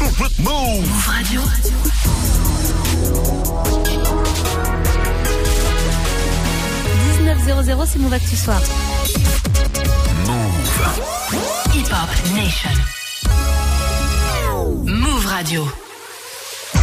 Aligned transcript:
Move 0.00 1.06
Radio. 1.06 1.40
c'est 7.86 7.98
Move 7.98 8.12
Actu 8.12 8.36
Soir. 8.36 8.60
Move. 10.26 11.74
Hip 11.74 11.86
Hop 11.90 12.34
Nation. 12.34 12.70
Move 14.84 15.26
Radio. 15.26 15.68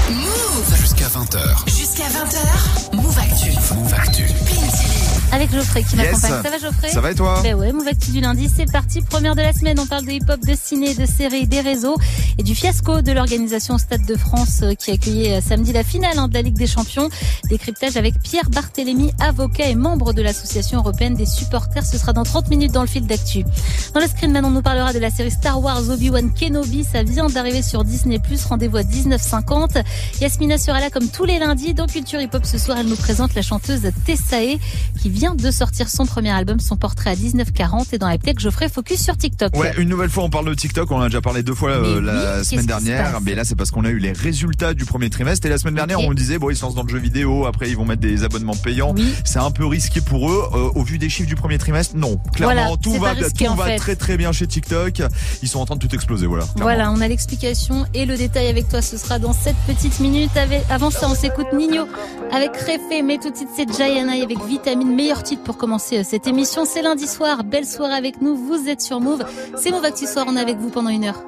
Move. 0.10 0.76
Jusqu'à 0.80 1.08
20h. 1.08 1.68
Jusqu'à 1.68 2.08
20h. 2.10 2.96
Move 2.96 3.18
Actu. 3.18 3.52
Move 3.76 3.94
Actu. 3.94 5.01
Avec 5.34 5.50
Geoffrey 5.54 5.84
qui 5.84 5.96
m'accompagne. 5.96 6.44
Ça 6.44 6.50
va 6.50 6.58
Geoffrey 6.58 6.90
Ça 6.90 7.00
va 7.00 7.12
et 7.12 7.16
toi 7.16 7.40
Ben 7.42 7.56
ouais, 7.56 7.72
Move 7.72 7.88
Actu 7.88 8.12
du 8.12 8.20
lundi, 8.20 8.50
c'est 8.54 8.70
parti. 8.70 9.02
Première 9.02 9.34
de 9.34 9.42
la 9.42 9.54
semaine, 9.54 9.80
on 9.80 9.86
parle 9.86 10.06
de 10.06 10.12
hip-hop, 10.12 10.40
de 10.46 10.54
ciné, 10.62 10.94
de 10.94 11.06
séries, 11.06 11.48
des 11.48 11.62
réseaux 11.62 11.96
et 12.38 12.44
du 12.44 12.54
fiasco 12.54 13.02
de 13.02 13.14
l'organisation 13.14 13.78
Stade 13.78 14.06
de 14.06 14.16
France 14.16 14.60
euh, 14.64 14.74
qui 14.74 14.92
accueillait 14.92 15.38
euh, 15.38 15.42
samedi 15.42 15.72
la 15.72 15.86
finale 15.86 16.18
hein, 16.18 16.28
de 16.28 16.34
la 16.34 16.42
Ligue 16.42 16.58
des 16.58 16.68
Champions. 16.68 17.10
Décryptage 17.50 17.96
avec 17.96 18.20
Pierre 18.22 18.50
Barthélémy, 18.50 19.14
avocat 19.20 19.68
et 19.68 19.76
membre 19.76 20.12
de 20.12 20.22
l'Association 20.22 20.80
européenne 20.80 21.14
des 21.14 21.26
supporters. 21.26 21.86
Ce 21.86 21.98
sera 21.98 22.12
dans 22.12 22.24
30 22.24 22.50
minutes 22.50 22.74
dans 22.74 22.82
le 22.82 22.88
fil 22.88 23.08
d'actu. 23.08 23.46
Dans 23.94 24.02
le 24.02 24.08
screen, 24.08 24.34
maintenant, 24.34 24.50
on 24.50 24.52
nous 24.52 24.62
parlera 24.62 24.92
de 24.92 25.00
la 25.00 25.10
série 25.10 25.32
Star 25.32 25.62
Wars 25.62 25.90
Obi-Wan 25.90 26.34
Kenobi. 26.34 26.84
Ça 26.84 27.04
vient 27.04 27.28
d'arriver 27.28 27.62
sur 27.62 27.86
Disney+. 27.86 28.20
Rendez-vous 28.50 28.78
à 28.78 28.84
19h50. 28.84 29.82
Yasmina 30.20 30.58
sera 30.58 30.82
là 30.82 30.90
comme 30.90 31.08
tous 31.08 31.24
les 31.24 31.40
lundis. 31.40 31.74
Dans 31.74 31.88
Culture 31.88 32.20
Hip 32.20 32.32
Hop, 32.34 32.46
ce 32.46 32.58
soir, 32.58 32.78
elle 32.80 32.88
nous 32.88 32.98
présente 32.98 33.34
la 33.34 33.42
chanteuse 33.42 33.82
Tessae 34.06 34.60
qui 35.02 35.10
vient 35.22 35.36
de 35.36 35.52
sortir 35.52 35.88
son 35.88 36.08
premier 36.08 36.32
album, 36.32 36.60
son 36.60 36.78
portrait 36.78 37.12
à 37.12 37.14
19h40 37.14 37.90
et 37.94 38.00
dans 38.00 38.08
la 38.08 38.18
tech, 38.18 38.40
Geoffrey 38.40 38.68
focus 38.70 39.04
sur 39.04 39.16
TikTok. 39.16 39.56
Ouais, 39.56 39.72
une 39.78 39.88
nouvelle 39.88 40.10
fois 40.10 40.24
on 40.24 40.32
parle 40.32 40.50
de 40.50 40.54
TikTok, 40.56 40.90
on 40.90 40.96
en 40.96 41.02
a 41.02 41.10
déjà 41.10 41.22
parlé 41.22 41.44
deux 41.44 41.54
fois 41.54 41.70
euh, 41.70 42.02
la 42.02 42.44
semaine 42.44 42.66
dernière, 42.66 43.22
mais 43.22 43.36
là 43.36 43.44
c'est 43.44 43.54
parce 43.54 43.70
qu'on 43.70 43.86
a 43.86 43.90
eu 43.90 44.00
les 44.00 44.14
résultats 44.14 44.74
du 44.74 44.84
premier 44.84 45.12
trimestre 45.12 45.46
et 45.46 45.50
la 45.52 45.60
semaine 45.60 45.76
dernière 45.76 46.00
on 46.00 46.10
me 46.10 46.16
disait 46.16 46.40
bon 46.40 46.50
ils 46.50 46.56
se 46.56 46.64
lancent 46.64 46.74
dans 46.74 46.82
le 46.82 46.90
jeu 46.90 46.98
vidéo, 46.98 47.46
après 47.46 47.70
ils 47.70 47.78
vont 47.78 47.86
mettre 47.86 48.02
des 48.02 48.24
abonnements 48.24 48.56
payants, 48.56 48.96
c'est 49.24 49.38
un 49.38 49.52
peu 49.52 49.68
risqué 49.68 50.02
pour 50.02 50.32
eux 50.32 50.42
euh, 50.56 50.70
au 50.74 50.82
vu 50.84 50.98
des 50.98 51.08
chiffres 51.08 51.30
du 51.30 51.36
premier 51.36 51.60
trimestre. 51.60 51.96
Non, 51.96 52.18
clairement 52.34 52.76
tout 52.78 52.94
va 52.94 53.14
tout 53.14 53.56
va 53.56 53.76
très 53.76 53.96
très 53.96 54.18
bien 54.18 54.32
chez 54.32 54.48
TikTok, 54.48 55.04
ils 55.44 55.48
sont 55.48 55.60
en 55.60 55.66
train 55.68 55.76
de 55.76 55.86
tout 55.86 55.94
exploser 55.94 56.26
voilà. 56.26 56.46
Voilà, 56.56 56.92
on 56.92 57.00
a 57.00 57.08
l'explication 57.08 57.86
et 57.94 58.08
le 58.08 58.18
détail 58.18 58.48
avec 58.48 58.70
toi, 58.70 58.82
ce 58.82 58.98
sera 58.98 59.20
dans 59.20 59.34
cette 59.34 59.58
petite 59.68 60.00
minute. 60.00 60.32
Avant 60.72 60.90
ça, 60.90 61.08
on 61.08 61.14
s'écoute 61.14 61.54
Nino 61.54 61.88
avec 62.32 62.58
Réfé, 62.58 63.04
mais 63.04 63.20
tout 63.20 63.30
de 63.30 63.36
suite 63.36 63.50
c'est 63.56 63.72
Gianna 63.72 64.14
avec 64.14 64.44
Vitamine, 64.48 64.96
titre 65.20 65.44
pour 65.44 65.58
commencer 65.58 66.00
euh, 66.00 66.04
cette 66.04 66.28
émission. 66.28 66.66
C'est 66.66 66.82
lundi 66.82 67.08
soir, 67.08 67.44
belle 67.44 67.66
soirée 67.66 67.94
avec 67.94 68.22
nous. 68.22 68.36
Vous 68.36 68.70
êtes 68.70 68.82
sur 68.82 69.00
Move. 69.00 69.24
C'est 69.58 69.72
Move 69.72 69.86
Actu 69.86 70.08
Soir, 70.08 70.26
on 70.28 70.36
est 70.38 70.42
avec 70.42 70.58
vous 70.58 70.70
pendant 70.70 70.90
une 70.90 71.06
heure. 71.06 71.24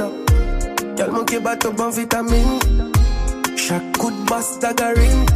Up. 0.00 0.22
Quel 0.96 1.10
mon 1.10 1.90
vitamine. 1.90 2.58
Chaque 3.56 3.96
coup 3.98 4.10
de 4.10 4.28
basse 4.28 4.58
tagarine. 4.58 5.26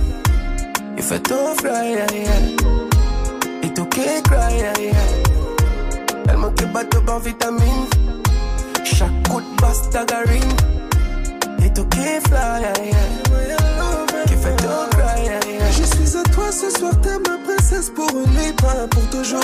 Il 0.97 1.03
fait 1.03 1.21
tout 1.21 1.35
fly, 1.61 1.93
yeah. 1.93 2.07
Et 3.63 3.73
tout 3.75 3.87
qui 3.87 4.01
cry, 4.25 4.57
yeah, 4.59 4.73
yeah. 4.79 4.93
Vitamine. 7.21 7.87
Chaque 8.85 9.29
coup 9.29 9.41
de 9.41 9.61
basse 9.61 9.89
tagarine. 9.91 10.43
Et 11.65 11.73
tout 11.73 11.87
qui 11.87 11.99
fly, 12.29 12.61
yeah, 12.61 12.73
fait 14.37 14.57
tout 14.57 14.89
cry, 14.91 15.25
yeah. 15.25 15.71
Je 15.71 15.85
suis 15.85 16.17
à 16.17 16.23
toi 16.23 16.53
ce 16.53 16.71
soir, 16.79 16.93
t'es 17.01 17.19
ma 17.19 17.39
princesse 17.45 17.91
pour 17.91 18.11
une 18.11 18.31
nuit, 18.33 18.53
pas 18.61 18.87
pour 18.91 19.09
toujours 19.11 19.41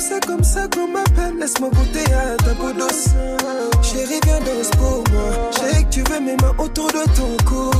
c'est 0.00 0.24
comme 0.26 0.42
ça 0.42 0.66
qu'on 0.68 0.88
m'appelle. 0.88 1.38
Laisse-moi 1.38 1.70
goûter 1.70 2.12
à 2.12 2.36
ta 2.42 2.54
peau 2.54 2.72
douce. 2.72 3.08
Chérie, 3.82 4.20
viens 4.24 4.40
danse 4.40 4.70
pour 4.78 5.04
moi. 5.12 5.50
J'ai 5.52 5.84
que 5.84 5.90
tu 5.90 6.02
veux 6.02 6.20
mes 6.20 6.36
mains 6.36 6.54
autour 6.58 6.88
de 6.88 7.04
ton 7.16 7.36
cou. 7.44 7.70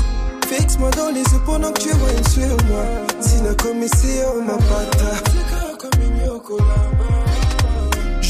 Fixe-moi 0.47 0.91
dans 0.91 1.11
les 1.11 1.21
yeux 1.21 1.41
pendant 1.47 1.73
que 1.73 1.81
tu 1.81 1.91
règnes 1.91 2.29
sur 2.29 2.65
moi. 2.69 2.85
Si 3.21 3.37
la 3.43 3.55
commission 3.55 4.43
m'a 4.47 4.55
pas 4.55 5.01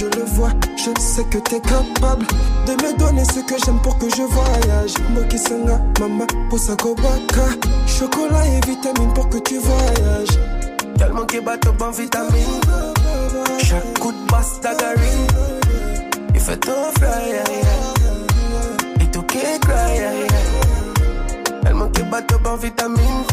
je 0.01 0.07
le 0.07 0.25
vois, 0.25 0.49
je 0.77 0.99
sais 0.99 1.25
que 1.25 1.37
t'es 1.37 1.61
capable 1.61 2.25
de 2.67 2.73
me 2.73 2.99
donner 2.99 3.23
ce 3.25 3.41
que 3.41 3.55
j'aime 3.63 3.79
pour 3.83 3.99
que 3.99 4.09
je 4.09 4.23
voyage. 4.23 4.95
Moki 5.11 5.37
Sanga, 5.37 5.79
Mama, 5.99 6.25
Poussa 6.49 6.75
Kobaka. 6.75 7.45
Chocolat 7.87 8.47
et 8.47 8.67
vitamine 8.67 9.13
pour 9.13 9.29
que 9.29 9.37
tu 9.39 9.59
voyages. 9.59 10.39
Tellement 10.97 11.27
qui 11.27 11.41
bat 11.41 11.57
au 11.69 11.73
bon 11.73 11.91
vitamine. 11.91 13.00
Chaque 13.59 13.99
coup 13.99 14.13
de 14.13 14.31
basse 14.31 14.61
tagarine. 14.61 15.27
Il 16.35 16.41
fait 16.41 16.57
tout 16.59 16.71
fly, 16.99 17.29
yeah, 17.29 17.45
yeah. 17.49 19.05
Et 19.05 19.11
tout 19.11 19.23
qui 19.23 19.39
cry, 19.39 19.95
yeah, 19.95 20.13
yeah. 20.15 21.67
Elle 21.67 21.75
manque 21.75 22.01
bateau 22.11 22.39
bon 22.39 22.57
vitamine. 22.57 23.25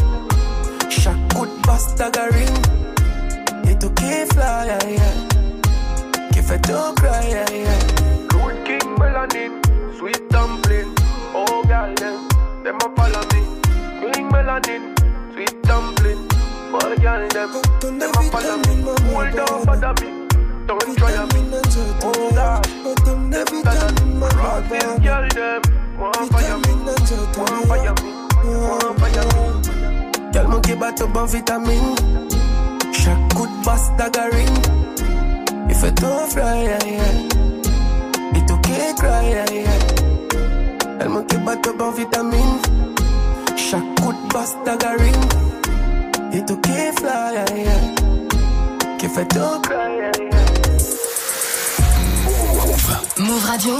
Chaque 0.88 1.34
coup 1.34 1.46
de 1.46 1.66
basse 1.66 1.94
tagarine. 1.94 2.62
Et 3.68 3.78
tout 3.78 3.90
qui 3.90 4.04
fly, 4.34 4.66
yeah. 4.66 4.98
Qui 6.32 6.42
fait 6.42 6.60
tout 6.60 6.94
cry. 6.96 7.34
Good 8.28 8.64
king 8.64 8.98
melanin, 8.98 9.52
sweet 9.98 10.22
dumpling. 10.30 10.88
Oh, 11.34 11.62
girl, 11.66 11.94
them, 11.94 12.28
them 12.64 12.76
a 12.76 12.88
follow 12.96 13.24
me. 13.32 14.12
King 14.12 14.30
melanin, 14.30 14.94
sweet 15.34 15.62
dumpling. 15.62 16.27
Boy, 16.70 16.96
girl, 16.96 17.28
them, 17.28 17.50
them 17.98 18.12
a 18.12 18.22
follow 18.30 18.56
me. 18.58 18.74
Hold 19.08 19.38
on, 19.40 19.64
bother 19.64 19.94
me. 20.04 20.08
Don't 20.66 20.96
try 20.98 21.24
me. 21.32 21.40
Oh 22.04 22.28
God, 22.34 22.62
them 23.32 23.46
vitamin, 23.46 24.20
rock 24.20 24.68
this 24.68 24.98
girl 25.00 25.28
them. 25.28 25.62
Want 25.98 26.30
fire 26.30 26.58
me, 26.58 26.72
want 26.84 27.66
fire 27.68 27.94
me, 27.94 28.10
want 28.44 28.98
fire 29.00 29.24
me. 29.32 30.32
Girl, 30.32 30.48
mon 30.48 30.60
qui 30.60 30.74
bat 30.74 30.92
au 31.00 31.06
bon 31.06 31.24
vitamine. 31.24 31.94
Chaque 32.92 33.34
coup 33.34 33.46
de 33.46 33.64
basse 33.64 33.90
tagarine. 33.96 34.62
Il 35.70 35.74
fait 35.74 35.94
tout 35.94 36.06
fly, 36.28 36.64
yeah, 36.64 36.78
yeah. 36.86 37.38
Qui 38.34 38.94
cry, 38.94 39.30
yeah, 39.30 39.44
yeah. 39.50 41.00
Elle 41.00 41.26
qui 41.26 41.36
bat 41.38 41.56
au 41.66 41.72
bon 41.78 41.90
vitamine. 41.92 42.58
Chaque 43.56 44.00
coup 44.02 44.12
de 44.12 44.32
basse 44.34 44.54
tagarine. 44.66 45.47
Et 46.32 46.44
tout 46.44 46.56
qui 46.60 46.70
fly, 46.70 47.32
yeah, 47.32 47.44
yeah. 47.56 48.98
Qui 48.98 49.08
fait 49.08 49.26
tout 49.28 49.60
cry, 49.62 49.96
yeah, 49.96 50.10
yeah. 50.20 50.38
Move 53.18 53.44
Radio. 53.44 53.74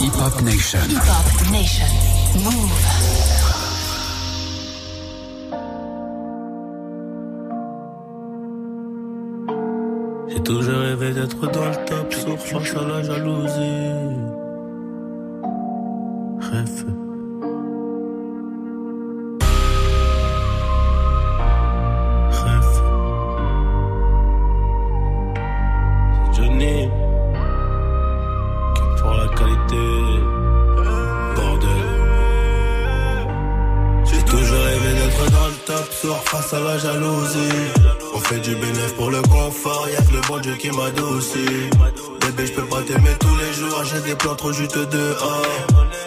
Hip 0.00 0.16
Hop 0.18 0.42
Nation. 0.42 0.78
Hip 0.88 0.96
Hop 0.96 1.50
Nation. 1.52 1.86
Move. 2.42 2.70
J'ai 10.28 10.42
toujours 10.42 10.78
rêvé 10.78 11.12
d'être 11.12 11.50
dans 11.52 11.68
le 11.68 11.84
top, 11.84 12.14
sauf 12.14 12.40
face 12.40 12.76
à 12.76 12.82
la 12.82 13.02
jalousie. 13.02 13.90
Rêve. 16.40 16.99
Jalousie. 36.78 37.70
On 38.14 38.18
fait 38.18 38.40
du 38.40 38.54
bénéfice 38.54 38.92
pour 38.96 39.10
le 39.10 39.22
confort, 39.22 39.86
y'a 39.88 40.02
que 40.02 40.12
le 40.12 40.20
bon 40.28 40.38
Dieu 40.38 40.54
qui 40.56 40.70
m'adoucit. 40.70 41.70
Bébé, 42.20 42.46
je 42.46 42.52
peux 42.52 42.66
pas 42.66 42.82
t'aimer 42.82 43.14
tous 43.18 43.36
les 43.36 43.52
jours, 43.52 43.84
j'ai 43.84 44.00
des 44.00 44.14
plans 44.14 44.34
trop 44.34 44.52
juste 44.52 44.78
dehors. 44.78 45.46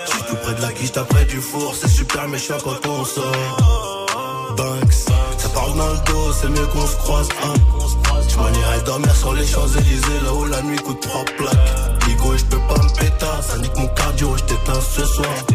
J'suis 0.05 0.23
tout 0.29 0.35
près 0.35 0.53
de 0.53 0.61
la 0.61 0.71
quiche, 0.71 0.91
près 0.91 1.25
du 1.25 1.41
four, 1.41 1.75
c'est 1.75 1.87
super 1.87 2.27
méchant 2.27 2.57
quand 2.63 2.85
on 2.87 3.05
sort. 3.05 4.05
Banks, 4.57 4.93
ça 5.37 5.49
parle 5.49 5.77
dans 5.77 5.89
le 5.89 5.97
dos, 6.05 6.33
c'est 6.39 6.49
mieux 6.49 6.67
qu'on 6.67 6.87
se 6.87 6.95
croise. 6.97 7.29
Hein. 7.43 7.53
Je 8.27 8.37
m'en 8.37 8.83
dormir 8.85 9.15
sur 9.15 9.33
les 9.33 9.45
Champs-Élysées, 9.45 10.19
là 10.23 10.33
où 10.33 10.45
la 10.45 10.61
nuit 10.63 10.77
coûte 10.77 11.01
trois 11.01 11.25
plaques. 11.25 12.07
Ligo, 12.07 12.37
je 12.37 12.45
peux 12.45 12.61
pas 12.67 12.81
me 12.81 12.99
péter, 12.99 13.25
ça 13.41 13.57
nique 13.57 13.75
mon 13.77 13.87
cardio, 13.87 14.35
je 14.37 14.43
t'éteins 14.43 14.81
ce 14.81 15.05
soir. 15.05 15.52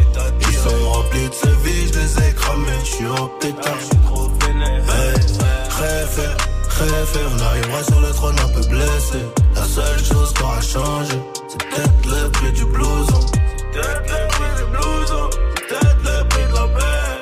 Très 6.79 6.87
on 6.87 7.39
arrivera 7.43 7.83
sur 7.83 7.99
le 7.99 8.07
trône 8.11 8.35
un 8.39 8.53
peu 8.53 8.65
blessé. 8.69 9.17
La 9.53 9.63
seule 9.63 9.99
chose 9.99 10.33
qui 10.33 10.43
aura 10.43 10.61
changé, 10.61 11.19
c'est 11.49 11.57
peut-être 11.57 12.05
le 12.05 12.31
prix 12.31 12.51
du 12.53 12.63
blouson. 12.63 13.19
C'est 13.19 13.81
peut-être 13.81 14.07
le 14.07 14.27
prix 14.29 14.51
du 14.55 14.71
blouson. 14.71 15.29
C'est 15.57 15.67
peut-être 15.67 16.03
le 16.05 16.27
prix 16.29 16.45
de 16.47 16.53
la 16.53 16.67
paix. 16.77 17.19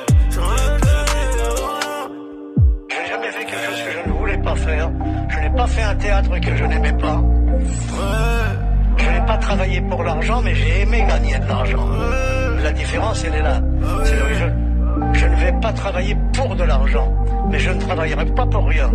J'ai 2.88 3.06
jamais 3.08 3.32
fait 3.32 3.46
quelque 3.46 3.66
chose 3.66 3.82
que 3.84 3.92
je 3.92 4.08
ne 4.08 4.14
voulais 4.14 4.38
pas 4.38 4.56
faire. 4.56 4.92
Je 5.28 5.40
n'ai 5.40 5.50
pas 5.50 5.68
fait 5.68 5.82
un 5.82 5.96
théâtre 5.96 6.40
que 6.40 6.56
je 6.56 6.64
n'aimais 6.64 6.94
pas. 6.94 7.24
Je 8.98 9.10
n'ai 9.10 9.26
pas 9.26 9.38
travaillé 9.38 9.82
pour 9.82 10.04
l'argent, 10.04 10.40
mais 10.44 10.54
j'ai 10.54 10.82
aimé 10.82 11.04
gagner 11.10 11.40
de 11.40 11.48
l'argent. 11.48 11.88
La 12.62 12.72
différence, 12.74 13.24
elle 13.24 13.34
est 13.34 13.42
là. 13.42 13.60
C'est 14.04 14.18
je, 14.36 14.46
je 15.20 15.26
ne 15.26 15.36
vais 15.36 15.54
pas 15.60 15.74
travailler 15.74 16.16
pour 16.34 16.56
de 16.56 16.64
l'argent, 16.64 17.12
mais 17.50 17.58
je 17.58 17.72
ne 17.72 17.82
travaillerai 17.82 18.26
pas 18.26 18.46
pour 18.46 18.68
rien. 18.68 18.92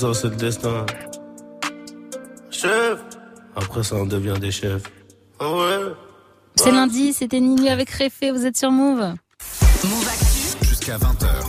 C'est 0.00 0.24
le 0.24 0.36
destin. 0.36 0.86
Chef. 2.50 3.00
Après 3.54 3.82
ça, 3.82 3.96
on 3.96 4.06
devient 4.06 4.38
des 4.40 4.50
chefs. 4.50 4.84
Ouais. 5.38 5.92
C'est 6.56 6.70
lundi, 6.72 7.12
c'était 7.12 7.38
Nino 7.38 7.68
avec 7.68 7.90
Réfé, 7.90 8.30
vous 8.30 8.46
êtes 8.46 8.56
sur 8.56 8.70
Move. 8.70 8.96
Move 9.84 10.08
Actu. 10.08 10.66
Jusqu'à 10.66 10.96
20h. 10.96 11.39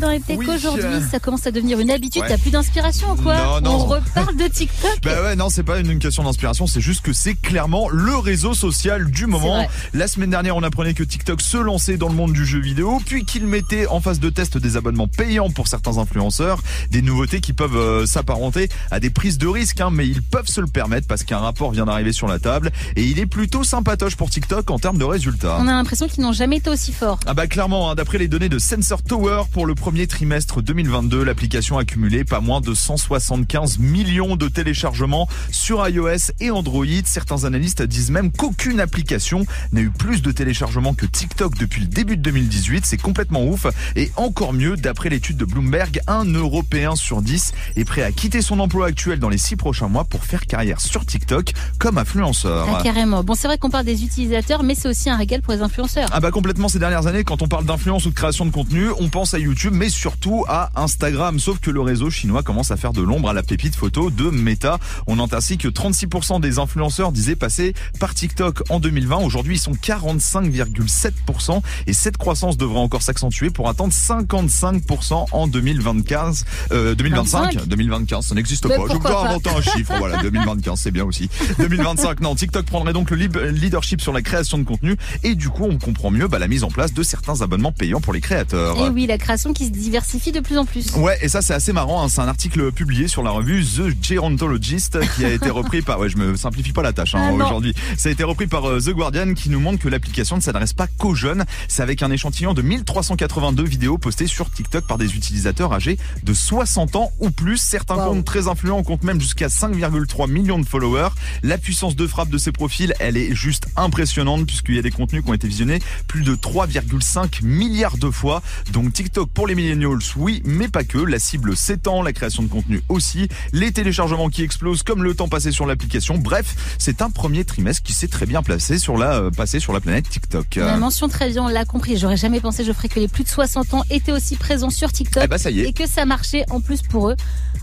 Dans 0.00 0.10
les 0.10 0.20
aujourd'hui, 0.36 1.00
ça 1.10 1.18
commence 1.18 1.46
à 1.46 1.50
devenir 1.50 1.80
une 1.80 1.90
habitude. 1.90 2.22
T'as 2.28 2.36
plus 2.36 2.50
d'inspiration 2.50 3.12
ou 3.12 3.16
quoi 3.16 3.60
On 3.64 3.78
reparle 3.78 4.36
de 4.36 4.46
TikTok. 4.46 4.98
bah 5.02 5.22
ouais, 5.22 5.36
non, 5.36 5.48
c'est 5.48 5.62
pas 5.62 5.78
une 5.78 5.98
question 5.98 6.22
d'inspiration, 6.24 6.66
c'est 6.66 6.80
juste 6.80 7.00
que 7.02 7.12
c'est 7.12 7.34
clairement 7.34 7.88
le 7.88 8.16
réseau 8.16 8.52
social 8.52 9.10
du 9.10 9.26
moment. 9.26 9.66
La 9.94 10.06
semaine 10.06 10.30
dernière, 10.30 10.56
on 10.56 10.62
apprenait 10.62 10.94
que 10.94 11.02
TikTok 11.02 11.40
se 11.40 11.56
lançait 11.56 11.96
dans 11.96 12.08
le 12.08 12.14
monde 12.14 12.32
du 12.32 12.44
jeu 12.44 12.60
vidéo, 12.60 13.00
puis 13.06 13.24
qu'il 13.24 13.46
mettait 13.46 13.86
en 13.86 14.00
phase 14.00 14.20
de 14.20 14.28
test 14.28 14.58
des 14.58 14.76
abonnements 14.76 15.08
payants 15.08 15.50
pour 15.50 15.68
certains 15.68 15.98
influenceurs, 15.98 16.60
des 16.90 17.00
nouveautés 17.00 17.40
qui 17.40 17.52
peuvent 17.52 17.76
euh, 17.76 18.06
s'apparenter 18.06 18.68
à 18.90 19.00
des 19.00 19.10
prises 19.10 19.38
de 19.38 19.46
risques, 19.46 19.80
hein, 19.80 19.90
mais 19.90 20.06
ils 20.06 20.22
peuvent 20.22 20.48
se 20.48 20.60
le 20.60 20.66
permettre 20.66 21.06
parce 21.06 21.24
qu'un 21.24 21.38
rapport 21.38 21.70
vient 21.70 21.86
d'arriver 21.86 22.12
sur 22.12 22.26
la 22.26 22.38
table 22.38 22.70
et 22.96 23.04
il 23.04 23.18
est 23.18 23.26
plutôt 23.26 23.64
sympatoche 23.64 24.16
pour 24.16 24.28
TikTok 24.28 24.70
en 24.70 24.78
termes 24.78 24.98
de 24.98 25.04
résultats. 25.04 25.56
On 25.60 25.68
a 25.68 25.72
l'impression 25.72 26.06
qu'ils 26.06 26.22
n'ont 26.22 26.32
jamais 26.32 26.56
été 26.56 26.68
aussi 26.68 26.92
forts. 26.92 27.18
Ah 27.26 27.34
bah 27.34 27.46
clairement, 27.46 27.90
hein, 27.90 27.94
d'après 27.94 28.18
les 28.18 28.28
données 28.28 28.48
de 28.48 28.58
Sensor 28.58 29.02
Tower, 29.02 29.44
pour 29.52 29.64
le 29.66 29.74
premier 29.74 29.85
trimestre 29.86 30.62
2022, 30.62 31.22
l'application 31.22 31.78
a 31.78 31.84
cumulé 31.84 32.24
pas 32.24 32.40
moins 32.40 32.60
de 32.60 32.74
175 32.74 33.78
millions 33.78 34.34
de 34.34 34.48
téléchargements 34.48 35.28
sur 35.52 35.88
iOS 35.88 36.32
et 36.40 36.50
Android. 36.50 36.84
Certains 37.04 37.44
analystes 37.44 37.82
disent 37.82 38.10
même 38.10 38.32
qu'aucune 38.32 38.80
application 38.80 39.46
n'a 39.70 39.80
eu 39.80 39.90
plus 39.90 40.22
de 40.22 40.32
téléchargements 40.32 40.94
que 40.94 41.06
TikTok 41.06 41.56
depuis 41.56 41.82
le 41.82 41.86
début 41.86 42.16
de 42.16 42.22
2018. 42.22 42.84
C'est 42.84 42.96
complètement 42.96 43.44
ouf. 43.44 43.66
Et 43.94 44.10
encore 44.16 44.52
mieux, 44.52 44.76
d'après 44.76 45.08
l'étude 45.08 45.36
de 45.36 45.44
Bloomberg, 45.44 46.00
un 46.08 46.24
Européen 46.24 46.96
sur 46.96 47.22
10 47.22 47.52
est 47.76 47.84
prêt 47.84 48.02
à 48.02 48.10
quitter 48.10 48.42
son 48.42 48.58
emploi 48.58 48.86
actuel 48.86 49.20
dans 49.20 49.28
les 49.28 49.38
6 49.38 49.54
prochains 49.54 49.88
mois 49.88 50.04
pour 50.04 50.24
faire 50.24 50.46
carrière 50.46 50.80
sur 50.80 51.06
TikTok 51.06 51.52
comme 51.78 51.96
influenceur. 51.96 52.66
Ah, 52.68 52.82
carrément. 52.82 53.22
Bon, 53.22 53.34
c'est 53.34 53.46
vrai 53.46 53.58
qu'on 53.58 53.70
parle 53.70 53.84
des 53.84 54.02
utilisateurs, 54.02 54.64
mais 54.64 54.74
c'est 54.74 54.88
aussi 54.88 55.10
un 55.10 55.16
régal 55.16 55.42
pour 55.42 55.52
les 55.52 55.62
influenceurs. 55.62 56.08
Ah 56.10 56.18
bah 56.18 56.32
complètement 56.32 56.68
ces 56.68 56.80
dernières 56.80 57.06
années, 57.06 57.22
quand 57.22 57.42
on 57.42 57.48
parle 57.48 57.64
d'influence 57.64 58.06
ou 58.06 58.10
de 58.10 58.14
création 58.14 58.46
de 58.46 58.50
contenu, 58.50 58.88
on 58.98 59.08
pense 59.08 59.34
à 59.34 59.38
YouTube, 59.38 59.65
mais 59.70 59.88
surtout 59.88 60.44
à 60.48 60.70
Instagram. 60.76 61.38
Sauf 61.38 61.58
que 61.58 61.70
le 61.70 61.80
réseau 61.80 62.10
chinois 62.10 62.42
commence 62.42 62.70
à 62.70 62.76
faire 62.76 62.92
de 62.92 63.02
l'ombre 63.02 63.30
à 63.30 63.32
la 63.32 63.42
pépite 63.42 63.74
photo 63.76 64.10
de 64.10 64.30
Meta. 64.30 64.78
On 65.06 65.16
note 65.16 65.34
ainsi 65.34 65.58
que 65.58 65.68
36% 65.68 66.40
des 66.40 66.58
influenceurs 66.58 67.12
disaient 67.12 67.36
passer 67.36 67.74
par 68.00 68.14
TikTok 68.14 68.62
en 68.70 68.80
2020. 68.80 69.16
Aujourd'hui, 69.18 69.56
ils 69.56 69.60
sont 69.60 69.72
45,7% 69.72 71.62
et 71.86 71.92
cette 71.92 72.16
croissance 72.16 72.56
devrait 72.56 72.80
encore 72.80 73.02
s'accentuer 73.02 73.50
pour 73.50 73.68
atteindre 73.68 73.92
55% 73.92 75.26
en 75.32 75.46
2025. 75.46 76.36
Euh, 76.72 76.94
2025, 76.94 77.66
2025, 77.66 78.22
ça 78.22 78.34
n'existe 78.34 78.68
pas. 78.68 78.74
Je 78.74 78.98
vais 78.98 79.08
inventer 79.08 79.50
un 79.50 79.60
chiffre. 79.60 79.92
Voilà, 80.06 80.22
2025, 80.22 80.76
c'est 80.76 80.90
bien 80.90 81.04
aussi. 81.04 81.30
2025, 81.58 82.20
non, 82.20 82.34
TikTok 82.34 82.66
prendrait 82.66 82.92
donc 82.92 83.10
le 83.10 83.16
leadership 83.48 84.00
sur 84.00 84.12
la 84.12 84.20
création 84.20 84.58
de 84.58 84.64
contenu 84.64 84.96
et 85.22 85.34
du 85.34 85.48
coup, 85.48 85.64
on 85.64 85.78
comprend 85.78 86.10
mieux 86.10 86.28
bah, 86.28 86.38
la 86.38 86.48
mise 86.48 86.64
en 86.64 86.68
place 86.68 86.92
de 86.92 87.02
certains 87.02 87.40
abonnements 87.40 87.72
payants 87.72 88.00
pour 88.00 88.12
les 88.12 88.20
créateurs. 88.20 88.78
Et 88.78 88.90
oui, 88.90 89.06
la 89.06 89.18
création 89.18 89.52
qui 89.56 89.64
se 89.64 89.70
diversifie 89.70 90.32
de 90.32 90.40
plus 90.40 90.58
en 90.58 90.66
plus. 90.66 90.94
Ouais, 90.96 91.16
et 91.22 91.28
ça 91.28 91.40
c'est 91.40 91.54
assez 91.54 91.72
marrant. 91.72 92.02
Hein. 92.02 92.10
C'est 92.10 92.20
un 92.20 92.28
article 92.28 92.72
publié 92.72 93.08
sur 93.08 93.22
la 93.22 93.30
revue 93.30 93.64
The 93.64 94.04
Gerontologist 94.04 94.98
qui 95.14 95.24
a 95.24 95.32
été 95.32 95.48
repris 95.48 95.80
par. 95.80 95.98
Ouais, 95.98 96.10
je 96.10 96.18
me 96.18 96.36
simplifie 96.36 96.72
pas 96.72 96.82
la 96.82 96.92
tâche 96.92 97.14
hein, 97.14 97.30
ah 97.30 97.32
aujourd'hui. 97.32 97.74
Ça 97.96 98.10
a 98.10 98.12
été 98.12 98.22
repris 98.22 98.48
par 98.48 98.68
euh, 98.68 98.80
The 98.80 98.90
Guardian 98.90 99.32
qui 99.32 99.48
nous 99.48 99.58
montre 99.58 99.82
que 99.82 99.88
l'application 99.88 100.36
ne 100.36 100.42
s'adresse 100.42 100.74
pas 100.74 100.86
qu'aux 100.86 101.14
jeunes. 101.14 101.46
C'est 101.68 101.82
avec 101.82 102.02
un 102.02 102.10
échantillon 102.10 102.52
de 102.52 102.60
1382 102.60 103.64
vidéos 103.64 103.96
postées 103.96 104.26
sur 104.26 104.50
TikTok 104.50 104.86
par 104.86 104.98
des 104.98 105.16
utilisateurs 105.16 105.72
âgés 105.72 105.96
de 106.22 106.34
60 106.34 106.96
ans 106.96 107.10
ou 107.20 107.30
plus. 107.30 107.56
Certains 107.56 107.96
comptes 107.96 108.26
très 108.26 108.48
influents 108.48 108.82
comptent 108.82 109.04
même 109.04 109.22
jusqu'à 109.22 109.46
5,3 109.46 110.30
millions 110.30 110.58
de 110.58 110.66
followers. 110.66 111.08
La 111.42 111.56
puissance 111.56 111.96
de 111.96 112.06
frappe 112.06 112.28
de 112.28 112.36
ces 112.36 112.52
profils, 112.52 112.92
elle 113.00 113.16
est 113.16 113.34
juste 113.34 113.68
impressionnante 113.76 114.46
puisqu'il 114.46 114.74
y 114.74 114.78
a 114.78 114.82
des 114.82 114.90
contenus 114.90 115.22
qui 115.24 115.30
ont 115.30 115.34
été 115.34 115.48
visionnés 115.48 115.78
plus 116.08 116.24
de 116.24 116.34
3,5 116.34 117.42
milliards 117.42 117.96
de 117.96 118.10
fois. 118.10 118.42
Donc 118.74 118.92
TikTok 118.92 119.30
pour 119.30 119.45
les 119.46 119.54
millennials, 119.54 119.98
oui, 120.16 120.42
mais 120.44 120.68
pas 120.68 120.84
que. 120.84 120.98
La 120.98 121.18
cible 121.18 121.56
s'étend, 121.56 122.02
la 122.02 122.12
création 122.12 122.42
de 122.42 122.48
contenu 122.48 122.82
aussi, 122.88 123.28
les 123.52 123.72
téléchargements 123.72 124.28
qui 124.28 124.42
explosent 124.42 124.82
comme 124.82 125.02
le 125.02 125.14
temps 125.14 125.28
passé 125.28 125.52
sur 125.52 125.66
l'application. 125.66 126.18
Bref, 126.18 126.76
c'est 126.78 127.02
un 127.02 127.10
premier 127.10 127.44
trimestre 127.44 127.82
qui 127.82 127.92
s'est 127.92 128.08
très 128.08 128.26
bien 128.26 128.42
placé 128.42 128.78
sur 128.78 128.96
la, 128.96 129.14
euh, 129.14 129.30
passé 129.30 129.60
sur 129.60 129.72
la 129.72 129.80
planète 129.80 130.08
TikTok. 130.08 130.56
La 130.56 130.76
mention 130.76 131.08
très 131.08 131.30
bien, 131.30 131.44
on 131.44 131.48
l'a 131.48 131.64
compris. 131.64 131.96
J'aurais 131.96 132.16
jamais 132.16 132.40
pensé, 132.40 132.64
je 132.64 132.72
ferais 132.72 132.88
que 132.88 133.00
les 133.00 133.08
plus 133.08 133.24
de 133.24 133.28
60 133.28 133.74
ans 133.74 133.82
étaient 133.90 134.12
aussi 134.12 134.36
présents 134.36 134.70
sur 134.70 134.92
TikTok. 134.92 135.22
Eh 135.24 135.28
ben, 135.28 135.38
ça 135.38 135.50
y 135.50 135.60
est. 135.60 135.68
Et 135.68 135.72
que 135.72 135.88
ça 135.88 136.04
marchait 136.04 136.44
en 136.50 136.60
plus 136.60 136.82
pour 136.82 137.10
eux. 137.10 137.16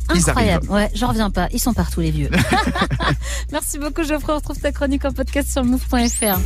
Incroyable. 0.10 0.70
Ouais, 0.70 0.90
j'en 0.94 1.08
reviens 1.08 1.30
pas. 1.30 1.48
Ils 1.52 1.60
sont 1.60 1.74
partout, 1.74 2.02
les 2.02 2.12
vieux. 2.12 2.30
Merci 3.52 3.80
beaucoup, 3.80 4.04
Geoffrey. 4.04 4.34
On 4.34 4.36
retrouve 4.36 4.60
ta 4.60 4.72
chronique 4.72 5.06
en 5.06 5.12
podcast 5.12 5.50
sur 5.50 5.64
move.fr. 5.64 6.40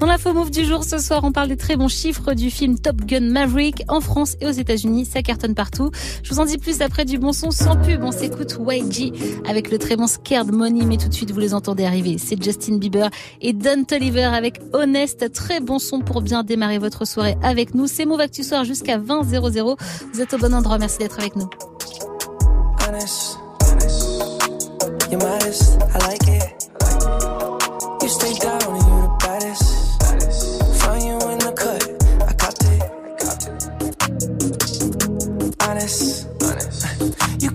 Dans 0.00 0.06
l'info 0.06 0.32
move 0.32 0.50
du 0.50 0.64
jour, 0.64 0.84
ce 0.84 0.98
soir, 0.98 1.22
on 1.24 1.32
parle 1.32 1.48
des 1.48 1.56
très 1.56 1.76
bons 1.76 1.88
chiffres 1.88 2.34
du 2.34 2.50
film 2.50 2.78
Top 2.78 2.96
Gun 3.04 3.20
Maverick 3.20 3.82
en 3.88 4.00
France 4.00 4.36
et 4.40 4.46
aux 4.46 4.50
États-Unis. 4.50 4.83
Ça 5.04 5.22
cartonne 5.22 5.54
partout. 5.54 5.90
Je 6.22 6.30
vous 6.30 6.40
en 6.40 6.44
dis 6.44 6.58
plus 6.58 6.82
après 6.82 7.06
du 7.06 7.18
bon 7.18 7.32
son 7.32 7.50
sans 7.50 7.76
pub. 7.76 8.02
On 8.02 8.12
s'écoute 8.12 8.58
YG 8.68 9.12
avec 9.48 9.70
le 9.70 9.78
très 9.78 9.96
bon 9.96 10.06
Scared 10.06 10.52
Money, 10.52 10.84
mais 10.84 10.98
tout 10.98 11.08
de 11.08 11.14
suite, 11.14 11.30
vous 11.30 11.40
les 11.40 11.54
entendez 11.54 11.86
arriver. 11.86 12.18
C'est 12.18 12.42
Justin 12.42 12.76
Bieber 12.76 13.08
et 13.40 13.54
Don 13.54 13.84
Toliver 13.84 14.24
avec 14.24 14.60
Honest. 14.74 15.32
Très 15.32 15.60
bon 15.60 15.78
son 15.78 16.00
pour 16.00 16.20
bien 16.20 16.42
démarrer 16.42 16.78
votre 16.78 17.06
soirée 17.06 17.36
avec 17.42 17.74
nous. 17.74 17.86
C'est 17.86 18.04
Move 18.04 18.20
Actu 18.20 18.44
Soir 18.44 18.64
jusqu'à 18.64 18.98
20 18.98 19.24
00. 19.24 19.76
Vous 20.12 20.20
êtes 20.20 20.34
au 20.34 20.38
bon 20.38 20.52
endroit. 20.52 20.76
Merci 20.78 20.98
d'être 20.98 21.18
avec 21.18 21.34
nous. 21.36 21.48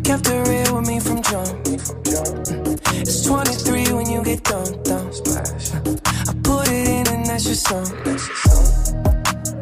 Kept 0.09 0.27
it 0.27 0.47
real 0.47 0.75
with 0.75 0.87
me 0.87 0.99
from 0.99 1.21
jump. 1.21 1.67
It's 2.97 3.23
23 3.25 3.93
when 3.93 4.09
you 4.09 4.23
get 4.23 4.43
dumped, 4.43 4.83
dumped. 4.83 5.21
I 6.27 6.33
put 6.41 6.67
it 6.67 6.87
in 6.89 7.05
and 7.13 7.27
that's 7.27 7.45
your 7.45 7.53
song. 7.53 7.85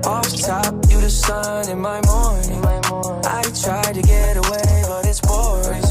Off 0.05 0.29
top, 0.39 0.73
you 0.89 1.01
the 1.01 1.09
sun 1.09 1.67
in 1.67 1.81
my 1.81 1.99
morning. 2.07 2.63
I 2.63 3.43
tried 3.61 3.95
to 3.95 4.01
get 4.01 4.37
away, 4.37 4.83
but 4.87 5.05
it's 5.05 5.19
boring. 5.19 5.83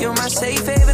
You're 0.00 0.14
my 0.14 0.28
safe 0.28 0.64
haven, 0.64 0.89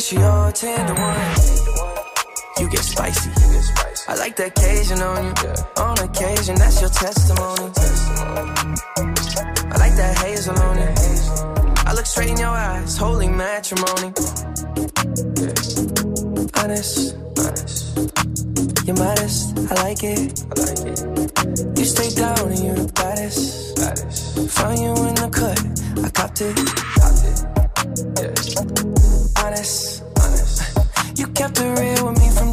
Ratio 0.00 0.50
ten 0.52 0.86
to 0.86 0.94
one. 0.94 1.14
You 2.58 2.70
get 2.70 2.80
spicy. 2.80 3.30
I 4.08 4.14
like 4.14 4.34
the 4.34 4.46
occasion 4.46 5.02
on 5.02 5.26
you. 5.26 5.32
On 5.76 5.98
occasion, 5.98 6.54
that's 6.54 6.80
your 6.80 6.88
testimony. 6.88 7.68
I 9.68 9.76
like 9.76 9.94
that 9.96 10.16
hazel 10.24 10.58
on 10.58 10.78
you. 10.78 10.88
I 11.84 11.92
look 11.92 12.06
straight 12.06 12.30
in 12.30 12.38
your 12.38 12.48
eyes, 12.48 12.96
holy 12.96 13.28
matrimony. 13.28 14.14
Honest. 16.56 17.14
You're 18.86 18.96
modest, 18.96 19.58
I 19.70 19.74
like 19.84 20.02
it. 20.02 20.44
I 20.48 20.60
like 20.64 20.80
it. 20.88 21.78
You 21.78 21.84
stay 21.84 22.08
down 22.14 22.48
and 22.48 22.64
you're 22.64 22.74
the 22.74 22.90
baddest. 22.94 23.76
baddest. 23.76 24.48
Found 24.48 24.78
you 24.80 24.92
in 25.08 25.14
the 25.14 25.28
cut, 25.28 25.60
I 26.02 26.08
copped 26.08 26.40
it. 26.40 27.59
Yeah. 27.80 28.34
Honest, 29.42 30.02
honest. 30.20 31.18
You 31.18 31.26
kept 31.28 31.58
it 31.58 31.78
real 31.78 32.06
with 32.08 32.18
me 32.18 32.28
from 32.30 32.52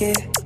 it. 0.00 0.37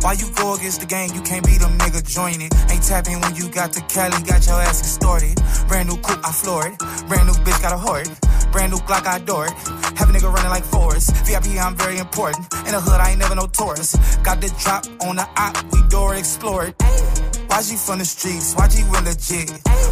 Why 0.00 0.12
you 0.12 0.30
go 0.32 0.54
against 0.54 0.80
the 0.80 0.86
game, 0.86 1.10
you 1.12 1.22
can't 1.22 1.44
be 1.44 1.58
them 1.58 1.76
nigga 1.78 2.06
join 2.06 2.40
it? 2.40 2.54
Ain't 2.70 2.82
tapping 2.82 3.20
when 3.20 3.34
you 3.34 3.48
got 3.48 3.72
to 3.72 3.80
Cali, 3.82 4.22
got 4.22 4.46
your 4.46 4.60
ass 4.62 4.80
extorted. 4.80 5.34
Brand 5.66 5.88
new 5.88 5.96
coupe, 5.96 6.24
I 6.24 6.30
floor 6.32 6.68
it. 6.68 6.78
Brand 7.08 7.26
new 7.26 7.34
bitch, 7.42 7.60
got 7.60 7.72
a 7.72 7.78
hoard. 7.78 8.08
Brand 8.52 8.72
new 8.72 8.78
Glock, 8.78 9.06
I 9.06 9.16
adore 9.16 9.46
it. 9.46 9.52
Have 9.98 10.08
a 10.08 10.12
nigga 10.12 10.32
running 10.32 10.50
like 10.50 10.64
Forrest. 10.64 11.14
VIP, 11.26 11.58
I'm 11.60 11.76
very 11.76 11.98
important. 11.98 12.46
In 12.66 12.72
the 12.72 12.80
hood, 12.80 13.00
I 13.00 13.10
ain't 13.10 13.18
never 13.18 13.34
no 13.34 13.46
tourist. 13.46 13.96
Got 14.22 14.40
the 14.40 14.48
drop 14.62 14.86
on 15.02 15.16
the 15.16 15.26
op, 15.36 15.56
we 15.72 15.82
door 15.88 16.14
explore 16.14 16.66
it. 16.66 16.78
YG 16.78 17.78
from 17.84 17.98
the 17.98 18.04
streets, 18.04 18.54
YG 18.54 18.84
real 18.92 19.02
legit. 19.02 19.48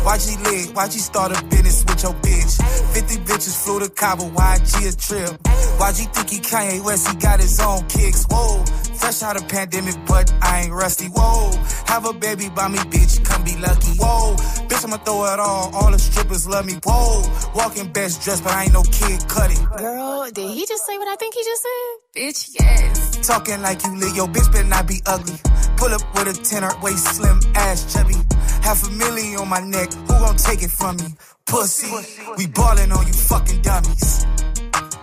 YG 0.06 0.26
lit, 0.44 0.75
YG 0.76 0.98
start 1.00 1.32
a 1.32 1.44
business 1.46 1.84
with 1.84 2.02
your 2.02 2.14
bitch. 2.22 2.54
50 2.94 3.16
bitches 3.26 3.64
flew 3.64 3.80
to 3.80 3.90
Cabo, 3.90 4.25
YG 4.30 4.88
a 4.88 4.96
trip. 4.96 5.40
YG 5.80 6.14
think 6.14 6.30
he 6.30 6.38
Kanye 6.38 6.84
West, 6.84 7.08
he 7.08 7.16
got 7.16 7.40
his 7.40 7.58
own 7.60 7.86
kicks. 7.88 8.25
Whoa, 8.30 8.62
fresh 8.99 9.23
out 9.23 9.37
of 9.37 9.49
pandemic, 9.49 9.95
but 10.07 10.33
I 10.43 10.62
ain't 10.62 10.73
rusty. 10.73 11.07
Whoa, 11.07 11.50
have 11.87 12.07
a 12.07 12.12
baby 12.12 12.49
by 12.49 12.69
me, 12.69 12.79
bitch, 12.79 13.25
come 13.25 13.45
be 13.45 13.57
lucky. 13.57 13.93
Whoa, 13.99 14.37
bitch, 14.69 14.85
I'ma 14.85 14.99
throw 14.99 15.25
it 15.33 15.41
all, 15.41 15.75
all 15.75 15.91
the 15.91 15.99
strippers 15.99 16.47
love 16.49 16.67
me. 16.67 16.75
Whoa, 16.85 17.23
walking 17.55 17.93
best 17.93 18.23
dressed, 18.23 18.45
but 18.45 18.53
I 18.53 18.65
ain't 18.65 18.73
no 18.73 18.83
kid 18.83 19.29
cutting. 19.29 19.65
Girl, 19.76 20.31
did 20.31 20.50
he 20.50 20.67
just 20.67 20.87
say 20.87 20.99
what 20.99 21.09
I 21.09 21.17
think 21.17 21.35
he 21.35 21.43
just 21.45 21.62
said? 21.62 22.23
Bitch, 22.23 22.57
yes. 22.59 23.26
Talking 23.26 23.62
like 23.62 23.85
you 23.85 23.97
lit, 23.97 24.17
yo, 24.17 24.26
bitch 24.26 24.50
better 24.53 24.69
not 24.69 24.87
be 24.87 25.00
ugly. 25.07 25.37
Pull 25.76 25.93
up 25.93 26.03
with 26.15 26.38
a 26.38 26.43
tenor, 26.43 26.73
waist 26.83 27.05
slim, 27.17 27.41
ass 27.55 27.93
chubby. 27.93 28.17
Half 28.62 28.88
a 28.88 28.91
million 28.93 29.38
on 29.41 29.49
my 29.49 29.61
neck, 29.61 29.93
who 29.93 30.07
gon' 30.09 30.37
take 30.37 30.62
it 30.62 30.71
from 30.71 30.97
me? 30.97 31.15
Pussy, 31.47 31.91
we 32.37 32.47
ballin' 32.49 32.91
on 32.91 33.07
you 33.07 33.12
fucking 33.12 33.62
dummies. 33.62 34.26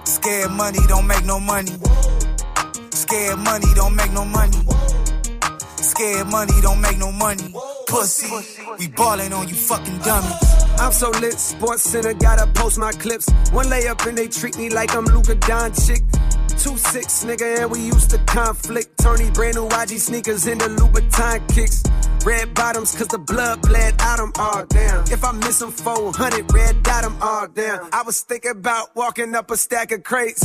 Scared 0.03 0.51
money 0.51 0.79
don't 0.87 1.07
make 1.07 1.23
no 1.25 1.39
money. 1.39 1.71
Scared 3.03 3.39
money 3.39 3.65
don't 3.75 3.95
make 3.97 4.13
no 4.13 4.23
money. 4.23 4.57
Scared 5.75 6.27
money 6.27 6.53
don't 6.61 6.79
make 6.79 6.97
no 6.97 7.11
money. 7.11 7.53
Pussy, 7.85 8.31
we 8.79 8.87
ballin' 8.87 9.33
on 9.33 9.49
you 9.49 9.55
fucking 9.55 9.97
dummies. 9.99 10.39
I'm 10.79 10.93
so 10.93 11.09
lit, 11.09 11.33
Sports 11.33 11.83
Center, 11.83 12.13
gotta 12.13 12.47
post 12.53 12.77
my 12.79 12.93
clips. 12.93 13.29
One 13.51 13.65
layup 13.65 14.07
and 14.07 14.17
they 14.17 14.29
treat 14.29 14.57
me 14.57 14.69
like 14.69 14.95
I'm 14.95 15.03
Luka 15.03 15.35
Doncic. 15.35 16.01
Two 16.57 16.77
six, 16.77 17.25
nigga, 17.25 17.63
and 17.63 17.71
we 17.71 17.81
used 17.81 18.09
to 18.11 18.19
conflict. 18.19 18.97
Tony 18.99 19.29
brand 19.31 19.55
new 19.55 19.67
YG 19.67 19.99
sneakers 19.99 20.47
in 20.47 20.59
the 20.59 20.69
Louboutin 20.69 21.45
kicks. 21.53 21.83
Red 22.25 22.53
bottoms, 22.53 22.95
cause 22.95 23.09
the 23.09 23.17
blood 23.17 23.61
bled 23.63 23.95
out 23.99 24.17
them 24.19 24.31
all 24.37 24.65
down. 24.65 25.03
If 25.11 25.25
I 25.25 25.33
miss 25.33 25.59
them 25.59 25.71
400, 25.71 26.53
red 26.53 26.81
dot 26.83 27.03
them 27.03 27.17
all 27.21 27.49
down. 27.49 27.89
I 27.91 28.03
was 28.03 28.21
thinking 28.21 28.51
about 28.51 28.95
walking 28.95 29.35
up 29.35 29.51
a 29.51 29.57
stack 29.57 29.91
of 29.91 30.03
crates. 30.03 30.41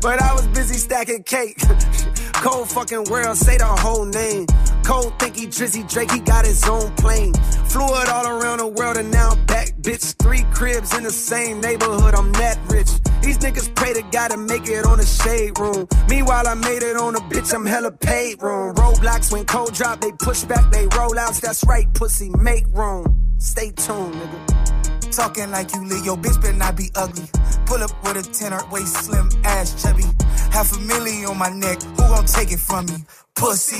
But 0.00 0.22
I 0.22 0.32
was 0.34 0.46
busy 0.48 0.78
stacking 0.78 1.24
cake. 1.24 1.58
Cold 2.34 2.70
fucking 2.70 3.04
world, 3.10 3.36
say 3.36 3.56
the 3.58 3.66
whole 3.66 4.04
name. 4.04 4.46
Cold 4.84 5.18
think 5.18 5.36
he 5.36 5.46
Drizzy 5.46 5.88
Drake, 5.90 6.10
he 6.12 6.20
got 6.20 6.46
his 6.46 6.62
own 6.68 6.94
plane. 6.94 7.34
Flew 7.66 7.84
it 7.84 8.08
all 8.08 8.26
around 8.26 8.58
the 8.58 8.68
world 8.68 8.96
and 8.96 9.10
now 9.10 9.30
I'm 9.30 9.44
back, 9.46 9.74
bitch. 9.80 10.14
Three 10.22 10.44
cribs 10.52 10.96
in 10.96 11.02
the 11.02 11.10
same 11.10 11.60
neighborhood, 11.60 12.14
I'm 12.14 12.32
that 12.34 12.58
rich. 12.70 12.88
These 13.22 13.38
niggas 13.38 13.74
pray 13.74 13.92
to 13.92 14.02
God 14.12 14.28
to 14.30 14.36
make 14.36 14.68
it 14.68 14.86
on 14.86 14.98
the 14.98 15.04
shade 15.04 15.58
room. 15.58 15.88
Meanwhile, 16.08 16.46
I 16.46 16.54
made 16.54 16.82
it 16.82 16.96
on 16.96 17.16
a 17.16 17.20
bitch, 17.20 17.52
I'm 17.52 17.66
hella 17.66 17.90
paid 17.90 18.40
room. 18.40 18.76
Roadblocks 18.76 19.32
when 19.32 19.44
cold 19.44 19.74
drop, 19.74 20.00
they 20.00 20.12
push 20.12 20.44
back, 20.44 20.70
they 20.70 20.86
roll 20.96 21.18
outs. 21.18 21.40
That's 21.40 21.64
right, 21.64 21.92
pussy, 21.94 22.30
make 22.38 22.66
room. 22.68 23.34
Stay 23.38 23.72
tuned, 23.72 24.14
nigga. 24.14 25.14
Talking 25.14 25.50
like 25.50 25.74
you 25.74 25.84
lit, 25.84 26.04
yo, 26.04 26.16
bitch 26.16 26.40
better 26.40 26.56
not 26.56 26.76
be 26.76 26.90
ugly. 26.94 27.28
Pull 27.68 27.82
up 27.82 27.90
with 28.02 28.16
a 28.16 28.22
tenor, 28.32 28.62
waist 28.70 28.96
slim, 29.04 29.28
ass 29.44 29.82
chubby. 29.82 30.04
Half 30.50 30.74
a 30.74 30.80
million 30.80 31.26
on 31.26 31.36
my 31.36 31.50
neck, 31.50 31.82
who 31.82 31.96
gon' 31.96 32.24
take 32.24 32.50
it 32.50 32.60
from 32.60 32.86
me? 32.86 33.04
Pussy, 33.36 33.76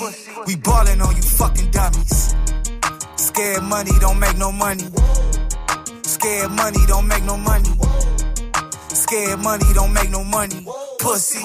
we 0.47 0.57
ballin' 0.57 1.01
on 1.01 1.17
you 1.17 1.23
fucking 1.23 1.71
dummies. 1.71 2.35
Scared 3.17 3.63
money 3.63 3.93
don't 3.99 4.21
make 4.21 4.37
no 4.37 4.53
money. 4.53 4.85
Scared 6.03 6.51
money 6.51 6.85
don't 6.87 7.09
make 7.09 7.25
no 7.25 7.39
money. 7.39 7.71
Scared 9.09 9.41
money 9.41 9.65
don't 9.73 9.95
make 9.95 10.11
no 10.11 10.23
money. 10.23 10.67
Pussy, 10.99 11.41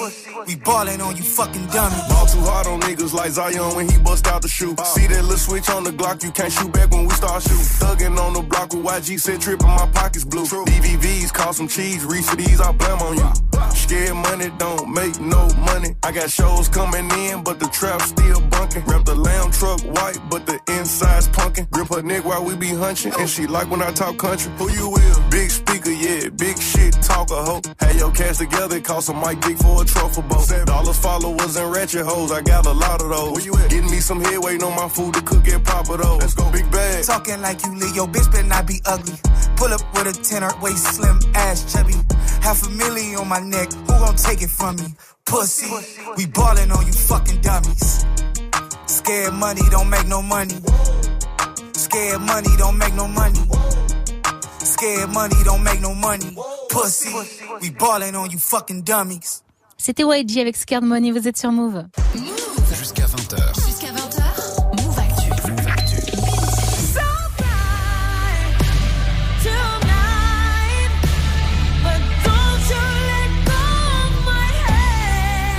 we 0.46 0.54
ballin' 0.56 1.00
on 1.00 1.16
you 1.16 1.22
fucking 1.22 1.64
dummy. 1.68 1.96
Ball 2.10 2.26
too 2.26 2.40
hard 2.40 2.66
on 2.66 2.78
niggas 2.82 3.14
like 3.14 3.30
Zion 3.30 3.74
when 3.74 3.88
he 3.88 3.96
bust 4.00 4.26
out 4.26 4.42
the 4.42 4.48
shoe. 4.48 4.74
Uh. 4.76 4.84
See 4.84 5.06
that 5.06 5.22
little 5.22 5.38
switch 5.38 5.70
on 5.70 5.82
the 5.82 5.90
Glock, 5.90 6.22
you 6.22 6.30
can't 6.30 6.52
shoot 6.52 6.70
back 6.74 6.90
when 6.90 7.06
we 7.06 7.14
start 7.14 7.42
shooting. 7.42 7.56
Thuggin' 7.56 8.18
on 8.18 8.34
the 8.34 8.42
block 8.42 8.74
with 8.74 8.84
YG 8.84 9.18
said 9.18 9.40
trippin', 9.40 9.66
my 9.66 9.88
pockets 9.94 10.26
blue. 10.26 10.44
DVVs 10.44 11.32
call 11.32 11.54
some 11.54 11.66
cheese, 11.66 12.04
reach 12.04 12.26
for 12.26 12.36
these, 12.36 12.60
I 12.60 12.70
blame 12.72 12.98
on 12.98 13.16
you. 13.16 13.32
Scared 13.74 14.14
money 14.14 14.52
don't 14.58 14.92
make 14.92 15.18
no 15.18 15.48
money. 15.64 15.96
I 16.02 16.12
got 16.12 16.28
shows 16.28 16.68
coming 16.68 17.10
in, 17.12 17.42
but 17.42 17.60
the 17.60 17.68
trap 17.68 18.02
still 18.02 18.42
bunkin'. 18.42 18.84
Rep 18.84 19.06
the 19.06 19.14
lamb 19.14 19.50
truck 19.52 19.80
white, 19.96 20.18
but 20.28 20.44
the 20.44 20.60
inside's 20.68 21.28
punkin'. 21.28 21.66
Grip 21.70 21.88
her 21.88 22.02
neck 22.02 22.26
while 22.26 22.44
we 22.44 22.56
be 22.56 22.68
hunchin', 22.68 23.18
and 23.18 23.28
she 23.28 23.46
like 23.46 23.70
when 23.70 23.80
I 23.80 23.90
talk 23.92 24.18
country. 24.18 24.52
Who 24.58 24.70
you 24.70 24.90
will? 24.90 25.30
Big 25.30 25.50
speaker, 25.50 25.92
yeah, 25.92 26.28
big 26.28 26.58
shit, 26.58 26.83
talk 27.04 27.30
a 27.30 27.42
hoe. 27.42 27.60
Had 27.80 27.96
your 27.96 28.10
cash 28.12 28.38
together, 28.38 28.80
cost 28.80 29.06
some 29.06 29.20
mic 29.20 29.40
dick 29.40 29.58
for 29.58 29.82
a 29.82 29.84
truffle 29.84 30.22
boat. 30.22 30.48
Dollars, 30.66 30.98
followers, 30.98 31.56
and 31.56 31.72
ratchet 31.72 32.06
hoes, 32.06 32.32
I 32.32 32.42
got 32.42 32.66
a 32.66 32.72
lot 32.72 33.02
of 33.02 33.10
those. 33.10 33.32
Where 33.32 33.44
you 33.44 33.54
at? 33.56 33.70
Getting 33.70 33.90
me 33.90 34.00
some 34.00 34.20
head, 34.20 34.38
waiting 34.38 34.64
on 34.64 34.74
my 34.74 34.88
food 34.88 35.14
to 35.14 35.22
cook 35.22 35.46
and 35.48 35.64
pop 35.64 35.88
it 35.90 36.00
though. 36.00 36.16
Let's 36.16 36.34
go, 36.34 36.50
big 36.50 36.70
bag. 36.70 37.04
Talking 37.04 37.40
like 37.40 37.64
you 37.64 37.74
leave 37.74 37.94
your 37.94 38.08
bitch 38.08 38.30
better 38.32 38.46
not 38.46 38.66
be 38.66 38.80
ugly. 38.86 39.14
Pull 39.56 39.72
up 39.72 39.82
with 39.94 40.06
a 40.08 40.22
tenor, 40.22 40.50
waist 40.60 40.84
slim, 40.96 41.18
ass 41.34 41.72
chubby. 41.72 41.94
Half 42.42 42.66
a 42.66 42.70
million 42.70 43.20
on 43.20 43.28
my 43.28 43.40
neck, 43.40 43.72
who 43.72 43.86
gon' 43.86 44.16
take 44.16 44.42
it 44.42 44.50
from 44.50 44.76
me? 44.76 44.94
Pussy, 45.26 45.70
we 46.16 46.26
ballin' 46.26 46.70
on 46.70 46.86
you 46.86 46.92
fucking 46.92 47.40
dummies. 47.40 48.04
Scared 48.86 49.34
money 49.34 49.62
don't 49.70 49.88
make 49.88 50.06
no 50.06 50.22
money. 50.22 50.54
Scared 51.72 52.20
money 52.20 52.50
don't 52.58 52.76
make 52.78 52.94
no 52.94 53.08
money. 53.08 53.40
Scared 54.84 55.14
money 55.14 55.36
don't 55.44 55.62
make 55.62 55.80
no 55.80 55.94
money. 55.94 56.36
Pussy, 56.68 57.10
we 57.62 57.70
ballin' 57.70 58.14
on 58.14 58.30
you 58.30 58.38
fucking 58.38 58.82
dummies. 58.82 59.42
C'était 59.78 60.04
YG 60.04 60.40
avec 60.40 60.56
Scared 60.56 60.84
Money, 60.84 61.10
vous 61.10 61.26
êtes 61.26 61.38
sur 61.38 61.50
Move. 61.50 61.84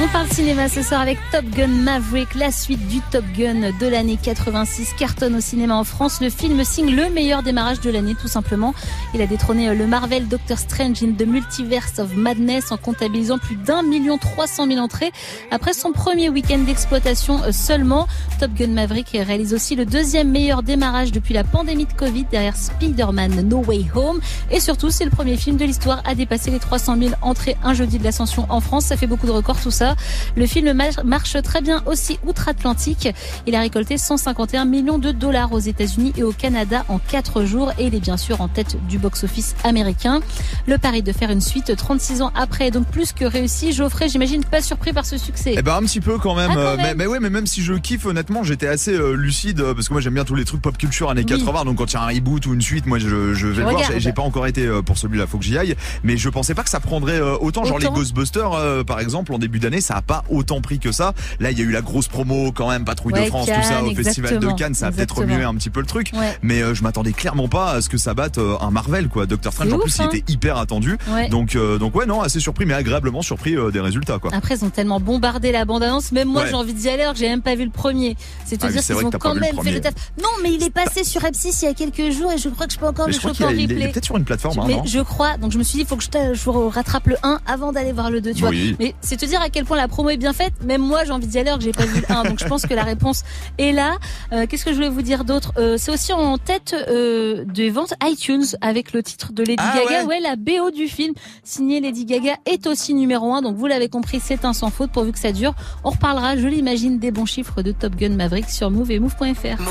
On 0.05 0.07
parle 0.09 0.29
cinéma 0.29 0.69
ce 0.69 0.83
soir 0.83 1.01
avec 1.01 1.17
Top 1.31 1.45
Gun 1.45 1.65
Maverick, 1.67 2.35
la 2.35 2.51
suite 2.51 2.88
du 2.88 3.01
Top 3.12 3.25
Gun 3.35 3.71
de 3.79 3.88
l'année 3.88 4.19
86, 4.21 4.93
cartonne 5.00 5.35
au 5.35 5.41
cinéma 5.41 5.75
en 5.75 5.83
France. 5.83 6.21
Le 6.21 6.29
film 6.29 6.63
signe 6.63 6.95
le 6.95 7.09
meilleur 7.09 7.41
démarrage 7.41 7.81
de 7.81 7.89
l'année, 7.89 8.13
tout 8.13 8.27
simplement. 8.27 8.75
Il 9.15 9.21
a 9.24 9.25
détrôné 9.25 9.74
le 9.74 9.88
Marvel 9.88 10.27
Doctor 10.27 10.59
Strange 10.59 11.01
in 11.01 11.13
the 11.13 11.25
Multiverse 11.25 11.97
of 11.97 12.15
Madness 12.15 12.71
en 12.71 12.77
comptabilisant 12.77 13.39
plus 13.39 13.55
d'un 13.55 13.81
million 13.81 14.19
trois 14.19 14.45
cent 14.45 14.67
mille 14.67 14.79
entrées. 14.79 15.12
Après 15.50 15.74
son 15.74 15.91
premier 15.91 16.29
week-end 16.29 16.59
d'exploitation 16.59 17.41
euh, 17.41 17.51
seulement, 17.51 18.07
Top 18.39 18.51
Gun 18.53 18.67
Maverick 18.67 19.09
réalise 19.12 19.55
aussi 19.55 19.75
le 19.75 19.88
deuxième 19.88 20.29
meilleur 20.29 20.62
démarrage 20.62 21.13
depuis 21.13 21.33
la 21.33 21.43
pandémie 21.43 21.85
de 21.85 21.93
Covid 21.93 22.25
derrière 22.25 22.57
Spider-Man 22.57 23.50
No 23.50 23.63
Way 23.63 23.85
Home. 23.95 24.19
Et 24.51 24.59
surtout, 24.59 24.91
c'est 24.91 25.05
le 25.05 25.12
premier 25.12 25.35
film 25.35 25.57
de 25.57 25.65
l'histoire 25.65 26.03
à 26.05 26.13
dépasser 26.13 26.51
les 26.51 26.59
300 26.59 26.97
000 27.00 27.12
entrées 27.24 27.57
un 27.63 27.74
jeudi 27.74 27.97
de 27.97 28.03
l'ascension 28.03 28.45
en 28.50 28.62
France. 28.62 28.85
Ça 28.85 28.97
fait 28.97 29.07
beaucoup 29.07 29.25
de 29.25 29.31
records 29.31 29.59
tout 29.59 29.71
ça. 29.71 29.95
Le 30.36 30.46
film 30.46 30.74
marche 31.04 31.38
très 31.44 31.62
bien 31.62 31.82
aussi 31.86 32.20
outre-Atlantique. 32.25 33.10
Il 33.48 33.56
a 33.56 33.60
récolté 33.60 33.98
151 33.98 34.66
millions 34.66 34.98
de 35.00 35.12
dollars 35.12 35.52
aux 35.54 35.60
États-Unis 35.60 36.14
et 36.18 36.24
au 36.24 36.32
Canada 36.32 36.86
en 36.90 37.00
4 37.00 37.44
jours 37.46 37.72
et 37.77 37.86
il 37.88 37.96
est 37.96 38.00
bien 38.00 38.18
sûr 38.18 38.42
en 38.42 38.48
tête 38.48 38.77
du 38.88 38.98
box-office 38.98 39.55
américain. 39.64 40.20
Le 40.68 40.77
pari 40.77 41.01
de 41.03 41.12
faire 41.12 41.29
une 41.31 41.42
suite 41.42 41.75
36 41.75 42.22
ans 42.22 42.31
après 42.36 42.68
est 42.68 42.72
donc 42.72 42.88
plus 42.88 43.12
que 43.14 43.25
réussi. 43.25 43.74
Geoffrey, 43.74 44.10
j'imagine 44.10 44.44
pas 44.44 44.62
surpris 44.62 44.94
par 44.94 45.05
ce 45.05 45.18
succès. 45.18 45.53
Eh 45.58 45.62
ben 45.62 45.75
un 45.75 45.81
petit 45.84 46.01
peu 46.01 46.18
quand 46.18 46.36
même. 46.36 46.50
Ah, 46.51 46.55
quand 46.55 46.60
Euh, 46.62 46.77
même. 46.77 46.86
Mais, 46.86 46.96
mais 46.96 47.08
ouais, 47.08 47.20
mais 47.20 47.29
même 47.29 47.46
si 47.48 47.62
je 47.62 47.74
kiffe, 47.74 48.05
honnêtement, 48.05 48.44
j'étais 48.44 48.68
assez 48.68 48.94
euh, 48.94 49.14
lucide 49.16 49.60
euh, 49.62 49.74
parce 49.74 49.88
que 49.88 49.94
moi 49.94 50.01
j'aime 50.01 50.14
bien 50.14 50.25
tous 50.25 50.36
les 50.36 50.46
trucs 50.46 50.62
pop 50.62 50.77
culture 50.77 51.10
années 51.10 51.25
Oui. 51.27 51.38
80. 51.38 51.66
Donc 51.66 51.77
quand 51.77 51.92
il 51.92 51.94
y 51.94 51.98
a 51.98 52.01
un 52.01 52.08
reboot 52.08 52.46
ou 52.46 52.53
une 52.53 52.62
suite, 52.62 52.86
moi 52.86 53.00
je, 53.00 53.34
je 53.34 53.48
vais 53.48 53.53
Tu 53.53 53.60
le 53.60 53.64
voir. 53.64 53.75
regardes. 53.75 54.00
J'ai- 54.00 54.14
pas 54.16 54.22
encore 54.22 54.48
été 54.48 54.66
pour 54.86 54.98
celui-là, 54.98 55.27
faut 55.27 55.38
que 55.38 55.44
j'y 55.44 55.58
aille. 55.58 55.75
Mais 56.03 56.16
je 56.16 56.29
pensais 56.29 56.53
pas 56.55 56.64
que 56.64 56.70
ça 56.70 56.79
prendrait 56.79 57.20
euh, 57.20 57.36
autant. 57.40 57.66
Genre 57.66 57.79
les. 57.79 57.86
Ghostbusters, 57.88 58.53
euh, 58.53 58.84
par 58.84 59.00
exemple, 59.00 59.34
en 59.34 59.38
début 59.40 59.60
d'année, 59.60 59.81
ça 59.85 59.95
a 59.95 60.01
pas 60.01 60.24
autant 60.29 60.61
pris 60.61 60.79
que 60.79 60.91
ça. 60.91 61.13
Là, 61.39 61.51
il 61.51 61.59
y 61.59 61.61
a 61.61 61.65
eu 61.65 61.71
la 61.71 61.81
grosse 61.81 62.07
promo 62.07 62.51
quand 62.51 62.69
même, 62.69 62.85
Patrouille 62.85 63.13
Ouais, 63.13 63.25
de 63.25 63.29
France, 63.29 63.48
tout 63.48 63.63
ça, 63.63 63.83
au 63.83 63.93
Festival 63.93 64.39
de. 64.39 64.55
Cannes, 64.55 64.74
ça 64.74 64.87
a 64.87 64.91
peut-être 64.91 65.17
remué 65.17 65.43
un 65.43 65.53
petit 65.55 65.69
peu 65.69 65.81
le 65.81 65.85
truc. 65.85 66.11
Ouais. 66.13 66.37
Mais 66.41 66.61
euh, 66.61 66.74
je 66.74 66.81
m'attendais 66.81 67.11
clairement 67.11 67.50
pas 67.50 67.71
à 67.71 67.81
ce 67.81 67.89
que 67.89 67.98
ça 67.98 68.13
batte 68.13 68.37
euh, 68.37 68.55
un 68.61 68.71
Marvel, 68.71 69.09
quoi. 69.09 69.25
Doctor 69.25 69.51
Strange, 69.51 69.74
en 69.74 69.79
plus, 69.79 70.00
hein. 70.00 70.09
il 70.11 70.17
était 70.17 70.31
hyper 70.31 70.57
attendu. 70.57 70.98
Ouais. 71.09 71.29
Donc, 71.29 71.55
euh, 71.55 71.77
donc 71.77 71.95
ouais, 71.95 72.05
non, 72.05 72.21
assez 72.21 72.39
surpris, 72.39 72.65
mais 72.65 72.74
agréablement 72.74 73.21
surpris 73.21 73.55
euh, 73.55 73.71
des 73.71 73.79
résultats, 73.79 74.19
quoi. 74.19 74.31
Après, 74.33 74.55
ils 74.55 74.65
ont 74.65 74.69
tellement 74.69 75.00
bombardé 75.00 75.51
la 75.51 75.65
bande-annonce. 75.65 76.11
Même 76.11 76.29
moi, 76.29 76.45
j'ai 76.45 76.53
envie 76.53 76.74
d'y 76.74 76.89
aller 76.89 77.03
alors 77.03 77.13
que 77.13 77.19
j'ai 77.19 77.29
même 77.29 77.41
pas 77.41 77.55
vu 77.55 77.65
le 77.65 77.71
premier. 77.71 78.15
C'est 78.45 78.57
te 78.57 78.65
Ah 78.65 78.71
dire 78.71 78.81
qu'ils 78.81 78.95
ont 78.95 79.09
quand 79.11 79.35
même 79.35 79.61
fait 79.61 79.71
le 79.71 79.81
taf. 79.81 79.93
Non, 80.21 80.29
mais 80.41 80.53
il 80.53 80.63
est 80.63 80.69
passé 80.69 81.03
sur 81.03 81.21
M6 81.21 81.59
il 81.61 81.65
y 81.65 81.67
a 81.67 81.74
quelques 81.74 82.11
jours 82.15 82.31
et 82.31 82.37
je 82.37 82.50
crois 82.50 82.67
que 82.67 82.74
je 82.74 82.79
peux 82.79 82.87
encore 82.87 83.07
le 83.07 83.13
choper 83.13 83.43
en 83.43 83.50
replay. 83.50 83.89
peut-être 83.91 84.05
sur 84.05 84.17
une 84.17 84.25
plateforme, 84.25 84.59
hein, 84.59 84.65
mais 84.67 84.81
je 84.85 85.00
crois, 85.00 85.37
donc 85.37 85.51
je 85.51 85.57
me 85.57 85.63
suis 85.63 85.77
dit, 85.77 85.81
il 85.81 85.87
faut 85.87 85.98
que 85.98 86.03
je, 86.03 86.50
rattrape 86.50 87.07
le 87.07 87.17
1 87.24 87.39
avant 87.45 87.71
d'aller 87.71 87.91
voir 87.91 88.09
le 88.09 88.21
2, 88.21 88.33
tu 88.33 88.41
vois. 88.41 88.51
Mais 88.79 88.95
c'est 89.01 89.17
te 89.17 89.25
dire 89.25 89.41
à 89.41 89.50
quel 89.50 89.65
point 89.65 89.75
la 89.75 89.88
promo 89.88 90.09
est 90.09 90.18
bien 90.18 90.33
faite. 90.33 90.53
Même 90.64 90.81
moi, 90.81 91.03
j'ai 91.05 91.11
envie 91.11 91.27
d'y 91.27 91.38
aller 91.38 91.50
alors 91.50 91.59
que 91.59 91.66
j'ai 91.66 91.72
pas 91.72 91.85
vu 91.85 92.01
le 92.01 92.11
1. 92.16 92.24
Donc 92.24 92.40
je 92.40 92.46
pense 92.46 92.64
que 92.66 92.74
la 92.74 92.83
réponse 92.83 93.24
est 93.57 93.72
là. 93.72 93.98
Euh, 94.33 94.46
Qu'est-ce 94.48 94.66
que 94.66 94.72
je 94.72 94.75
voulais 94.75 94.90
vous 94.90 95.01
dire 95.01 95.24
d'autre? 95.25 95.51
Euh, 95.57 95.75
C'est 95.77 95.92
aussi 95.92 96.14
en 96.14 96.38
tête 96.38 96.75
euh, 96.90 97.44
des 97.46 97.70
ventes 97.70 97.94
iTunes 98.03 98.46
avec 98.61 98.94
le 98.94 99.03
titre 99.03 99.31
de 99.33 99.44
Lady 99.44 99.55
Ah 99.59 99.75
Gaga. 99.77 100.01
ouais. 100.03 100.16
Ouais, 100.16 100.20
la 100.20 100.35
BO 100.35 100.72
du 100.72 100.88
film 100.88 101.14
signée 101.44 101.79
Lady 101.81 102.05
Gaga 102.05 102.33
est 102.46 102.68
aussi 102.68 102.94
numéro 102.94 103.33
1. 103.33 103.42
Donc 103.42 103.55
vous 103.55 103.68
l'avez 103.68 103.90
compris, 103.90 104.20
c'est 104.24 104.46
un 104.46 104.53
sans 104.53 104.70
faute 104.70 104.92
pourvu 104.92 105.11
que 105.11 105.20
ça 105.20 105.31
dure. 105.31 105.53
On 105.83 105.90
reparlera, 105.90 106.38
je 106.38 106.48
l'imagine, 106.48 107.00
des 107.00 107.11
bons 107.11 107.25
chiffres 107.25 107.61
de 107.61 107.72
Top 107.72 107.96
Gun 107.96 108.09
Maverick 108.16 108.50
sur 108.50 108.70
Move 108.72 108.92
et 108.92 109.00
Move.fr. 109.00 109.61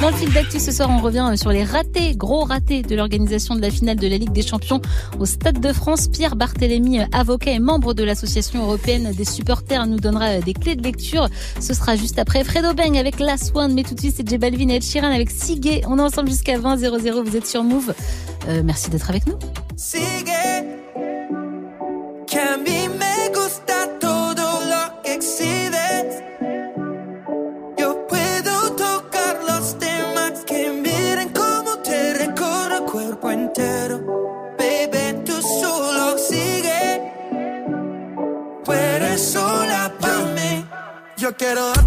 Dans 0.00 0.10
le 0.10 0.14
fil 0.16 0.32
d'actu 0.32 0.58
ce 0.60 0.72
soir, 0.72 0.90
on 0.90 0.98
revient 1.00 1.28
euh, 1.32 1.36
sur 1.36 1.50
les 1.50 1.64
ratés, 1.64 2.14
gros 2.16 2.44
ratés 2.44 2.82
de 2.82 2.94
l'organisation 2.96 3.54
de 3.54 3.60
la 3.60 3.70
finale 3.70 3.96
de 3.96 4.06
la 4.08 4.18
Ligue 4.18 4.32
des 4.32 4.42
Champions 4.46 4.80
au 5.18 5.24
Stade 5.26 5.60
de 5.60 5.72
France. 5.72 6.08
Pierre 6.08 6.36
Barthélémy, 6.36 7.00
avocat 7.12 7.52
et 7.52 7.58
membre 7.58 7.94
de 7.94 8.02
l'association 8.04 8.62
européenne 8.62 9.05
des 9.12 9.24
supporters, 9.24 9.86
nous 9.86 9.98
donnera 9.98 10.38
des 10.40 10.54
clés 10.54 10.76
de 10.76 10.82
lecture. 10.82 11.28
Ce 11.60 11.74
sera 11.74 11.96
juste 11.96 12.18
après 12.18 12.44
Fredo 12.44 12.74
Bang 12.74 12.96
avec 12.96 13.18
Last 13.18 13.52
One, 13.54 13.74
mais 13.74 13.82
tout 13.82 13.94
de 13.94 14.00
suite 14.00 14.14
c'est 14.16 14.28
J 14.28 14.38
Balvin 14.38 14.68
et 14.68 14.80
Sheeran 14.80 15.12
avec 15.12 15.30
Sigue. 15.30 15.82
On 15.88 15.98
est 15.98 16.02
ensemble 16.02 16.30
jusqu'à 16.30 16.58
20 16.58 16.78
00. 16.78 17.22
Vous 17.24 17.36
êtes 17.36 17.46
sur 17.46 17.62
Move. 17.62 17.94
Euh, 18.48 18.62
merci 18.64 18.90
d'être 18.90 19.10
avec 19.10 19.26
nous. 19.26 19.38
quiero 41.46 41.85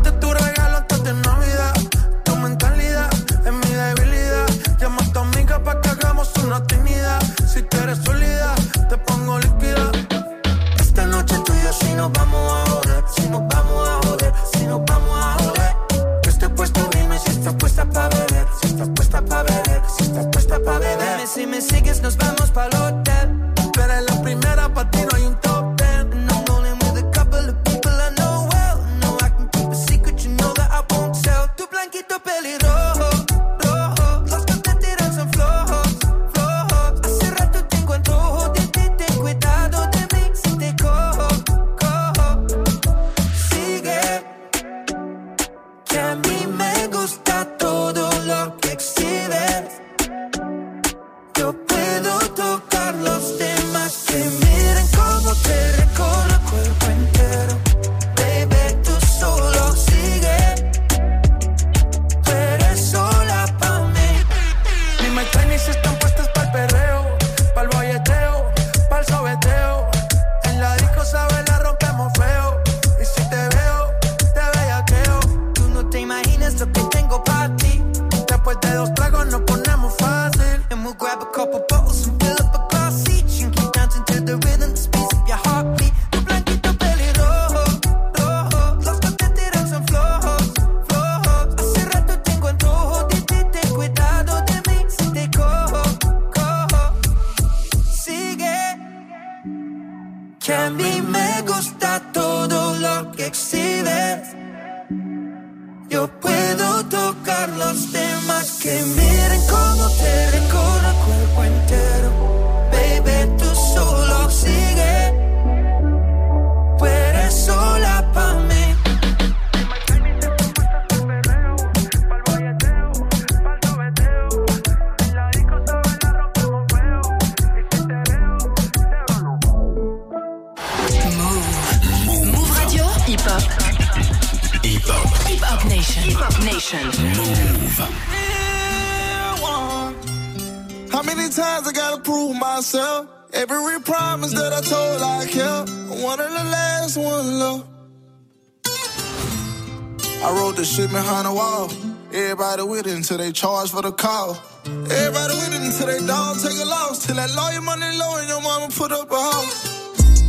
until 153.09 153.25
they 153.25 153.33
charge 153.33 153.71
for 153.71 153.81
the 153.81 153.91
call. 153.91 154.37
Everybody 154.69 155.33
with 155.41 155.57
it 155.57 155.65
until 155.65 155.87
they 155.89 155.97
dog 156.05 156.37
take 156.37 156.61
a 156.61 156.67
loss. 156.69 157.09
Till 157.09 157.17
that 157.17 157.33
lawyer 157.33 157.61
money 157.65 157.89
low 157.97 158.21
and 158.21 158.29
your 158.29 158.37
mama 158.37 158.69
put 158.69 158.93
up 158.93 159.09
a 159.09 159.17
house. 159.17 159.65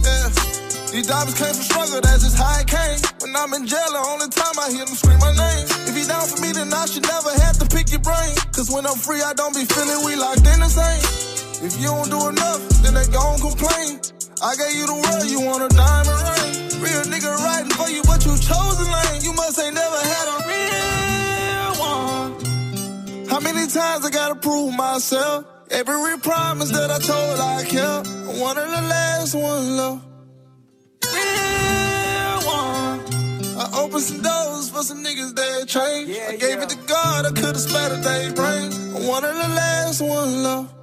Yeah. 0.00 0.32
These 0.88 1.04
diamonds 1.04 1.36
came 1.36 1.52
from 1.52 1.60
struggle, 1.60 2.00
that's 2.00 2.24
just 2.24 2.40
how 2.40 2.56
it 2.56 2.64
came. 2.64 2.96
When 3.20 3.36
I'm 3.36 3.52
in 3.52 3.68
jail, 3.68 3.84
the 3.92 4.00
only 4.00 4.32
time 4.32 4.56
I 4.56 4.72
hear 4.72 4.88
them 4.88 4.96
scream 4.96 5.20
my 5.20 5.28
name. 5.28 5.66
If 5.92 5.94
you 5.98 6.08
down 6.08 6.24
for 6.24 6.40
me, 6.40 6.56
then 6.56 6.72
I 6.72 6.88
should 6.88 7.04
never 7.04 7.28
have 7.44 7.60
to 7.60 7.68
pick 7.68 7.92
your 7.92 8.00
brain. 8.00 8.32
Cause 8.56 8.72
when 8.72 8.88
I'm 8.88 8.96
free, 8.96 9.20
I 9.20 9.36
don't 9.36 9.52
be 9.52 9.68
feeling 9.68 10.00
we 10.08 10.16
locked 10.16 10.48
in 10.48 10.64
the 10.64 10.72
same. 10.72 11.04
If 11.60 11.76
you 11.76 11.92
don't 11.92 12.08
do 12.08 12.32
enough, 12.32 12.64
then 12.80 12.96
they 12.96 13.04
gon' 13.12 13.44
complain. 13.44 14.00
I 14.40 14.56
gave 14.56 14.72
you 14.72 14.88
the 14.88 14.96
world, 14.96 15.28
you 15.28 15.44
want 15.44 15.68
a 15.68 15.70
diamond 15.76 16.16
ring. 16.16 16.80
Real 16.80 17.04
nigga 17.12 17.28
riding 17.44 17.76
for 17.76 17.92
you, 17.92 18.00
but 18.08 18.24
you 18.24 18.32
chose 18.40 18.80
a 18.80 18.88
lane. 18.88 19.20
You 19.20 19.36
must 19.36 19.60
ain't 19.60 19.76
never 19.76 20.00
had 20.00 20.26
a 20.32 20.36
real 20.48 21.72
one. 21.76 22.29
How 23.30 23.38
many 23.38 23.66
times 23.68 24.04
I 24.04 24.10
gotta 24.10 24.34
prove 24.34 24.74
myself? 24.74 25.44
Every 25.70 26.18
promise 26.18 26.70
that 26.72 26.90
I 26.90 26.98
told 26.98 27.38
I 27.38 27.62
kept. 27.62 28.08
One 28.42 28.58
of 28.58 28.68
the 28.68 28.82
last 28.90 29.36
one, 29.36 29.76
love. 29.76 30.02
Real 31.14 32.38
one. 32.42 32.98
I 33.56 33.70
opened 33.78 34.02
some 34.02 34.20
doors 34.20 34.70
for 34.70 34.82
some 34.82 35.04
niggas 35.04 35.36
that 35.36 35.68
changed. 35.68 36.18
I 36.28 36.36
gave 36.36 36.58
it 36.58 36.70
to 36.70 36.76
God, 36.88 37.24
I 37.24 37.30
could've 37.30 37.60
splattered 37.60 38.02
their 38.02 38.32
brains. 38.32 38.76
One 39.06 39.24
of 39.24 39.36
the 39.36 39.48
last 39.54 40.00
one, 40.00 40.42
love. 40.42 40.74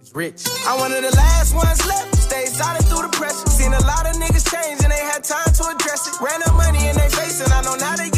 It's 0.00 0.14
rich. 0.14 0.46
I'm 0.64 0.78
one 0.78 0.92
of 0.92 1.02
the 1.02 1.10
last 1.10 1.56
ones 1.56 1.84
left. 1.88 2.14
Stay 2.22 2.46
solid 2.46 2.84
through 2.84 3.02
the 3.02 3.16
pressure. 3.18 3.50
Seen 3.50 3.72
a 3.74 3.82
lot 3.82 4.06
of 4.06 4.14
niggas 4.14 4.46
change 4.46 4.80
and 4.80 4.92
they 4.92 5.04
had 5.10 5.24
time 5.24 5.52
to 5.58 5.74
address 5.74 6.06
it. 6.06 6.14
Ran 6.22 6.40
up 6.44 6.54
money 6.54 6.86
in 6.86 6.94
their 6.94 7.10
face 7.10 7.40
and 7.42 7.52
I 7.52 7.62
know 7.62 7.74
now 7.74 7.96
they 7.96 8.04
get 8.04 8.10
the 8.10 8.10
message. 8.10 8.15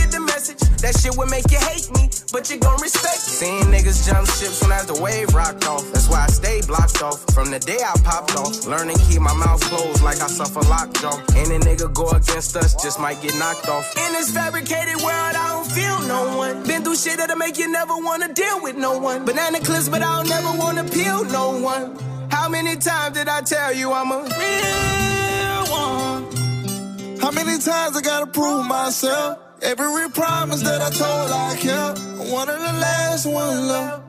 That 0.78 0.94
shit 0.94 1.16
would 1.18 1.28
make 1.28 1.50
you 1.50 1.58
hate 1.58 1.90
me, 1.90 2.06
but 2.30 2.46
you 2.50 2.56
gon' 2.58 2.80
respect 2.80 3.18
it. 3.18 3.34
Seen 3.42 3.62
niggas 3.74 4.06
jump 4.06 4.30
ships 4.30 4.62
when 4.62 4.70
as 4.70 4.86
the 4.86 4.94
wave 4.94 5.34
rocked 5.34 5.66
off. 5.66 5.82
That's 5.92 6.08
why 6.08 6.22
I 6.22 6.28
stay 6.28 6.60
blocked 6.62 7.02
off. 7.02 7.18
From 7.34 7.50
the 7.50 7.58
day 7.58 7.82
I 7.82 7.98
popped 8.06 8.36
off. 8.36 8.64
Learn 8.64 8.86
to 8.86 8.94
keep 9.10 9.20
my 9.20 9.34
mouth 9.34 9.60
closed 9.62 10.02
like 10.02 10.20
I 10.20 10.28
suffer 10.28 10.60
lockjaw. 10.70 11.18
Any 11.34 11.58
nigga 11.58 11.92
go 11.92 12.08
against 12.10 12.56
us 12.56 12.80
just 12.80 13.00
might 13.00 13.20
get 13.20 13.34
knocked 13.36 13.68
off. 13.68 13.90
In 13.96 14.12
this 14.12 14.30
fabricated 14.30 15.02
world, 15.02 15.34
I 15.34 15.48
don't 15.50 15.66
feel 15.66 15.98
no 16.06 16.36
one. 16.36 16.62
Been 16.62 16.84
through 16.84 16.94
shit 16.94 17.18
that'll 17.18 17.36
make 17.36 17.58
you 17.58 17.70
never 17.72 17.96
wanna 17.96 18.32
deal 18.32 18.62
with 18.62 18.76
no 18.76 18.98
one. 18.98 19.24
Banana 19.24 19.58
clips, 19.58 19.88
but 19.88 20.02
I 20.02 20.22
don't 20.22 20.28
never 20.28 20.56
wanna 20.56 20.84
peel 20.84 21.24
no 21.24 21.58
one. 21.58 21.98
How 22.30 22.48
many 22.48 22.76
times 22.76 23.18
did 23.18 23.28
I 23.28 23.40
tell 23.40 23.72
you 23.72 23.92
I'm 23.92 24.12
a 24.12 24.22
real 24.22 25.62
one? 25.74 27.18
How 27.18 27.32
many 27.32 27.58
times 27.58 27.96
I 27.96 28.00
gotta 28.00 28.28
prove 28.28 28.64
myself? 28.64 29.47
Every 29.60 30.08
promise 30.10 30.62
that 30.62 30.80
I 30.80 30.90
told 30.90 31.30
I 31.32 31.56
kept. 31.56 31.98
One 32.30 32.48
of 32.48 32.58
the 32.58 32.72
last 32.80 33.26
ones 33.26 33.60
love. 33.66 34.02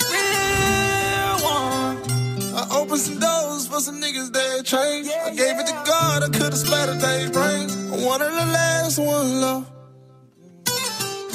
Real 0.00 1.36
one. 1.44 1.98
I 2.54 2.66
opened 2.72 3.00
some 3.00 3.18
doors 3.18 3.66
for 3.66 3.80
some 3.80 4.00
niggas 4.00 4.32
that 4.32 4.64
changed. 4.64 5.10
I 5.10 5.30
gave 5.30 5.58
it 5.58 5.66
to 5.66 5.72
God, 5.84 6.22
I 6.22 6.28
could've 6.28 6.56
splattered 6.56 6.98
their 7.00 7.30
brains. 7.30 7.76
One 8.04 8.22
of 8.22 8.32
the 8.32 8.46
last 8.56 8.98
ones 8.98 9.32
love. 9.34 9.70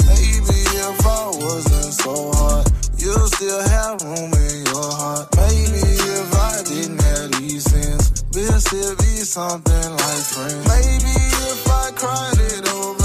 Maybe 0.07 0.59
if 0.89 1.05
I 1.05 1.27
wasn't 1.27 1.93
so 1.93 2.31
hard, 2.33 2.67
you'll 2.97 3.27
still 3.27 3.61
have 3.61 4.01
room 4.01 4.33
in 4.33 4.65
your 4.65 4.91
heart. 4.91 5.35
Maybe 5.35 5.85
if 5.85 6.33
I 6.33 6.63
didn't 6.65 7.01
have 7.01 7.31
these 7.39 7.63
sins, 7.63 8.25
we'll 8.33 8.59
still 8.59 8.95
be 8.97 9.21
something 9.21 9.91
like 9.91 10.23
friends. 10.33 10.67
Maybe 10.67 11.13
if 11.53 11.67
I 11.69 11.91
cried 11.95 12.39
it 12.39 12.73
over 12.73 12.98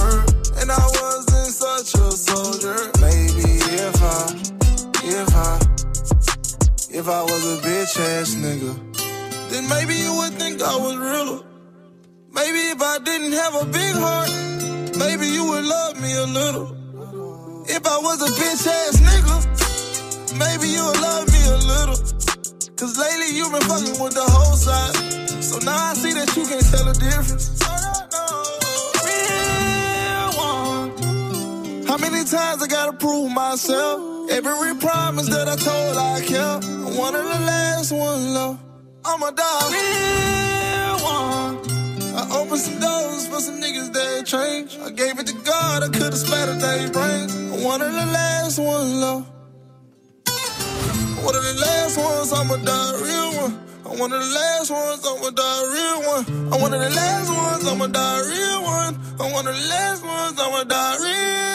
I 0.75 0.87
wasn't 1.01 1.53
such 1.55 1.95
a 1.95 2.11
soldier. 2.11 2.79
Maybe 3.01 3.51
if 3.87 3.97
I, 4.03 4.23
if 5.05 5.31
I, 5.35 5.53
if 6.91 7.07
I 7.09 7.23
was 7.23 7.43
a 7.55 7.57
bitch 7.63 7.95
ass 8.13 8.35
nigga, 8.35 8.73
then 9.51 9.69
maybe 9.69 9.95
you 9.95 10.13
would 10.19 10.35
think 10.35 10.63
I 10.63 10.77
was 10.77 10.97
realer. 10.97 11.43
Maybe 12.33 12.59
if 12.75 12.83
I 12.83 12.99
didn't 12.99 13.33
have 13.33 13.55
a 13.63 13.65
big 13.67 13.95
heart, 13.95 14.31
maybe 14.99 15.27
you 15.29 15.45
would 15.51 15.65
love 15.65 16.01
me 16.03 16.13
a 16.17 16.27
little. 16.27 16.67
If 17.67 17.87
I 17.87 17.99
was 17.99 18.19
a 18.23 18.31
bitch 18.41 18.67
ass 18.67 18.97
nigga, 19.09 19.37
maybe 20.39 20.67
you 20.75 20.83
would 20.85 21.01
love 21.01 21.27
me 21.31 21.43
a 21.55 21.59
little. 21.73 21.99
Cause 22.77 22.99
lately 22.99 23.37
you've 23.37 23.53
been 23.53 23.63
fucking 23.63 24.03
with 24.03 24.15
the 24.15 24.27
whole 24.27 24.57
side. 24.57 24.95
So 25.43 25.59
now 25.59 25.91
I 25.91 25.95
see 25.95 26.13
that 26.15 26.35
you 26.37 26.45
can't 26.45 26.67
tell 26.67 26.85
the 26.85 26.95
difference. 26.99 27.55
How 31.95 32.01
many 32.01 32.25
times 32.25 32.61
I 32.61 32.67
gotta 32.67 32.93
prove 32.93 33.31
myself? 33.31 34.29
Every 34.29 34.75
promise 34.81 35.29
that 35.29 35.47
I 35.47 35.55
told 35.55 35.97
I 35.97 36.19
kept. 36.27 36.65
I'm 36.65 36.99
One 36.99 37.15
of 37.15 37.23
the 37.23 37.39
last 37.47 37.93
ones 37.93 38.35
love. 38.35 38.59
I'm 39.05 39.23
a 39.23 39.31
dog. 39.31 39.63
Real 39.71 40.99
one. 41.07 41.55
I 42.19 42.27
opened 42.35 42.59
some 42.59 42.81
doors 42.81 43.29
for 43.29 43.39
some 43.39 43.61
niggas 43.63 43.93
that 43.93 44.27
changed. 44.27 44.81
I 44.81 44.91
gave 44.91 45.21
it 45.21 45.29
to 45.29 45.35
God, 45.45 45.85
I 45.85 45.89
could've 45.97 46.19
splattered 46.19 46.59
their 46.59 46.91
brains. 46.91 47.33
I'm 47.33 47.63
One 47.63 47.81
of 47.81 47.93
the 47.93 48.07
last 48.11 48.59
one, 48.59 49.01
love. 49.01 49.31
One 51.23 51.37
of 51.37 51.45
the 51.45 51.57
last 51.63 51.97
ones, 51.97 52.33
I'ma 52.33 52.57
die 52.57 52.93
real 53.07 53.31
one. 53.41 53.55
I'm 53.87 53.99
one 54.01 54.13
of 54.13 54.19
the 54.19 54.35
last 54.35 54.71
ones, 54.73 55.07
I'ma 55.07 55.31
die 55.31 55.63
real 55.71 55.99
one. 56.11 56.25
I'm 56.55 56.61
one 56.61 56.75
of 56.75 56.81
the 56.81 56.91
last 56.91 57.31
ones, 57.31 57.69
I'ma 57.69 57.87
die 57.87 58.21
real 58.35 58.63
one. 58.65 58.95
I'm 59.21 59.31
one 59.31 59.47
of 59.47 59.55
the 59.55 59.69
last 59.69 60.03
ones, 60.03 60.41
I'ma 60.41 60.65
die 60.65 60.97
real 60.99 61.54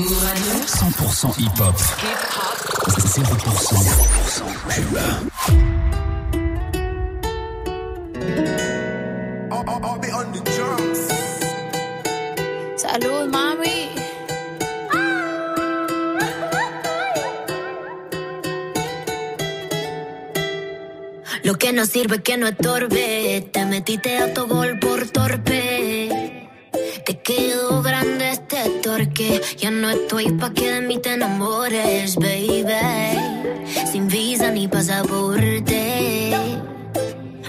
one. 0.00 0.36
100% 0.66 1.36
hip-hop. 1.36 1.76
0% 3.14 3.28
pub. 3.38 4.08
I'll 9.50 9.98
be 9.98 10.10
on 10.10 10.32
the 10.32 10.40
drums. 10.54 11.00
Salud, 12.82 13.30
mami. 13.30 13.78
Lo 21.42 21.54
que 21.54 21.72
no 21.72 21.86
sirve 21.86 22.22
que 22.22 22.36
no 22.36 22.48
estorbe. 22.48 23.48
Te 23.52 23.64
metiste 23.66 24.18
a 24.18 24.34
tu 24.34 24.46
gol 24.46 24.78
por 24.78 25.06
torpe. 25.10 26.08
Te 27.04 27.20
quedó 27.22 27.82
grande 27.82 28.17
torque. 28.98 29.40
Ya 29.58 29.70
no 29.70 29.90
estoy 29.90 30.32
pa' 30.32 30.50
que 30.52 30.72
de 30.72 30.80
mí 30.82 30.98
te 30.98 31.14
enamores, 31.14 32.16
baby. 32.16 32.64
Sin 33.90 34.08
visa 34.08 34.50
ni 34.50 34.66
pasaporte. 34.68 36.32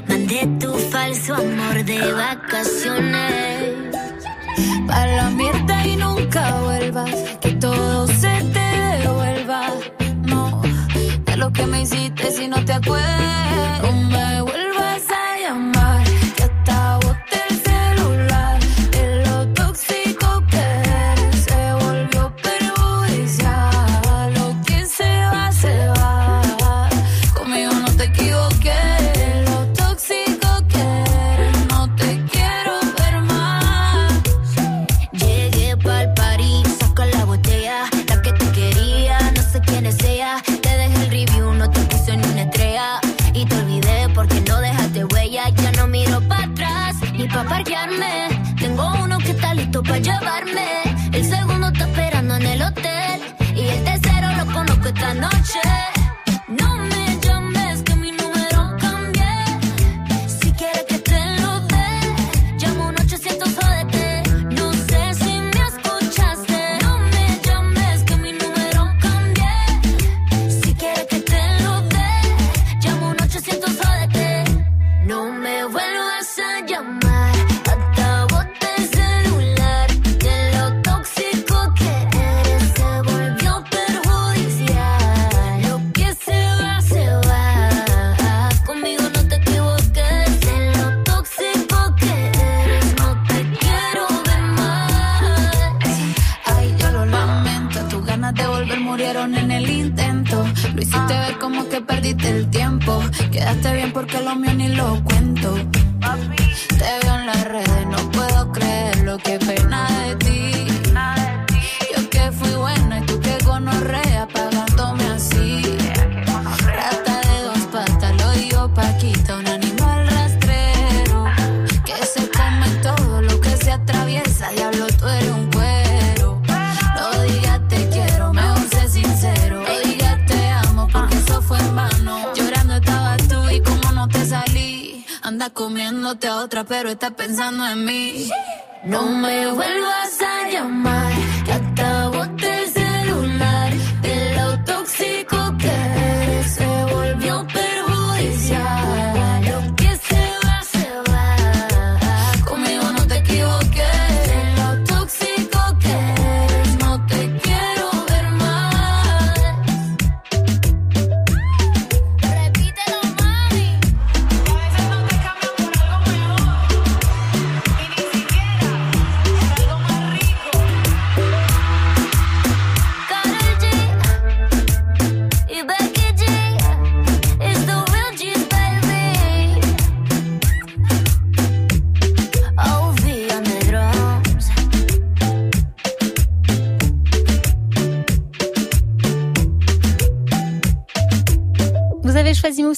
Mandé 0.08 0.48
tu 0.60 0.74
falso 0.92 1.36
amor 1.36 1.84
de 1.86 2.00
vacaciones. 2.14 3.74
Para 4.88 5.16
la 5.16 5.30
mierda 5.30 5.88
y 5.88 5.96
nunca 5.96 6.60
vuelvas. 6.62 7.16
Que 7.42 7.52
todo 7.54 8.08
se 8.08 8.34
te 8.54 8.68
devuelva. 9.00 9.62
No, 10.26 10.62
de 11.26 11.38
lo 11.38 11.52
que 11.52 11.66
me 11.66 11.82
hiciste 11.82 12.32
si 12.32 12.48
no 12.48 12.64
te 12.64 12.74
acuerdas. 12.74 13.40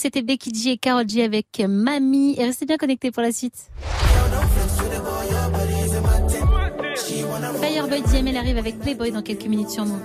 C'était 0.01 0.23
Becky 0.23 0.51
G 0.51 0.71
et 0.71 0.77
Carol 0.77 1.07
G 1.07 1.23
avec 1.23 1.61
Mamie. 1.67 2.35
Et 2.39 2.45
restez 2.45 2.65
bien 2.65 2.77
connectés 2.77 3.11
pour 3.11 3.21
la 3.21 3.31
suite. 3.31 3.69
Fireboy 7.61 8.01
DML 8.01 8.37
arrive 8.37 8.57
avec 8.57 8.79
Playboy 8.79 9.11
dans 9.11 9.21
quelques 9.21 9.45
minutes 9.45 9.69
sur 9.69 9.85
Move. 9.85 10.01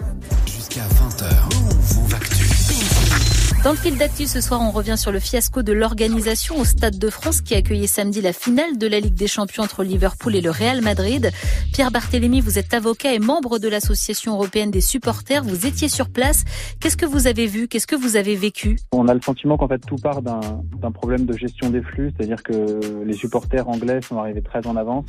Dans 3.66 3.72
le 3.72 3.79
fil 3.79 3.98
d'actu 3.98 4.26
ce 4.26 4.40
soir, 4.40 4.61
on 4.62 4.70
revient 4.70 4.96
sur 4.96 5.11
le 5.11 5.18
fiasco 5.18 5.64
de 5.64 5.72
l'organisation 5.72 6.57
au 6.57 6.64
Stade 6.64 7.00
de 7.00 7.11
France 7.11 7.40
qui 7.40 7.52
a 7.52 7.57
accueilli 7.57 7.88
samedi 7.88 8.20
la 8.20 8.33
finale 8.33 8.79
de 8.79 8.87
la 8.87 9.00
Ligue 9.00 9.14
des 9.14 9.26
Champions 9.26 9.64
entre 9.64 9.83
Liverpool 9.83 10.37
et 10.37 10.40
le 10.40 10.52
Real 10.52 10.83
Madrid. 10.83 11.33
Pierre 11.72 11.90
Barthélémy, 11.90 12.40
vous 12.40 12.61
êtes 12.61 12.74
avocat 12.74 13.12
et 13.12 13.18
membre 13.18 13.59
de 13.59 13.68
l'Association 13.68 14.35
européenne 14.35 14.70
des 14.70 14.81
supporters. 14.81 15.42
Vous 15.42 15.66
étiez 15.66 15.88
sur 15.88 16.11
place. 16.11 16.44
Qu'est-ce 16.79 16.96
que 16.96 17.07
vous 17.07 17.26
avez 17.26 17.48
vu? 17.48 17.66
Qu'est-ce 17.66 17.88
que 17.88 17.96
vous 17.96 18.14
avez 18.14 18.37
vécu? 18.37 18.79
On 18.92 19.09
a 19.09 19.14
le 19.14 19.20
sentiment 19.20 19.57
qu'en 19.57 19.66
fait 19.66 19.81
tout 19.85 19.96
part 19.96 20.22
d'un 20.22 20.92
problème 20.92 21.26
de 21.26 21.37
gestion 21.37 21.68
des 21.68 21.83
flux, 21.83 22.12
c'est-à-dire 22.16 22.44
que 22.44 23.02
les 23.05 23.14
supporters 23.14 23.68
anglais 23.68 24.00
sont 24.00 24.18
arrivés 24.18 24.42
très 24.42 24.64
en 24.68 24.76
avance. 24.76 25.07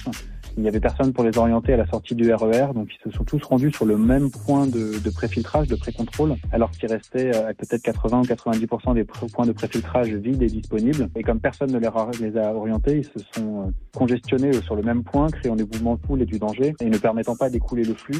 Il 0.57 0.63
n'y 0.63 0.69
avait 0.69 0.79
personne 0.79 1.13
pour 1.13 1.23
les 1.23 1.37
orienter 1.37 1.73
à 1.73 1.77
la 1.77 1.85
sortie 1.85 2.15
du 2.15 2.33
RER, 2.33 2.73
donc 2.73 2.89
ils 2.91 3.11
se 3.11 3.15
sont 3.15 3.23
tous 3.23 3.43
rendus 3.43 3.71
sur 3.71 3.85
le 3.85 3.95
même 3.95 4.31
point 4.31 4.65
de, 4.65 4.97
de 4.97 5.09
préfiltrage, 5.11 5.67
de 5.67 5.75
pré-contrôle, 5.75 6.35
alors 6.51 6.71
qu'il 6.71 6.91
restait 6.91 7.29
euh, 7.35 7.53
peut-être 7.53 7.83
80 7.83 8.21
ou 8.21 8.23
90% 8.23 8.46
des 8.51 8.67
pr- 8.67 9.31
points 9.31 9.45
de 9.45 9.51
préfiltrage 9.51 10.09
vides 10.13 10.41
et 10.41 10.47
disponibles. 10.47 11.09
Et 11.15 11.23
comme 11.23 11.39
personne 11.39 11.71
ne 11.71 11.79
les 11.79 11.87
a, 11.87 12.09
les 12.19 12.37
a 12.37 12.53
orientés, 12.53 12.97
ils 12.97 13.05
se 13.05 13.19
sont 13.33 13.67
euh, 13.67 13.71
congestionnés 13.95 14.55
euh, 14.55 14.61
sur 14.61 14.75
le 14.75 14.83
même 14.83 15.03
point, 15.03 15.27
créant 15.27 15.55
des 15.55 15.65
mouvements 15.65 15.95
de 15.95 16.01
foule 16.05 16.21
et 16.21 16.25
du 16.25 16.39
danger, 16.39 16.73
et 16.81 16.85
ne 16.85 16.97
permettant 16.97 17.35
pas 17.35 17.49
d'écouler 17.49 17.83
le 17.83 17.93
flux. 17.93 18.19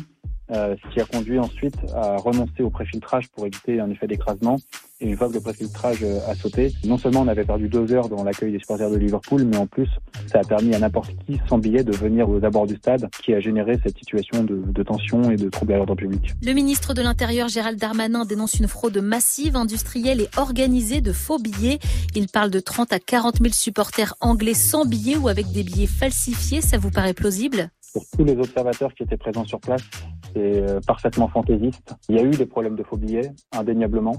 Euh, 0.52 0.76
ce 0.84 0.94
qui 0.94 1.02
a 1.02 1.06
conduit 1.06 1.40
ensuite 1.40 1.76
à 1.94 2.18
renoncer 2.18 2.64
au 2.64 2.70
préfiltrage 2.70 3.28
pour 3.30 3.46
éviter 3.46 3.80
un 3.80 3.90
effet 3.90 4.08
d'écrasement. 4.08 4.58
Et 5.00 5.10
une 5.10 5.16
fois 5.16 5.28
que 5.30 5.34
le 5.34 5.42
préfiltrage 5.42 6.00
euh, 6.02 6.20
a 6.28 6.34
sauté, 6.34 6.74
non 6.84 6.98
seulement 6.98 7.22
on 7.22 7.28
avait 7.28 7.44
perdu 7.44 7.68
deux 7.68 7.94
heures 7.94 8.10
dans 8.10 8.24
l'accueil 8.24 8.52
des 8.52 8.60
supporters 8.60 8.90
de 8.90 8.96
Liverpool, 8.96 9.44
mais 9.44 9.58
en 9.58 9.68
plus, 9.68 9.88
ça 10.26 10.40
a 10.40 10.44
permis 10.44 10.74
à 10.74 10.80
n'importe 10.80 11.12
qui 11.26 11.40
sans 11.48 11.60
billet 11.60 11.84
de 11.84 11.96
venir 11.96 12.28
aux 12.28 12.44
abords 12.44 12.66
du 12.66 12.76
stade, 12.78 13.08
qui 13.22 13.34
a 13.34 13.40
généré 13.40 13.80
cette 13.84 13.96
situation 13.98 14.44
de, 14.44 14.64
de 14.66 14.84
tension 14.84 15.30
et 15.30 15.36
de 15.36 15.50
trouble 15.50 15.74
à 15.74 15.78
l'ordre 15.78 15.96
public. 15.96 16.34
Le 16.42 16.54
ministre 16.54 16.96
de 16.96 17.04
l'Intérieur 17.04 17.48
Gérald 17.48 17.80
Darmanin 17.80 18.26
dénonce 18.26 18.56
une 18.56 18.68
fraude 18.68 18.98
massive, 18.98 19.56
industrielle 19.56 20.22
et 20.22 20.30
organisée 20.36 21.02
de 21.02 21.12
faux 21.12 21.38
billets. 21.38 21.78
Il 22.16 22.28
parle 22.28 22.50
de 22.50 22.60
30 22.60 22.92
à 22.92 23.00
40 23.00 23.38
000 23.38 23.54
supporters 23.54 24.16
anglais 24.20 24.56
sans 24.56 24.86
billets 24.86 25.18
ou 25.18 25.28
avec 25.28 25.52
des 25.52 25.64
billets 25.64 25.88
falsifiés. 25.88 26.62
Ça 26.62 26.78
vous 26.78 26.90
paraît 26.90 27.14
plausible? 27.14 27.70
Pour 27.94 28.04
tous 28.16 28.24
les 28.24 28.36
observateurs 28.36 28.94
qui 28.94 29.04
étaient 29.04 29.18
présents 29.18 29.46
sur 29.46 29.60
place, 29.60 29.82
c'est 30.34 30.62
euh, 30.62 30.80
parfaitement 30.86 31.28
fantaisiste. 31.28 31.96
Il 32.10 32.16
y 32.16 32.20
a 32.20 32.24
eu 32.24 32.32
des 32.32 32.46
problèmes 32.46 32.76
de 32.76 32.84
faux 32.84 32.98
billets, 32.98 33.32
indéniablement. 33.52 34.16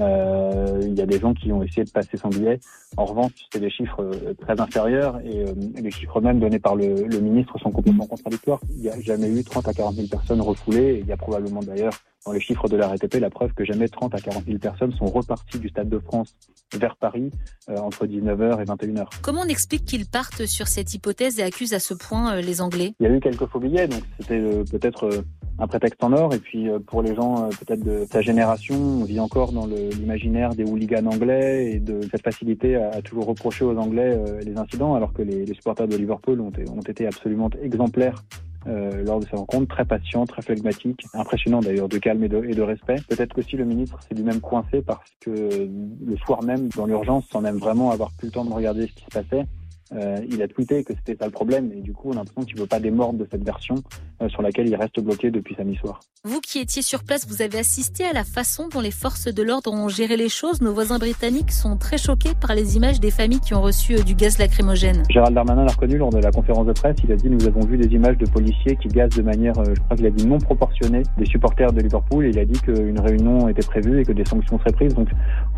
Euh, 0.00 0.80
il 0.82 0.94
y 0.94 1.00
a 1.00 1.06
des 1.06 1.18
gens 1.18 1.34
qui 1.34 1.52
ont 1.52 1.62
essayé 1.62 1.84
de 1.84 1.90
passer 1.90 2.16
sans 2.16 2.28
billet. 2.28 2.60
En 2.96 3.04
revanche, 3.04 3.32
c'est 3.52 3.60
des 3.60 3.70
chiffres 3.70 4.02
euh, 4.02 4.34
très 4.34 4.60
inférieurs 4.60 5.20
et 5.24 5.44
euh, 5.44 5.54
les 5.76 5.90
chiffres 5.90 6.20
même 6.20 6.40
donnés 6.40 6.58
par 6.58 6.76
le, 6.76 7.06
le 7.06 7.18
ministre 7.20 7.58
sont 7.58 7.70
complètement 7.70 8.06
contradictoires. 8.06 8.60
Il 8.70 8.82
n'y 8.82 8.88
a 8.88 9.00
jamais 9.00 9.28
eu 9.28 9.42
30 9.42 9.68
à 9.68 9.72
40 9.72 9.94
000 9.94 10.08
personnes 10.08 10.40
refoulées 10.40 10.94
et 10.94 10.98
il 11.00 11.06
y 11.06 11.12
a 11.12 11.16
probablement 11.16 11.60
d'ailleurs 11.60 11.92
dans 12.26 12.32
les 12.32 12.40
chiffres 12.40 12.68
de 12.68 12.76
la 12.76 12.88
RATP 12.88 13.14
la 13.14 13.30
preuve 13.30 13.52
que 13.54 13.64
jamais 13.64 13.88
30 13.88 14.14
à 14.14 14.18
40 14.18 14.44
000 14.44 14.58
personnes 14.58 14.92
sont 14.92 15.06
reparties 15.06 15.58
du 15.58 15.68
Stade 15.68 15.88
de 15.88 15.98
France 15.98 16.34
vers 16.74 16.96
Paris 16.96 17.30
euh, 17.68 17.76
entre 17.78 18.06
19h 18.06 18.60
et 18.60 18.64
21h. 18.64 19.06
Comment 19.22 19.42
on 19.42 19.48
explique 19.48 19.84
qu'ils 19.84 20.06
partent 20.06 20.44
sur 20.46 20.66
cette 20.66 20.92
hypothèse 20.92 21.38
et 21.38 21.42
accusent 21.44 21.74
à 21.74 21.78
ce 21.78 21.94
point 21.94 22.34
euh, 22.34 22.40
les 22.40 22.60
Anglais? 22.60 22.94
Il 22.98 23.06
y 23.06 23.10
a 23.10 23.14
eu 23.14 23.20
quelques 23.20 23.46
faux 23.46 23.60
billets, 23.60 23.86
donc 23.86 24.02
c'était 24.18 24.40
euh, 24.40 24.64
peut-être 24.64 25.08
un 25.58 25.66
prétexte 25.66 26.02
en 26.04 26.12
or. 26.12 26.34
Et 26.34 26.38
puis 26.38 26.68
euh, 26.68 26.78
pour 26.78 27.02
les 27.02 27.14
gens 27.14 27.44
euh, 27.44 27.48
peut-être 27.48 27.82
de 27.84 28.04
sa 28.10 28.20
génération, 28.20 28.74
on 28.74 29.04
vit 29.04 29.20
encore 29.20 29.52
dans 29.52 29.66
l'imaginaire 29.66 30.50
des 30.54 30.64
hooligans 30.64 31.06
anglais 31.06 31.72
et 31.72 31.80
de 31.80 32.00
cette 32.10 32.22
facilité 32.22 32.76
à, 32.76 32.90
à 32.90 33.02
toujours 33.02 33.26
reprocher 33.26 33.64
aux 33.64 33.76
Anglais 33.76 34.12
euh, 34.16 34.40
les 34.40 34.56
incidents, 34.58 34.94
alors 34.94 35.12
que 35.12 35.22
les, 35.22 35.44
les 35.44 35.54
supporters 35.54 35.88
de 35.88 35.96
Liverpool 35.96 36.40
ont, 36.40 36.52
ont 36.70 36.80
été 36.80 37.06
absolument 37.06 37.50
exemplaires. 37.62 38.22
euh, 38.68 39.04
lors 39.04 39.20
de 39.20 39.26
ces 39.26 39.36
rencontres, 39.36 39.68
très 39.74 39.84
patients, 39.84 40.26
très 40.26 40.42
flegmatiques, 40.42 41.04
impressionnant 41.14 41.60
d'ailleurs 41.60 41.88
de 41.88 41.98
calme 41.98 42.24
et 42.24 42.28
de, 42.28 42.42
et 42.44 42.54
de 42.54 42.62
respect. 42.62 42.96
Peut-être 43.08 43.34
qu'aussi 43.34 43.56
le 43.56 43.64
ministre 43.64 43.98
s'est 44.02 44.14
lui-même 44.14 44.40
coincé 44.40 44.82
parce 44.82 45.10
que 45.20 45.30
le 45.30 46.16
soir 46.24 46.42
même, 46.42 46.68
dans 46.76 46.86
l'urgence, 46.86 47.26
sans 47.30 47.40
même 47.40 47.56
vraiment 47.58 47.90
avoir 47.90 48.10
plus 48.18 48.26
le 48.26 48.32
temps 48.32 48.44
de 48.44 48.52
regarder 48.52 48.86
ce 48.86 48.92
qui 48.92 49.04
se 49.04 49.20
passait, 49.20 49.44
euh, 49.92 50.16
il 50.28 50.42
a 50.42 50.48
tweeté 50.48 50.82
que 50.82 50.92
c'était 50.94 51.16
ça 51.16 51.26
le 51.26 51.30
problème 51.30 51.70
et 51.72 51.80
du 51.80 51.92
coup 51.92 52.08
on 52.08 52.12
a 52.12 52.16
l'impression 52.16 52.42
qu'il 52.42 52.58
veut 52.58 52.66
pas 52.66 52.80
démordre 52.80 53.20
de 53.20 53.28
cette 53.30 53.44
version 53.44 53.76
euh, 54.20 54.28
sur 54.28 54.42
laquelle 54.42 54.66
il 54.66 54.74
reste 54.74 54.98
bloqué 54.98 55.30
depuis 55.30 55.54
samedi 55.54 55.76
soir. 55.76 56.00
Vous 56.24 56.40
qui 56.40 56.58
étiez 56.58 56.82
sur 56.82 57.04
place, 57.04 57.26
vous 57.28 57.40
avez 57.40 57.58
assisté 57.58 58.04
à 58.04 58.12
la 58.12 58.24
façon 58.24 58.68
dont 58.68 58.80
les 58.80 58.90
forces 58.90 59.32
de 59.32 59.42
l'ordre 59.44 59.72
ont 59.72 59.88
géré 59.88 60.16
les 60.16 60.28
choses. 60.28 60.60
Nos 60.60 60.72
voisins 60.72 60.98
britanniques 60.98 61.52
sont 61.52 61.76
très 61.76 61.98
choqués 61.98 62.32
par 62.40 62.56
les 62.56 62.76
images 62.76 62.98
des 62.98 63.12
familles 63.12 63.38
qui 63.38 63.54
ont 63.54 63.62
reçu 63.62 63.94
euh, 63.94 64.02
du 64.02 64.16
gaz 64.16 64.38
lacrymogène. 64.38 65.04
Gérald 65.08 65.34
Darmanin 65.34 65.64
l'a 65.64 65.72
reconnu 65.72 65.98
lors 65.98 66.10
de 66.10 66.18
la 66.18 66.32
conférence 66.32 66.66
de 66.66 66.72
presse. 66.72 66.96
Il 67.04 67.12
a 67.12 67.16
dit 67.16 67.30
nous 67.30 67.46
avons 67.46 67.60
vu 67.60 67.78
des 67.78 67.94
images 67.94 68.18
de 68.18 68.28
policiers 68.28 68.76
qui 68.76 68.88
gazent 68.88 69.16
de 69.16 69.22
manière, 69.22 69.54
je 69.64 69.80
crois 69.82 69.96
qu'il 69.96 70.06
a 70.06 70.10
dit 70.10 70.26
non 70.26 70.38
proportionnée, 70.38 71.02
des 71.16 71.26
supporters 71.26 71.72
de 71.72 71.80
Liverpool. 71.80 72.26
Et 72.26 72.30
il 72.30 72.38
a 72.40 72.44
dit 72.44 72.60
qu'une 72.60 72.98
réunion 72.98 73.48
était 73.48 73.66
prévue 73.66 74.00
et 74.00 74.04
que 74.04 74.12
des 74.12 74.24
sanctions 74.24 74.58
seraient 74.58 74.72
prises. 74.72 74.94
Donc 74.94 75.08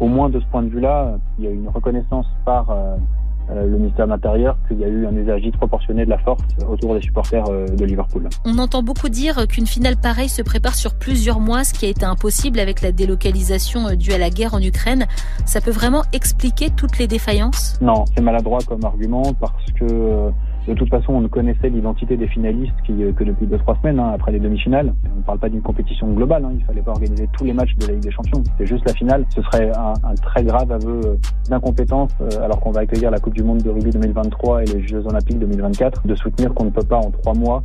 au 0.00 0.06
moins 0.06 0.28
de 0.28 0.38
ce 0.38 0.44
point 0.46 0.62
de 0.62 0.68
vue-là, 0.68 1.18
il 1.38 1.44
y 1.46 1.48
a 1.48 1.50
une 1.50 1.68
reconnaissance 1.68 2.26
par 2.44 2.76
euh, 3.50 3.66
le 3.66 3.78
ministère 3.78 4.06
de 4.06 4.12
l'Intérieur 4.12 4.56
qu'il 4.68 4.78
y 4.78 4.84
a 4.84 4.88
eu 4.88 5.06
un 5.06 5.16
usage 5.16 5.42
disproportionné 5.42 6.04
de 6.04 6.10
la 6.10 6.18
force 6.18 6.42
autour 6.68 6.94
des 6.94 7.00
supporters 7.00 7.44
euh, 7.48 7.66
de 7.66 7.84
Liverpool. 7.84 8.28
On 8.44 8.58
entend 8.58 8.82
beaucoup 8.82 9.08
dire 9.08 9.46
qu'une 9.48 9.66
finale 9.66 9.96
pareille 9.96 10.28
se 10.28 10.42
prépare 10.42 10.74
sur 10.74 10.94
plusieurs 10.94 11.40
mois, 11.40 11.64
ce 11.64 11.72
qui 11.72 11.86
a 11.86 11.88
été 11.88 12.04
impossible 12.04 12.60
avec 12.60 12.82
la 12.82 12.92
délocalisation 12.92 13.88
euh, 13.88 13.94
due 13.94 14.12
à 14.12 14.18
la 14.18 14.30
guerre 14.30 14.54
en 14.54 14.60
Ukraine. 14.60 15.06
Ça 15.46 15.60
peut 15.60 15.70
vraiment 15.70 16.02
expliquer 16.12 16.70
toutes 16.70 16.98
les 16.98 17.06
défaillances? 17.06 17.78
Non, 17.80 18.04
c'est 18.14 18.22
maladroit 18.22 18.58
comme 18.66 18.84
argument 18.84 19.32
parce 19.40 19.64
que 19.78 20.30
de 20.68 20.74
toute 20.74 20.90
façon, 20.90 21.14
on 21.14 21.20
ne 21.22 21.28
connaissait 21.28 21.70
l'identité 21.70 22.18
des 22.18 22.28
finalistes 22.28 22.74
euh, 22.90 23.12
que 23.12 23.24
depuis 23.24 23.46
deux 23.46 23.56
trois 23.56 23.74
semaines 23.76 23.98
hein, 23.98 24.10
après 24.14 24.32
les 24.32 24.38
demi-finales. 24.38 24.92
On 25.14 25.18
ne 25.18 25.22
parle 25.22 25.38
pas 25.38 25.48
d'une 25.48 25.62
compétition 25.62 26.12
globale. 26.12 26.44
Hein, 26.44 26.52
il 26.54 26.64
fallait 26.64 26.82
pas 26.82 26.90
organiser 26.90 27.26
tous 27.38 27.44
les 27.44 27.54
matchs 27.54 27.74
de 27.76 27.86
la 27.86 27.94
Ligue 27.94 28.02
des 28.02 28.10
Champions. 28.10 28.42
C'est 28.58 28.66
juste 28.66 28.86
la 28.86 28.92
finale. 28.92 29.24
Ce 29.34 29.40
serait 29.40 29.72
un, 29.74 30.14
très 30.22 30.44
grave 30.44 30.70
aveu 30.70 31.00
euh, 31.04 31.16
d'incompétence 31.48 32.10
euh, 32.20 32.44
alors 32.44 32.60
qu'on 32.60 32.70
va 32.70 32.80
accueillir 32.80 33.10
la 33.10 33.18
Coupe 33.18 33.34
du 33.34 33.42
Monde 33.42 33.62
de 33.62 33.70
rugby 33.70 33.90
2023 33.90 34.62
et 34.62 34.66
les 34.66 34.86
Jeux 34.86 35.06
Olympiques 35.06 35.38
2024 35.38 36.06
de 36.06 36.14
soutenir 36.14 36.52
qu'on 36.52 36.64
ne 36.66 36.70
peut 36.70 36.86
pas 36.86 36.98
en 36.98 37.10
trois 37.10 37.34
mois 37.34 37.62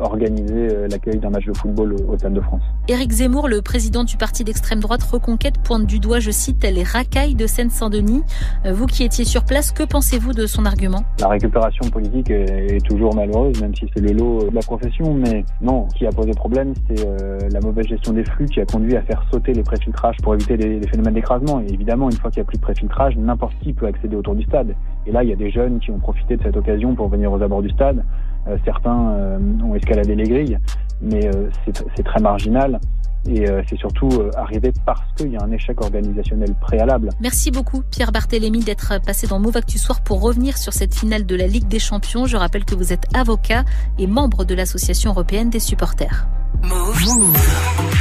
organiser 0.00 0.86
l'accueil 0.88 1.18
d'un 1.18 1.30
match 1.30 1.44
de 1.44 1.56
football 1.56 1.96
au, 2.06 2.16
Stade 2.16 2.34
de 2.34 2.40
France. 2.40 2.62
Éric 2.86 3.10
Zemmour, 3.10 3.48
le 3.48 3.62
président 3.62 4.04
du 4.04 4.16
parti 4.16 4.44
d'extrême 4.44 4.78
droite 4.78 5.02
Reconquête, 5.02 5.58
pointe 5.58 5.86
du 5.86 5.98
doigt, 5.98 6.20
je 6.20 6.30
cite, 6.30 6.62
les 6.62 6.84
racailles 6.84 7.34
de 7.34 7.48
Seine-Saint-Denis. 7.48 8.22
Vous 8.70 8.86
qui 8.86 9.02
étiez 9.02 9.24
sur 9.24 9.44
place, 9.44 9.72
que 9.72 9.82
pensez-vous 9.82 10.34
de 10.34 10.46
son 10.46 10.66
argument? 10.66 11.02
La 11.18 11.28
récupération 11.28 11.90
politique 11.90 12.31
est, 12.32 12.86
toujours 12.86 13.14
malheureuse, 13.14 13.60
même 13.60 13.74
si 13.74 13.86
c'est 13.94 14.00
le 14.02 14.12
lot 14.12 14.48
de 14.50 14.54
la 14.54 14.60
profession. 14.60 15.14
Mais 15.14 15.44
non, 15.60 15.88
ce 15.90 15.96
qui 15.96 16.06
a 16.06 16.10
posé 16.10 16.32
problème, 16.32 16.72
c'est 16.88 17.06
euh, 17.06 17.38
la 17.50 17.60
mauvaise 17.60 17.86
gestion 17.86 18.12
des 18.12 18.24
flux 18.24 18.46
qui 18.46 18.60
a 18.60 18.66
conduit 18.66 18.96
à 18.96 19.02
faire 19.02 19.24
sauter 19.30 19.52
les 19.52 19.62
préfiltrages 19.62 20.16
pour 20.22 20.34
éviter 20.34 20.56
les, 20.56 20.86
phénomènes 20.86 21.14
d'écrasement. 21.14 21.60
Et 21.60 21.72
évidemment, 21.72 22.10
une 22.10 22.16
fois 22.16 22.30
qu'il 22.30 22.40
n'y 22.40 22.46
a 22.46 22.48
plus 22.48 22.58
de 22.58 22.62
préfiltrage, 22.62 23.16
n'importe 23.16 23.54
qui 23.62 23.72
peut 23.72 23.86
accéder 23.86 24.16
autour 24.16 24.34
du 24.34 24.44
stade. 24.44 24.74
Et 25.06 25.12
là, 25.12 25.22
il 25.22 25.30
y 25.30 25.32
a 25.32 25.36
des 25.36 25.50
jeunes 25.50 25.78
qui 25.80 25.90
ont 25.90 25.98
profité 25.98 26.36
de 26.36 26.42
cette 26.42 26.56
occasion 26.56 26.94
pour 26.94 27.08
venir 27.08 27.32
aux 27.32 27.42
abords 27.42 27.62
du 27.62 27.70
stade. 27.70 28.04
Euh, 28.48 28.56
certains 28.64 29.10
euh, 29.10 29.38
ont 29.64 29.74
escaladé 29.74 30.14
les 30.14 30.24
grilles, 30.24 30.58
mais 31.00 31.30
c'est 31.66 32.02
très 32.04 32.20
marginal 32.20 32.78
et 33.28 33.48
euh, 33.48 33.62
c'est 33.68 33.78
surtout 33.78 34.08
euh, 34.08 34.30
arrivé 34.36 34.72
parce 34.84 35.00
qu'il 35.16 35.32
y 35.32 35.36
a 35.36 35.42
un 35.42 35.50
échec 35.52 35.80
organisationnel 35.80 36.54
préalable. 36.60 37.10
Merci 37.20 37.50
beaucoup 37.50 37.82
Pierre 37.90 38.12
Barthélémy 38.12 38.60
d'être 38.60 39.00
passé 39.04 39.26
dans 39.26 39.38
Move 39.38 39.56
Actu 39.56 39.78
Soir 39.78 40.02
pour 40.02 40.20
revenir 40.20 40.58
sur 40.58 40.72
cette 40.72 40.94
finale 40.94 41.26
de 41.26 41.36
la 41.36 41.46
Ligue 41.46 41.68
des 41.68 41.78
Champions. 41.78 42.26
Je 42.26 42.36
rappelle 42.36 42.64
que 42.64 42.74
vous 42.74 42.92
êtes 42.92 43.06
avocat 43.14 43.64
et 43.98 44.06
membre 44.06 44.44
de 44.44 44.54
l'Association 44.54 45.10
européenne 45.10 45.50
des 45.50 45.60
supporters. 45.60 46.26
Move. 46.62 47.91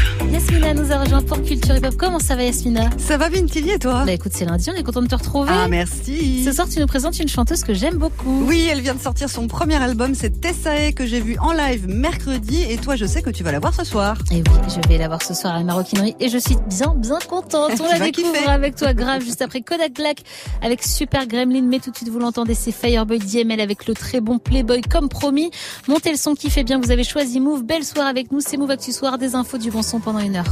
Yasmina 0.42 0.74
nous 0.74 0.92
a 0.92 0.98
rejoint 0.98 1.22
pour 1.22 1.42
Culture 1.44 1.76
Hip 1.76 1.86
Hop. 1.86 1.96
Comment 1.98 2.18
ça 2.18 2.36
va 2.36 2.44
Yasmina? 2.44 2.90
Ça 2.98 3.18
va 3.18 3.30
bien 3.30 3.46
et 3.46 3.80
toi? 3.80 4.04
Bah 4.06 4.12
écoute, 4.12 4.32
c'est 4.34 4.46
lundi, 4.46 4.70
on 4.74 4.78
est 4.78 4.84
content 4.84 5.02
de 5.04 5.08
te 5.08 5.14
retrouver. 5.14 5.52
Ah 5.54 5.68
merci. 5.68 6.44
Ce 6.44 6.52
soir, 6.52 6.68
tu 6.68 6.80
nous 6.80 6.88
présentes 6.88 7.20
une 7.20 7.28
chanteuse 7.28 7.64
que 7.64 7.74
j'aime 7.76 7.98
beaucoup. 7.98 8.46
Oui, 8.48 8.68
elle 8.72 8.82
vient 8.82 8.96
de 8.96 9.00
sortir 9.02 9.30
son 9.30 9.48
premier 9.48 9.76
album, 9.76 10.16
c'est 10.16 10.42
Tessae 10.42 10.94
que 10.96 11.06
j'ai 11.06 11.20
vu 11.20 11.38
en 11.40 11.52
live 11.52 11.88
mercredi 11.88 12.64
et 12.68 12.78
toi, 12.78 12.96
je 12.96 13.06
sais 13.06 13.22
que 13.22 13.30
tu 13.30 13.44
vas 13.44 13.52
la 13.52 13.60
voir 13.60 13.76
ce 13.76 13.84
soir. 13.84 14.18
Et 14.32 14.38
oui, 14.38 14.44
je 14.68 14.90
vais 14.90 14.98
la 14.98 15.08
voir 15.08 15.22
ce 15.22 15.34
soir 15.34 15.54
à 15.54 15.60
la 15.60 15.64
maroquinerie 15.64 16.16
et 16.20 16.30
je 16.30 16.38
suis 16.38 16.58
bien 16.68 16.94
bien 16.96 17.20
contente. 17.30 17.74
On 17.80 17.92
la 17.92 18.00
découvre 18.00 18.50
avec 18.50 18.76
toi 18.76 18.94
grave 18.94 19.24
juste 19.24 19.42
après 19.44 19.62
Kodak 19.62 19.94
Black 19.94 20.24
avec 20.64 20.82
Super 20.82 21.28
Gremlin, 21.28 21.64
mais 21.64 21.80
tout 21.80 21.92
de 21.92 21.96
suite 21.96 22.10
vous 22.10 22.20
l'entendez, 22.20 22.56
c'est 22.56 22.72
Fireboy 22.72 23.20
DML 23.20 23.62
avec 23.62 23.86
le 23.86 23.94
très 23.94 24.22
bon 24.22 24.40
Playboy 24.40 24.82
comme 24.82 25.08
promis. 25.08 25.52
Montez 25.88 26.12
le 26.12 26.18
son 26.18 26.34
qui 26.34 26.50
fait 26.50 26.64
bien, 26.64 26.80
vous 26.80 26.92
avez 26.92 27.04
choisi 27.04 27.40
Move. 27.40 27.64
Belle 27.64 27.84
soirée 27.84 28.10
avec 28.10 28.32
nous, 28.32 28.40
c'est 28.40 28.58
Move 28.58 28.72
Actu 28.72 28.92
Soir, 28.92 29.18
des 29.18 29.36
infos 29.36 29.58
du 29.58 29.70
bon 29.70 29.84
son 29.84 30.00
pendant 30.00 30.20
une 30.20 30.31
heure. 30.34 30.44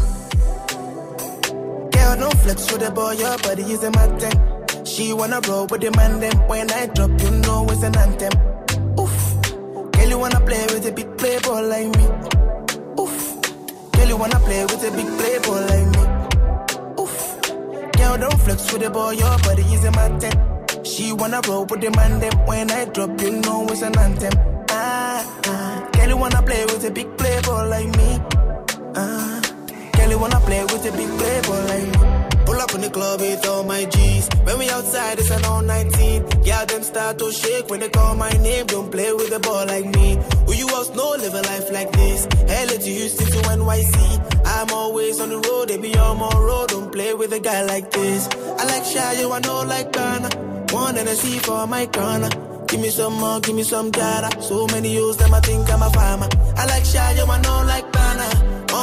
Girl, 1.91 2.15
don't 2.17 2.37
flex 2.39 2.71
with 2.71 2.81
the 2.81 2.91
boy, 2.93 3.11
your 3.11 3.37
body 3.39 3.63
is 3.63 3.83
a 3.83 3.91
matter. 3.91 4.85
She 4.85 5.13
wanna 5.13 5.39
roll 5.47 5.67
with 5.67 5.81
the 5.81 5.91
man, 5.91 6.19
them 6.19 6.47
when 6.47 6.71
I 6.71 6.87
drop, 6.87 7.11
you 7.21 7.31
know 7.31 7.67
it's 7.69 7.83
an 7.83 7.95
anthem. 7.97 8.33
Oof, 8.99 9.17
girl, 9.91 10.09
you 10.09 10.17
wanna 10.17 10.41
play 10.41 10.63
with 10.73 10.85
a 10.87 10.91
big 10.91 11.17
playboy 11.17 11.61
like 11.61 11.89
me. 11.97 12.05
Oof, 12.99 13.15
girl, 13.91 14.07
you 14.07 14.17
wanna 14.17 14.39
play 14.39 14.63
with 14.63 14.83
a 14.83 14.91
big 14.91 15.09
playboy 15.19 15.59
like 15.71 15.87
me. 15.95 16.03
Oof, 17.01 17.41
girl, 17.97 18.17
don't 18.17 18.39
flex 18.41 18.71
with 18.73 18.81
the 18.81 18.89
boy, 18.89 19.11
your 19.11 19.37
body 19.39 19.63
is 19.63 19.83
a 19.83 19.91
matter. 19.91 20.33
She 20.83 21.13
wanna 21.13 21.41
roll 21.47 21.65
with 21.65 21.81
the 21.81 21.91
man, 21.91 22.19
them 22.19 22.45
when 22.45 22.71
I 22.71 22.85
drop, 22.85 23.21
you 23.21 23.31
know 23.31 23.67
it's 23.69 23.81
an 23.81 23.97
anthem. 23.97 24.33
Ah, 24.71 25.23
ah, 25.45 25.89
girl, 25.93 26.09
you 26.09 26.17
wanna 26.17 26.41
play 26.41 26.65
with 26.65 26.83
a 26.85 26.91
big 26.91 27.17
playboy 27.17 27.67
like 27.67 27.95
me. 27.97 28.19
Ah. 28.95 29.38
You 30.09 30.17
wanna 30.17 30.39
play 30.41 30.63
with 30.63 30.85
a 30.85 30.91
big 30.91 31.09
playboy 31.19 31.61
like. 31.71 32.45
Pull 32.45 32.59
up 32.59 32.73
in 32.73 32.81
the 32.81 32.89
club 32.89 33.19
with 33.21 33.45
all 33.47 33.63
my 33.63 33.85
G's. 33.85 34.27
When 34.43 34.57
we 34.57 34.69
outside, 34.71 35.19
it's 35.19 35.29
an 35.29 35.45
all 35.45 35.61
19. 35.61 36.25
Yeah, 36.43 36.65
them 36.65 36.81
start 36.81 37.19
to 37.19 37.31
shake 37.31 37.69
when 37.69 37.79
they 37.79 37.89
call 37.89 38.15
my 38.15 38.31
name. 38.41 38.65
Don't 38.65 38.91
play 38.91 39.13
with 39.13 39.31
a 39.31 39.39
ball 39.39 39.67
like 39.67 39.85
me. 39.85 40.17
Who 40.47 40.53
you 40.53 40.67
else 40.69 40.89
know 40.95 41.11
live 41.11 41.35
a 41.35 41.41
life 41.41 41.69
like 41.71 41.91
this? 41.91 42.27
LA 42.47 42.77
to 42.85 42.89
Houston 42.97 43.27
to 43.27 43.39
NYC. 43.49 43.95
I'm 44.45 44.71
always 44.71 45.19
on 45.19 45.29
the 45.29 45.39
road, 45.47 45.69
they 45.69 45.77
be 45.77 45.95
on 45.95 46.17
my 46.17 46.31
road. 46.39 46.69
Don't 46.69 46.91
play 46.91 47.13
with 47.13 47.31
a 47.33 47.39
guy 47.39 47.61
like 47.65 47.91
this. 47.91 48.27
I 48.57 48.65
like 48.65 48.85
shy, 48.85 49.13
you 49.21 49.31
I 49.31 49.39
know 49.41 49.61
like 49.61 49.91
Ghana. 49.91 50.29
One 50.73 50.97
and 50.97 51.07
a 51.07 51.15
C 51.15 51.37
for 51.37 51.67
my 51.67 51.85
corner. 51.85 52.29
Give 52.67 52.81
me 52.81 52.89
some 52.89 53.13
more, 53.13 53.39
give 53.41 53.55
me 53.55 53.63
some 53.63 53.91
data. 53.91 54.41
So 54.41 54.65
many 54.67 54.91
use 54.91 55.17
them, 55.17 55.33
I 55.35 55.39
think 55.39 55.71
I'm 55.71 55.83
a 55.83 55.89
farmer. 55.91 56.29
I 56.57 56.65
like 56.65 56.85
shy, 56.85 57.11
you 57.13 57.25
I 57.25 57.41
know 57.41 57.63
like. 57.67 57.98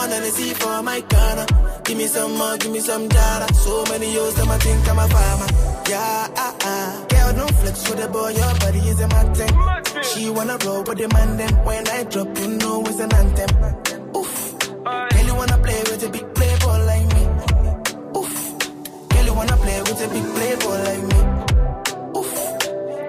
On 0.06 0.12
Hennessy 0.12 0.54
for 0.54 0.84
my 0.84 1.00
corner. 1.00 1.46
Give 1.82 1.98
me 1.98 2.06
some 2.06 2.38
more, 2.38 2.56
give 2.58 2.70
me 2.70 2.78
some 2.78 3.08
data. 3.08 3.52
So 3.54 3.84
many 3.86 4.12
years, 4.12 4.34
them 4.34 4.48
I 4.48 4.58
think 4.58 4.88
I'm 4.88 4.98
a 5.00 5.08
farmer. 5.08 5.46
Yeah, 5.90 6.28
ah, 6.36 6.56
ah. 6.62 7.06
Girl, 7.08 7.32
don't 7.34 7.54
flex 7.56 7.90
with 7.90 7.98
the 7.98 8.08
boy, 8.08 8.28
your 8.28 8.54
body 8.62 8.78
is 8.86 9.00
a 9.00 9.08
mountain. 9.08 9.50
She 10.04 10.30
wanna 10.30 10.58
roll 10.64 10.84
with 10.84 10.98
the 10.98 11.08
man, 11.08 11.36
then 11.36 11.52
when 11.64 11.88
I 11.88 12.04
drop, 12.04 12.38
you 12.38 12.46
know 12.46 12.84
it's 12.86 13.00
an 13.00 13.12
anthem. 13.14 13.50
Oof. 14.14 14.58
Girl, 14.84 15.26
you 15.26 15.34
wanna 15.34 15.58
play 15.58 15.80
with 15.90 16.06
a 16.06 16.08
big 16.08 16.34
playboy 16.36 16.78
like 16.86 17.06
me. 17.14 17.22
Oof. 18.16 18.34
Girl, 19.10 19.24
you 19.26 19.34
wanna 19.34 19.56
play 19.56 19.80
with 19.86 20.06
a 20.06 20.08
big 20.14 20.26
playboy 20.36 20.78
like 20.86 21.04
me. 21.10 21.18
Oof. 22.14 22.30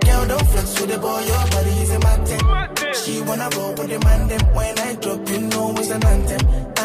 Girl, 0.01 0.25
don't 0.31 0.47
flex 0.49 0.81
with 0.81 0.89
the 0.89 0.97
boy, 0.97 1.21
your 1.29 1.45
body 1.53 1.73
is 1.77 1.91
a 1.91 1.99
mountain. 1.99 2.41
She 2.95 3.21
wanna 3.21 3.49
roll 3.55 3.73
with 3.77 3.87
the 3.87 3.99
man, 4.03 4.27
then 4.29 4.41
when 4.55 4.79
I 4.79 4.95
drop, 4.95 5.29
you 5.29 5.41
know 5.41 5.75
it's 5.77 5.91
an 5.91 6.03
anthem. 6.03 6.76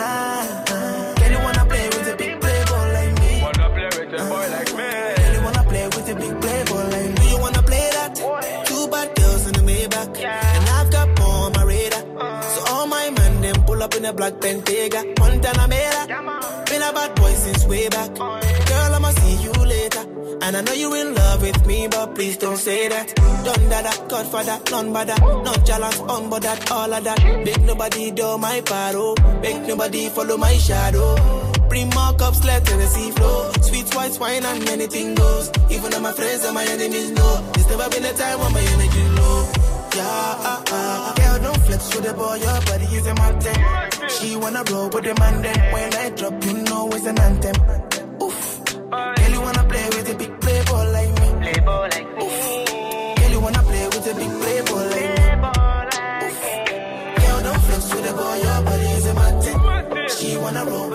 Up 13.83 13.95
in 13.97 14.05
a 14.05 14.13
black 14.13 14.35
Bentayga. 14.35 15.19
Montana 15.19 15.67
Mera. 15.69 16.07
Been 16.67 16.83
a 16.83 16.93
bad 16.93 17.15
boy 17.17 17.33
since 17.33 17.65
way 17.67 17.89
back. 17.89 18.15
Girl, 18.15 18.95
I'ma 18.95 19.11
see 19.11 19.43
you 19.43 19.53
later. 19.53 20.05
And 20.43 20.57
I 20.57 20.61
know 20.61 20.73
you 20.73 20.95
in 20.95 21.15
love 21.15 21.43
with 21.43 21.67
me, 21.67 21.89
but 21.89 22.15
please 22.15 22.37
don't 22.37 22.57
say 22.57 22.89
that. 22.89 23.15
Done 23.17 23.69
that, 23.71 24.09
Godfather, 24.09 24.59
none 24.71 24.93
but 24.93 25.07
that. 25.09 25.21
Not 25.21 25.67
jealous, 25.67 26.01
on 26.01 26.31
but 26.31 26.43
that, 26.43 26.71
all 26.71 26.93
of 26.93 27.05
that. 27.05 27.19
Make 27.45 27.63
nobody 27.63 28.11
do 28.13 28.39
my 28.39 28.61
paro. 28.61 29.17
Make 29.43 29.63
nobody 29.67 30.09
follow 30.11 30.37
my 30.37 30.55
shadow. 30.55 31.17
Bring 31.69 31.89
more 31.91 32.13
cups, 32.15 32.45
let 32.45 32.65
Tennessee 32.65 33.11
flow. 33.13 33.51
Sweet 33.63 33.95
white 33.95 34.19
wine 34.21 34.45
and 34.45 34.69
anything 34.69 35.15
goes. 35.15 35.51
Even 35.71 35.91
though 35.91 36.01
my 36.01 36.13
friends 36.13 36.45
and 36.45 36.55
my 36.55 36.65
enemies 36.65 37.11
know. 37.11 37.51
There's 37.55 37.69
never 37.69 37.89
been 37.91 38.05
a 38.05 38.13
time 38.13 38.39
when 38.39 38.53
my 38.53 38.61
energy 38.61 39.05
low. 39.19 39.51
Yeah, 39.97 40.51
uh, 40.51 40.65
uh. 40.71 41.15
Girl, 41.15 41.39
don't 41.43 41.52
flex 41.73 41.97
with 41.97 42.05
the 42.05 42.15
boy, 42.15 42.35
your 42.35 42.61
body 42.69 42.85
is 42.97 43.07
a 43.07 43.15
mountain. 43.15 44.09
She 44.09 44.37
wanna 44.37 44.63
roll 44.71 44.89
with 44.91 45.05
the 45.05 45.15
man, 45.21 45.43
then 45.43 45.73
when 45.73 45.95
I 45.95 46.11
drop, 46.11 46.45
you 46.45 46.55
know 46.69 46.89
it's 46.93 47.07
an 47.07 47.19
anthem. 47.19 47.57
Oof. 48.23 48.65
Girl, 48.91 49.33
you 49.35 49.41
wanna 49.41 49.65
play 49.65 49.87
with 49.95 50.13
a 50.13 50.15
big 50.21 50.41
playboy 50.41 50.85
like 50.97 51.13
me. 51.21 51.29
Playboy 51.45 51.89
like 51.95 52.11
me. 52.17 52.25
Oof. 52.25 53.17
Girl, 53.19 53.31
you 53.35 53.41
wanna 53.41 53.63
play 53.63 53.85
with 53.87 54.11
a 54.11 54.15
big 54.21 54.33
playboy 54.41 54.85
like 54.93 55.13
me. 55.19 55.27
Oof. 56.27 56.39
Girl, 57.21 57.41
don't 57.47 57.63
flex 57.67 57.83
with 57.95 58.05
the 58.07 58.13
boy, 58.21 58.37
your 58.47 58.61
body 58.67 58.89
is 58.99 59.07
a 59.07 59.15
mountain. 59.15 60.09
She 60.09 60.37
wanna 60.37 60.65
roll 60.65 60.92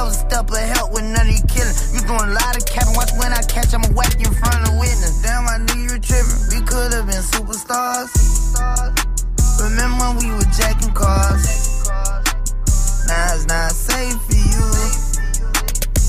you 0.00 0.06
ain't 0.06 0.16
never 0.16 0.28
step 0.30 0.50
or 0.50 0.58
help 0.58 0.92
with 0.92 1.04
none 1.04 1.28
of 1.28 1.32
you 1.32 1.44
killing. 1.48 1.76
You 1.92 2.00
doing 2.00 2.30
a 2.30 2.32
lot 2.32 2.56
of 2.56 2.64
capping, 2.66 2.94
watch 2.96 3.10
when 3.18 3.32
I 3.32 3.42
catch, 3.42 3.74
I'ma 3.74 3.88
whack 3.92 4.16
you 4.18 4.28
in 4.28 4.34
front 4.34 4.56
of 4.60 4.72
the 4.72 4.76
witness. 4.80 5.22
Damn, 5.22 5.44
my 5.44 5.58
nigga, 5.60 5.92
you 5.92 5.98
tripping. 6.00 6.40
We 6.48 6.60
could've 6.64 7.06
been 7.06 7.24
superstars. 7.24 8.12
Remember 9.60 10.04
when 10.04 10.16
we 10.16 10.28
were 10.32 10.50
jacking 10.56 10.94
cars? 10.94 11.84
Now 13.06 13.34
it's 13.34 13.46
not 13.46 13.72
safe 13.72 14.16
for 14.24 14.40
you. 14.40 14.64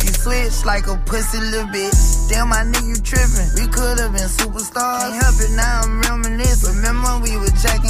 You 0.05 0.11
switch 0.13 0.65
like 0.65 0.87
a 0.87 0.95
pussy 1.05 1.39
little 1.39 1.67
bitch. 1.67 2.29
Damn, 2.29 2.49
my 2.49 2.63
nigga, 2.63 2.87
you 2.87 2.99
tripping. 3.01 3.49
We 3.59 3.67
could've 3.67 4.13
been 4.13 4.29
superstars. 4.29 5.11
Can't 5.11 5.19
help 5.19 5.35
it, 5.41 5.51
now 5.55 5.81
I'm 5.83 5.99
reminiscing. 6.01 6.75
Remember 6.77 7.19
when 7.19 7.21
we 7.27 7.37
were 7.37 7.51
jacking 7.59 7.80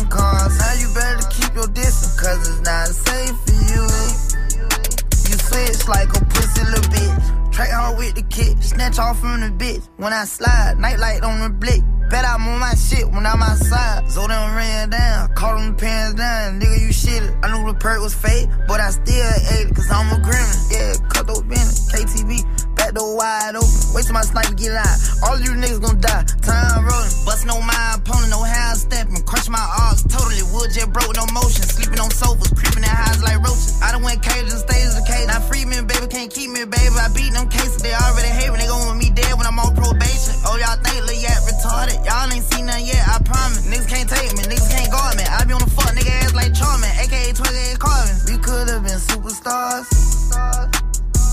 from 9.22 9.40
the 9.42 9.52
bitch. 9.64 9.88
When 9.98 10.12
I 10.12 10.26
slide, 10.26 10.80
nightlight 10.80 11.22
on 11.22 11.40
the 11.40 11.50
blick. 11.50 11.82
Bet 12.10 12.26
I'm 12.26 12.46
on 12.46 12.60
my 12.60 12.74
shit 12.74 13.08
when 13.10 13.26
I'm 13.26 13.42
outside. 13.42 14.10
So 14.12 14.28
them 14.28 14.56
ran 14.56 14.90
down, 14.90 15.34
caught 15.34 15.58
them 15.58 15.78
pants 15.78 16.16
down. 16.16 16.60
Nigga, 16.60 16.82
you 16.82 16.92
shit. 16.92 17.24
I 17.42 17.48
knew 17.54 17.72
the 17.72 17.78
perk 17.80 18.02
was 18.02 18.14
fake, 18.14 18.50
but 18.68 18.82
I 18.82 18.90
still 18.90 19.32
ate 19.56 19.70
it, 19.70 19.76
cause 19.76 19.90
I'm 19.90 20.12
a 20.12 20.20
gremlin. 20.20 20.72
Yeah, 20.74 21.08
cut 21.08 21.28
those 21.28 21.44
Bennett, 21.44 21.80
KTV, 21.94 22.61
back 22.92 23.00
door 23.00 23.16
wide 23.18 23.56
open. 23.56 23.70
Wait 23.94 24.06
till 24.06 24.14
my 24.14 24.22
sniper 24.22 24.54
get 24.54 24.72
out. 24.72 24.98
All 25.24 25.40
you 25.40 25.52
niggas 25.56 25.82
gon' 25.82 26.00
die. 26.00 26.24
Time 26.44 26.84
rolling. 26.84 27.12
Bustin' 27.26 27.50
on 27.50 27.66
my 27.66 27.96
opponent, 27.96 28.30
no 28.30 28.44
hand 28.44 28.78
stepping. 28.78 29.24
Crush 29.24 29.50
my 29.50 29.62
arms 29.62 30.04
totally. 30.04 30.44
Wood 30.52 30.72
jet 30.74 30.92
broke, 30.92 31.16
no 31.16 31.26
motion. 31.34 31.64
Sleeping 31.64 32.00
on 32.00 32.12
sofas, 32.12 32.52
creeping 32.54 32.84
in 32.84 32.90
highs 32.90 33.24
like 33.24 33.40
roaches. 33.40 33.80
I 33.82 33.92
done 33.92 34.04
went 34.04 34.22
cages 34.24 34.54
and 34.54 34.64
stages 34.64 34.98
of 34.98 35.06
cage. 35.06 35.28
Now 35.28 35.40
free 35.40 35.66
me, 35.66 35.82
baby, 35.82 36.08
can't 36.08 36.32
keep 36.32 36.52
me, 36.52 36.66
baby. 36.66 36.96
I 36.96 37.08
beat 37.16 37.32
them 37.34 37.48
cases, 37.50 37.82
they 37.82 37.94
already 37.94 38.30
hate 38.30 38.52
me. 38.52 38.60
They 38.60 38.68
gon' 38.68 38.84
want 38.88 39.00
me 39.00 39.10
dead 39.12 39.34
when 39.38 39.48
I'm 39.48 39.60
on 39.60 39.76
probation. 39.76 40.36
Oh, 40.48 40.58
y'all 40.60 40.80
think 40.84 41.06
Lil 41.08 41.20
Yak 41.20 41.40
retarded? 41.48 42.00
Y'all 42.04 42.28
ain't 42.28 42.44
seen 42.44 42.66
nothing 42.68 42.88
yet, 42.88 43.04
I 43.08 43.20
promise. 43.24 43.64
Niggas 43.68 43.88
can't 43.88 44.10
take 44.10 44.32
me, 44.36 44.44
niggas 44.48 44.70
can't 44.72 44.92
guard 44.92 45.16
me. 45.16 45.24
I 45.24 45.44
be 45.46 45.54
on 45.54 45.64
the 45.64 45.72
fuck 45.72 45.92
nigga 45.96 46.12
ass 46.24 46.34
like 46.34 46.54
Charmin, 46.54 46.92
aka 47.00 47.32
28 47.32 47.80
Carvin. 47.80 48.16
We 48.28 48.36
could've 48.42 48.84
been 48.84 49.00
superstars. 49.00 49.88
superstars. 49.88 50.81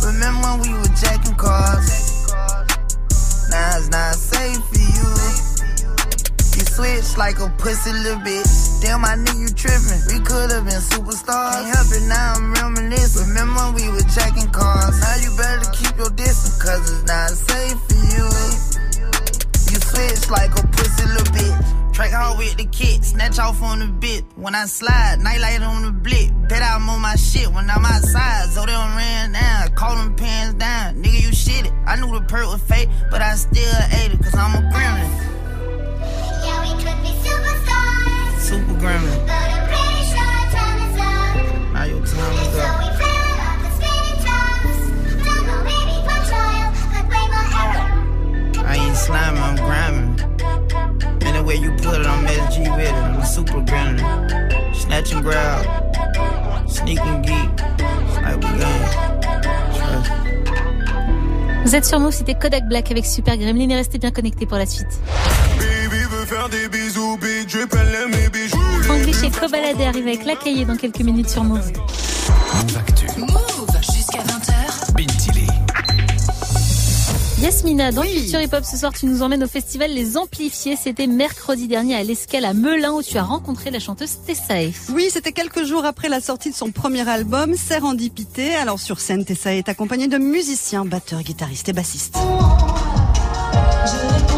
Remember 0.09 0.41
when 0.41 0.61
we 0.65 0.73
were 0.73 0.95
jacking 0.97 1.37
cars? 1.37 1.85
Now 3.53 3.77
it's 3.77 3.91
not 3.93 4.15
safe 4.17 4.57
for 4.57 4.81
you. 4.81 5.09
You 6.57 6.65
switch 6.65 7.19
like 7.19 7.39
a 7.41 7.53
pussy 7.59 7.93
little 7.93 8.17
bitch. 8.25 8.81
Damn, 8.81 9.03
my 9.03 9.21
nigga, 9.21 9.37
you 9.37 9.49
tripping. 9.53 10.01
We 10.09 10.25
could've 10.25 10.65
been 10.65 10.81
superstars. 10.81 11.61
Can't 11.61 11.77
help 11.77 11.93
it, 11.93 12.09
now 12.09 12.41
I'm 12.41 12.55
reminiscing. 12.55 13.29
Remember 13.29 13.61
when 13.61 13.75
we 13.75 13.89
were 13.93 14.09
jacking 14.09 14.49
cars? 14.49 14.99
Now 14.99 15.17
you 15.21 15.31
better 15.37 15.69
keep 15.77 15.93
your 15.99 16.11
distance, 16.17 16.57
cause 16.57 16.89
it's 16.89 17.05
not 17.05 17.29
safe 17.29 17.77
for 17.77 18.01
you. 18.09 18.25
You 19.69 19.77
switch 19.77 20.31
like 20.31 20.57
a 20.57 20.67
pussy 20.73 21.05
little 21.05 21.29
bitch. 21.37 21.88
Track 21.99 22.13
hard 22.13 22.39
with 22.39 22.57
the 22.57 22.65
kid, 22.67 23.05
snatch 23.05 23.41
off 23.41 23.61
on 23.61 23.81
the 23.81 23.89
bit. 23.89 24.25
When 24.37 24.55
I 24.55 24.67
slide, 24.67 25.19
nightlight 25.19 25.63
on 25.63 25.83
the 25.83 25.91
blick. 25.91 26.31
Bet 26.49 26.63
I'm 26.63 26.89
on 26.89 27.01
my 27.01 27.17
shit 27.17 27.49
when 27.53 27.69
I'm 27.69 27.85
outside. 27.85 28.51
So 28.51 28.65
done 28.65 28.97
ran 28.97 29.33
down, 29.33 29.75
call 29.75 29.97
them 29.97 30.15
pants 30.15 30.55
down. 30.61 31.03
Nigga, 31.03 31.21
you 31.21 31.31
shitted. 31.31 31.75
I 31.89 31.97
knew 31.97 32.17
the 32.17 32.25
perk 32.25 32.47
was 32.47 32.63
fake, 32.63 32.89
but 33.11 33.21
I 33.21 33.35
still 33.35 33.75
ate 33.91 34.13
it, 34.13 34.23
cause 34.23 34.37
I'm 34.37 34.55
a 34.55 34.71
gremlin. 34.71 35.38
Vous 61.69 61.77
êtes 61.77 61.85
sur 61.85 62.01
Move, 62.01 62.13
c'était 62.13 62.33
Kodak 62.33 62.67
Black 62.67 62.91
avec 62.91 63.05
Super 63.05 63.37
Gremlin 63.37 63.69
et 63.69 63.77
restez 63.77 63.99
bien 63.99 64.11
connectés 64.11 64.47
pour 64.47 64.57
la 64.57 64.65
suite. 64.65 64.89
Baby 65.59 66.03
veut 66.11 66.25
faire 66.25 66.49
des 66.49 66.67
bisous, 66.67 67.19
big 67.19 67.47
drip, 67.47 67.75
elle 67.75 67.95
aime 67.95 68.11
mes 68.11 68.31
bijoux. 68.31 68.57
Franglish 68.85 69.23
et 69.23 69.31
Cobaladé 69.31 69.85
arrivent 69.85 70.07
avec 70.07 70.25
la 70.25 70.37
cahier 70.37 70.65
dans 70.65 70.77
quelques 70.79 71.01
minutes 71.01 71.29
sur 71.29 71.45
Move. 71.45 71.71
Move 71.75 72.79
Actu. 72.79 73.07
Yasmina, 77.41 77.93
dans 77.93 78.03
Culture 78.03 78.41
Hip 78.41 78.53
Hop 78.53 78.65
ce 78.65 78.77
soir, 78.77 78.93
tu 78.93 79.07
nous 79.07 79.23
emmènes 79.23 79.45
au 79.45 79.47
festival 79.47 79.93
Les 79.93 80.17
Amplifiés. 80.17 80.75
C'était 80.75 81.07
mercredi 81.07 81.69
dernier 81.69 81.95
à 81.95 82.03
l'Escale 82.03 82.45
à 82.45 82.53
Melun 82.53 82.93
où 82.95 83.03
tu 83.03 83.17
as 83.17 83.23
rencontré 83.23 83.71
la 83.71 83.79
chanteuse 83.79 84.19
Tessae. 84.27 84.73
Oui, 84.93 85.09
c'était 85.13 85.31
quelques 85.31 85.65
jours 85.65 85.85
après 85.85 86.09
la 86.09 86.21
sortie 86.21 86.51
de 86.51 86.57
son 86.57 86.73
premier 86.73 87.09
album, 87.09 87.55
Serendipité. 87.55 88.57
Alors 88.57 88.81
sur 88.81 88.99
scène, 88.99 89.25
Tessa 89.25 89.55
est 89.55 89.69
accompagnée 89.69 90.09
de 90.09 90.19
musiciens, 90.19 90.85
batteurs, 90.85 91.23
guitaristes 91.23 91.69
et 91.69 91.73
bassistes. 91.73 92.17
Je 93.87 94.38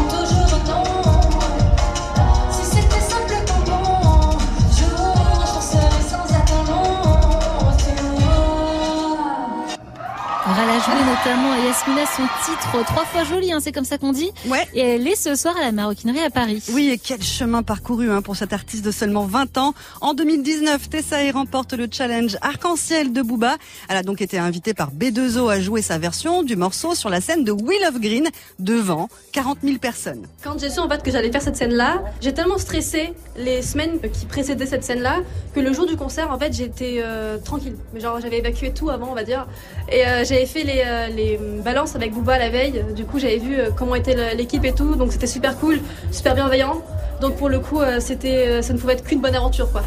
notamment 11.23 11.51
à 11.51 11.59
Yasmina 11.59 12.05
son 12.05 12.23
titre 12.45 12.83
Trois 12.85 13.05
fois 13.05 13.23
joli, 13.23 13.51
hein, 13.51 13.59
c'est 13.61 13.71
comme 13.71 13.85
ça 13.85 13.97
qu'on 13.97 14.11
dit. 14.11 14.31
Ouais. 14.47 14.67
Et 14.73 14.79
elle 14.79 15.07
est 15.07 15.15
ce 15.15 15.35
soir 15.35 15.55
à 15.57 15.61
la 15.61 15.71
maroquinerie 15.71 16.23
à 16.23 16.29
Paris. 16.31 16.63
Oui, 16.73 16.89
et 16.89 16.97
quel 16.97 17.21
chemin 17.21 17.61
parcouru 17.61 18.09
hein, 18.11 18.21
pour 18.21 18.35
cette 18.35 18.53
artiste 18.53 18.83
de 18.83 18.91
seulement 18.91 19.25
20 19.25 19.57
ans. 19.57 19.73
En 19.99 20.13
2019, 20.13 20.89
Tessae 20.89 21.31
remporte 21.31 21.73
le 21.73 21.87
challenge 21.91 22.37
Arc-en-Ciel 22.41 23.13
de 23.13 23.21
Booba. 23.21 23.57
Elle 23.87 23.97
a 23.97 24.03
donc 24.03 24.21
été 24.21 24.39
invitée 24.39 24.73
par 24.73 24.91
B2O 24.91 25.51
à 25.51 25.59
jouer 25.59 25.83
sa 25.83 25.99
version 25.99 26.41
du 26.41 26.55
morceau 26.55 26.95
sur 26.95 27.09
la 27.09 27.21
scène 27.21 27.43
de 27.43 27.51
Wheel 27.51 27.85
of 27.87 27.99
Green 27.99 28.27
devant 28.57 29.07
40 29.33 29.59
000 29.63 29.77
personnes. 29.77 30.25
Quand 30.43 30.59
j'ai 30.59 30.69
su 30.71 30.79
en 30.79 30.89
fait 30.89 31.03
que 31.03 31.11
j'allais 31.11 31.31
faire 31.31 31.43
cette 31.43 31.57
scène-là, 31.57 32.01
j'ai 32.21 32.33
tellement 32.33 32.57
stressé 32.57 33.13
les 33.37 33.61
semaines 33.61 33.99
qui 33.99 34.25
précédaient 34.25 34.65
cette 34.65 34.83
scène-là 34.83 35.19
que 35.53 35.59
le 35.59 35.73
jour 35.73 35.85
du 35.85 35.95
concert, 35.95 36.31
en 36.31 36.39
fait, 36.39 36.53
j'étais 36.53 37.01
euh, 37.03 37.37
tranquille. 37.37 37.75
Mais 37.93 37.99
genre, 37.99 38.19
j'avais 38.21 38.39
évacué 38.39 38.71
tout 38.71 38.89
avant, 38.89 39.09
on 39.11 39.15
va 39.15 39.23
dire. 39.23 39.47
Et 39.91 40.05
euh, 40.05 40.23
j'avais 40.23 40.45
fait 40.45 40.63
les, 40.63 40.83
euh, 40.85 41.07
les 41.07 41.39
balances 41.63 41.95
avec 41.95 42.13
Booba 42.13 42.37
la 42.37 42.49
veille. 42.49 42.83
Du 42.95 43.05
coup, 43.05 43.19
j'avais 43.19 43.37
vu 43.37 43.57
comment 43.77 43.95
était 43.95 44.35
l'équipe 44.35 44.63
et 44.65 44.73
tout. 44.73 44.95
Donc, 44.95 45.11
c'était 45.11 45.27
super 45.27 45.57
cool, 45.57 45.79
super 46.11 46.35
bienveillant. 46.35 46.81
Donc, 47.21 47.35
pour 47.35 47.49
le 47.49 47.59
coup, 47.59 47.79
c'était, 47.99 48.61
ça 48.61 48.73
ne 48.73 48.79
pouvait 48.79 48.93
être 48.93 49.03
qu'une 49.03 49.21
bonne 49.21 49.35
aventure, 49.35 49.71
quoi. 49.71 49.83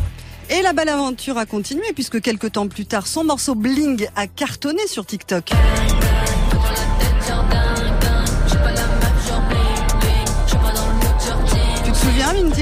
Et 0.50 0.62
la 0.62 0.72
belle 0.72 0.90
aventure 0.90 1.38
a 1.38 1.46
continué 1.46 1.92
puisque 1.94 2.20
quelques 2.20 2.52
temps 2.52 2.68
plus 2.68 2.86
tard, 2.86 3.06
son 3.06 3.24
morceau 3.24 3.54
Bling 3.54 4.06
a 4.14 4.26
cartonné 4.26 4.86
sur 4.86 5.06
TikTok. 5.06 5.52